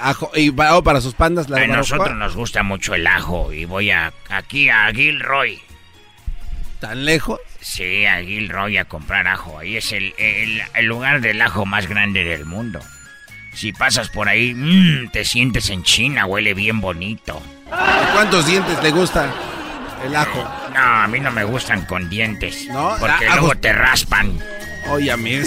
[0.02, 1.78] Ajo, y para, oh, para sus pandas, la A barbacoa.
[1.78, 5.60] nosotros nos gusta mucho el ajo y voy a aquí a Gilroy.
[6.80, 7.40] ¿Tan lejos?
[7.60, 9.60] Sí, a Gilroy a comprar ajo.
[9.60, 12.80] Ahí es el, el- el lugar del ajo más grande del mundo.
[13.54, 17.42] Si pasas por ahí, mm, te sientes en China, huele bien bonito.
[18.14, 19.30] ¿Cuántos dientes le gusta
[20.06, 20.42] el ajo?
[20.74, 22.68] No, a mí no me gustan con dientes.
[22.72, 22.96] ¿No?
[23.00, 24.40] Porque Ah, luego ajos- te raspan.
[24.90, 25.42] Oye, a mí.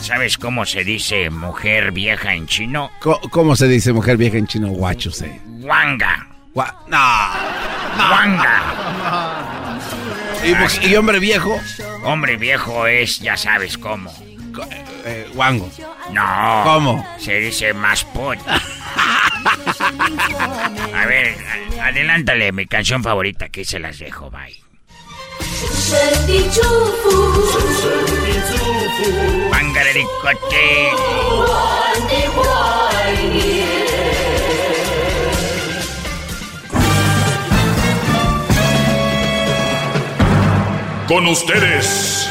[0.00, 2.90] ¿Sabes cómo se dice mujer vieja en chino?
[3.30, 4.68] ¿Cómo se dice mujer vieja en chino?
[4.68, 5.40] Guachusei.
[5.60, 6.26] Wanga.
[6.54, 6.96] Gua- no.
[8.10, 9.80] Wanga.
[10.44, 11.60] ¿Y, mu- y hombre viejo?
[12.04, 14.12] Hombre viejo es, ya sabes cómo.
[15.04, 15.70] Eh, guango.
[16.12, 16.60] No.
[16.64, 17.06] ¿Cómo?
[17.18, 18.38] Se dice maspot.
[20.94, 21.36] A ver,
[21.82, 24.56] adelántale mi canción favorita, que se las dejo, bye.
[41.08, 42.28] Con ustedes.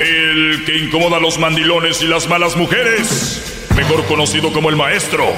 [0.00, 3.68] El que incomoda a los mandilones y las malas mujeres.
[3.76, 5.32] Mejor conocido como el maestro.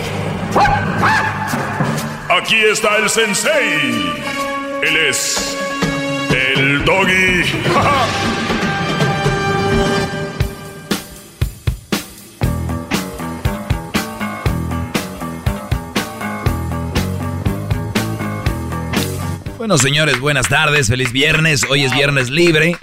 [2.39, 4.13] Aquí está el sensei.
[4.83, 5.57] Él es.
[6.31, 7.43] El doggy.
[19.57, 21.65] Bueno, señores, buenas tardes, feliz viernes.
[21.69, 22.77] Hoy es viernes libre.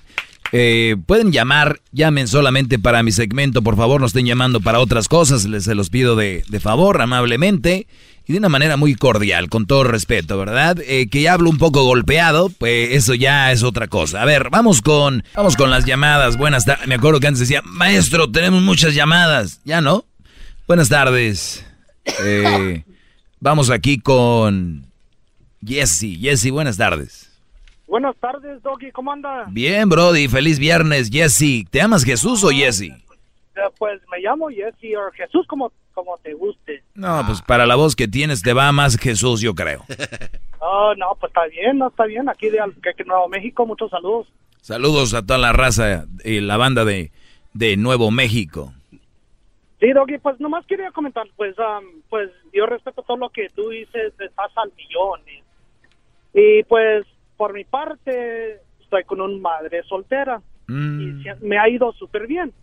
[0.51, 5.07] Eh, pueden llamar, llamen solamente para mi segmento, por favor, no estén llamando para otras
[5.07, 7.87] cosas, les se los pido de, de favor, amablemente
[8.25, 10.77] y de una manera muy cordial, con todo respeto, ¿verdad?
[10.87, 14.21] Eh, que ya hablo un poco golpeado, pues eso ya es otra cosa.
[14.21, 16.37] A ver, vamos con, vamos con las llamadas.
[16.37, 16.87] Buenas tardes.
[16.87, 19.61] Me acuerdo que antes decía, maestro, tenemos muchas llamadas.
[19.65, 20.05] ¿Ya no?
[20.67, 21.65] Buenas tardes.
[22.23, 22.83] Eh,
[23.39, 24.85] vamos aquí con
[25.65, 26.17] Jesse.
[26.19, 27.29] Jesse, buenas tardes.
[27.87, 29.45] Buenas tardes, Doggy, ¿cómo anda?
[29.49, 31.65] Bien, Brody, feliz viernes, Jesse.
[31.69, 32.83] ¿Te amas Jesús o Jesse?
[32.83, 32.95] Eh,
[33.77, 36.83] Pues me llamo Jesse o Jesús como, como te guste.
[36.95, 39.83] No, pues para la voz que tienes te va más Jesús, yo creo.
[40.65, 42.29] Oh, no, pues está bien, no está bien.
[42.29, 42.57] Aquí de
[43.05, 44.27] Nuevo México, muchos saludos.
[44.61, 47.11] Saludos a toda la raza y la banda de,
[47.53, 48.71] de Nuevo México.
[49.81, 51.53] Sí, Doggy, pues nomás quería comentar, pues,
[52.09, 55.19] pues yo respeto todo lo que tú dices, estás al millón.
[56.33, 57.05] Y, y, pues,
[57.35, 62.53] por mi parte, estoy con una madre soltera y se- me ha ido súper bien.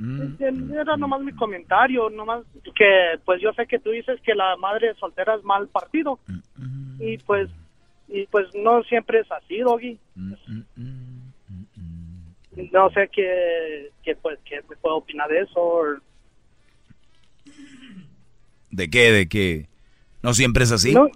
[0.00, 2.44] Era nomás mi comentario, nomás
[2.74, 6.18] que pues yo sé que tú dices que la madre soltera es mal partido
[6.98, 7.50] y pues
[8.08, 9.98] y pues no siempre es así, Doggy.
[12.72, 15.82] No sé qué, qué pues qué me puedo opinar de eso.
[18.70, 19.12] ¿De qué?
[19.12, 19.66] ¿De qué?
[20.22, 20.92] ¿No siempre es así?
[20.92, 21.08] No,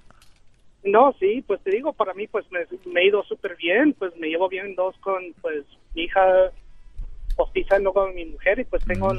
[0.85, 2.61] no, sí, pues te digo, para mí pues me,
[2.93, 6.53] me he ido súper bien, pues me llevo bien dos con pues mi hija
[7.37, 9.13] postiza y luego con mi mujer y pues tengo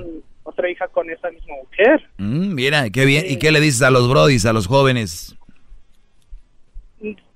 [0.44, 2.08] otra hija con esa misma mujer.
[2.18, 3.26] Mm, mira, qué bien.
[3.28, 5.36] ¿Y qué le dices a los brodis, a los jóvenes?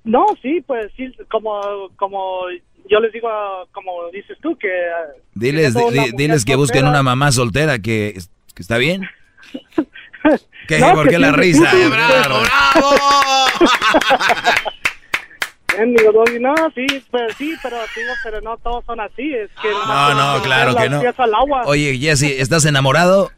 [0.04, 1.60] No, sí, pues sí, como
[1.96, 2.42] como
[2.88, 3.28] yo les digo,
[3.72, 4.68] como dices tú, que...
[4.68, 8.14] ah, Diles, di- diles que busquen una mamá soltera que,
[8.54, 9.02] que está bien.
[10.66, 10.78] ¿Qué?
[10.80, 11.70] No, ¿Por que qué la sí, risa?
[11.70, 12.36] sí, sí, Claro.
[15.76, 19.50] Bien, digo, Doggy, no, sí, pues sí, pero digo, pero no todos son así, es
[19.62, 19.70] que...
[19.70, 21.00] No, no, claro que no.
[21.16, 21.62] Al agua.
[21.66, 23.30] Oye, Jesse, ¿estás enamorado?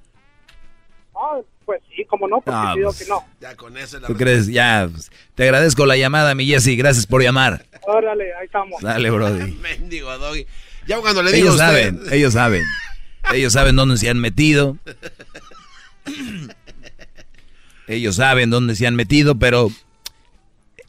[1.14, 3.02] Ah, pues sí, como no, porque Ah, digo pues.
[3.02, 3.24] que no.
[3.40, 4.46] Ya con eso la ¿Tú crees?
[4.48, 6.76] Ya, pues, te agradezco la llamada, mi Jesse.
[6.76, 7.64] Gracias por llamar.
[7.82, 8.80] Órale, ahí estamos.
[8.82, 9.52] Dale, Brody.
[9.60, 10.46] Mendigo Doggy.
[10.86, 11.66] Ya cuando le digo Ellos usted...
[11.66, 12.64] saben, ellos saben.
[13.32, 14.76] Ellos saben dónde se han metido.
[17.88, 19.68] Ellos saben dónde se han metido, pero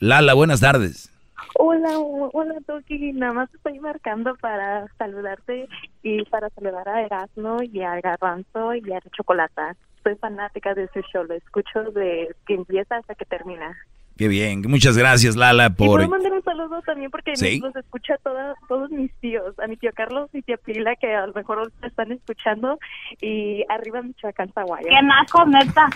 [0.00, 1.12] Lala, buenas tardes.
[1.58, 5.68] Hola, hola Toki, nada más estoy marcando para saludarte
[6.02, 9.74] y para saludar a Erasmo y a Garbanzo y a Chocolata.
[10.02, 13.74] Soy fanática de su show, lo escucho de que empieza hasta que termina.
[14.18, 15.98] Qué bien, muchas gracias Lala Y por...
[15.98, 17.60] puedo mandar un saludo también porque Sí.
[17.60, 21.26] los escucha toda, todos mis tíos, a mi tío Carlos y tía Pila que a
[21.26, 22.78] lo mejor están escuchando
[23.20, 24.86] y arriba Michoacán, Zaguayo.
[24.88, 25.88] ¡Qué naco, neta!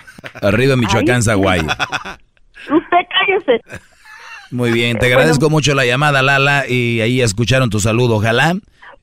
[0.43, 1.23] Arriba Michoacán, Ay.
[1.23, 1.69] Zaguayo.
[2.69, 3.61] Usted cállese.
[4.51, 8.55] Muy bien, te agradezco mucho la llamada Lala y ahí escucharon tu saludo, ojalá.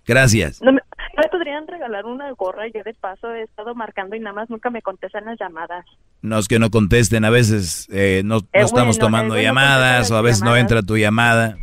[0.05, 0.61] Gracias.
[0.61, 4.19] No me, no me podrían regalar una gorra, yo de paso he estado marcando y
[4.19, 5.85] nada más nunca me contestan las llamadas.
[6.21, 9.39] No es que no contesten, a veces eh, no, no Eh, estamos bueno, tomando eh,
[9.39, 11.57] bueno, llamadas o a veces no entra tu llamada.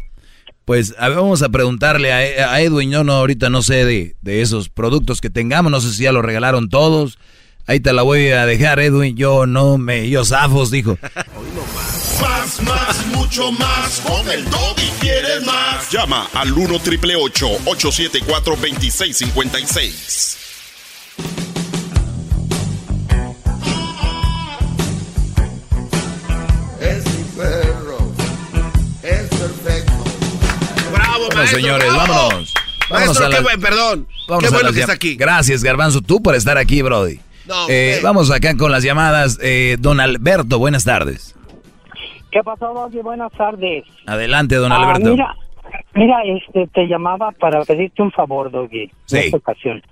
[0.64, 4.16] Pues a ver, vamos a preguntarle a, a Edwin, yo no ahorita no sé de,
[4.22, 7.18] de esos productos que tengamos, no sé si ya los regalaron todos.
[7.66, 10.98] Ahí te la voy a dejar, Edwin, yo no me, yo zafos, dijo.
[12.20, 14.00] Más, más, mucho más.
[14.06, 15.90] Con el y quieres más.
[15.90, 20.36] Llama al 1 triple 874 2656.
[26.80, 27.98] Es mi perro.
[29.02, 29.92] Es perfecto.
[30.92, 32.12] Bravo, Bueno, maestro, señores, bravo.
[32.12, 32.54] vámonos.
[32.90, 34.08] Vámonos Maestro, a qué las- buen, perdón.
[34.28, 35.16] Vámonos qué a bueno que está aquí.
[35.16, 37.18] Gracias, Garbanzo, tú por estar aquí, Brody.
[37.46, 39.38] No, Eh, vamos acá con las llamadas.
[39.42, 41.34] Eh, don Alberto, buenas tardes.
[42.30, 43.00] ¿Qué pasó, Doggy?
[43.00, 43.84] Buenas tardes.
[44.06, 45.10] Adelante, don Ah, Alberto.
[45.10, 45.34] mira,
[45.94, 48.90] mira, este, te llamaba para pedirte un favor, Doggy.
[49.06, 49.16] Sí.
[49.18, 49.82] En esta ocasión.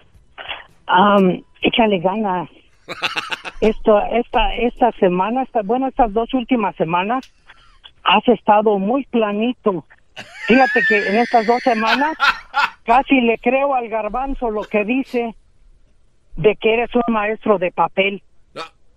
[0.86, 2.48] Am, échale ganas.
[3.60, 7.32] Esto, esta, esta semana, esta, bueno, estas dos últimas semanas,
[8.02, 9.84] has estado muy planito.
[10.48, 12.16] Fíjate que en estas dos semanas
[12.84, 15.36] casi le creo al garbanzo lo que dice
[16.36, 18.22] de que eres un maestro de papel.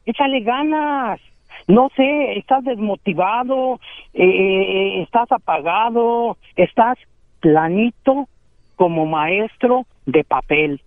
[0.06, 1.20] Échale ganas.
[1.68, 3.80] No sé, estás desmotivado,
[4.14, 6.98] eh, estás apagado, estás
[7.40, 8.28] planito.
[8.76, 10.82] como maestro de papel.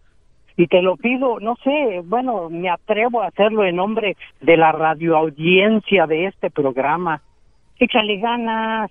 [0.57, 4.73] Y te lo pido, no sé, bueno, me atrevo a hacerlo en nombre de la
[4.73, 7.23] radioaudiencia de este programa.
[7.79, 8.91] Échale ganas.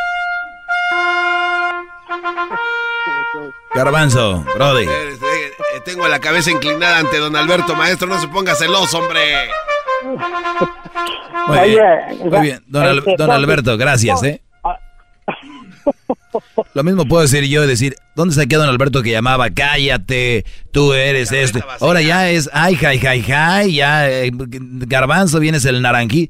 [3.73, 4.83] Garbanzo, Brody.
[4.83, 5.25] Espérese,
[5.75, 8.07] eh, Tengo la cabeza inclinada ante don Alberto, maestro.
[8.07, 9.19] No se ponga celoso, hombre.
[11.47, 12.63] Muy bien, muy bien.
[12.67, 14.41] Don, Al- este, don Alberto, gracias, ¿eh?
[16.73, 19.49] Lo mismo puedo decir yo, decir, ¿dónde se queda don Alberto que llamaba?
[19.49, 21.63] Cállate, tú eres este.
[21.79, 26.29] Ahora ya es, ay, jai, jai, jai, ya, eh, garbanzo, vienes el naranjí.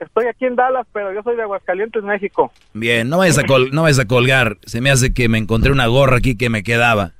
[0.00, 2.52] Estoy aquí en Dallas, pero yo soy de Aguascalientes, México.
[2.74, 4.58] Bien, no vayas a, col- no vayas a colgar.
[4.66, 7.12] Se me hace que me encontré una gorra aquí que me quedaba.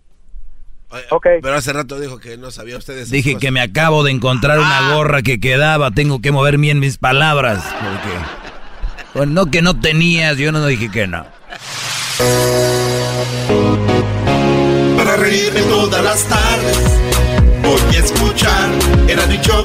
[1.42, 3.40] Pero hace rato dijo que no sabía usted de esas Dije cosas.
[3.40, 4.62] que me acabo de encontrar Ah.
[4.62, 5.90] una gorra que quedaba.
[5.90, 7.62] Tengo que mover bien mis palabras.
[7.64, 8.16] Porque,
[9.14, 11.24] Pues no que no tenías, yo no dije que no.
[14.96, 16.78] Para reírme todas las tardes
[17.62, 18.68] Voy a escuchar
[19.08, 19.64] Era mi Y show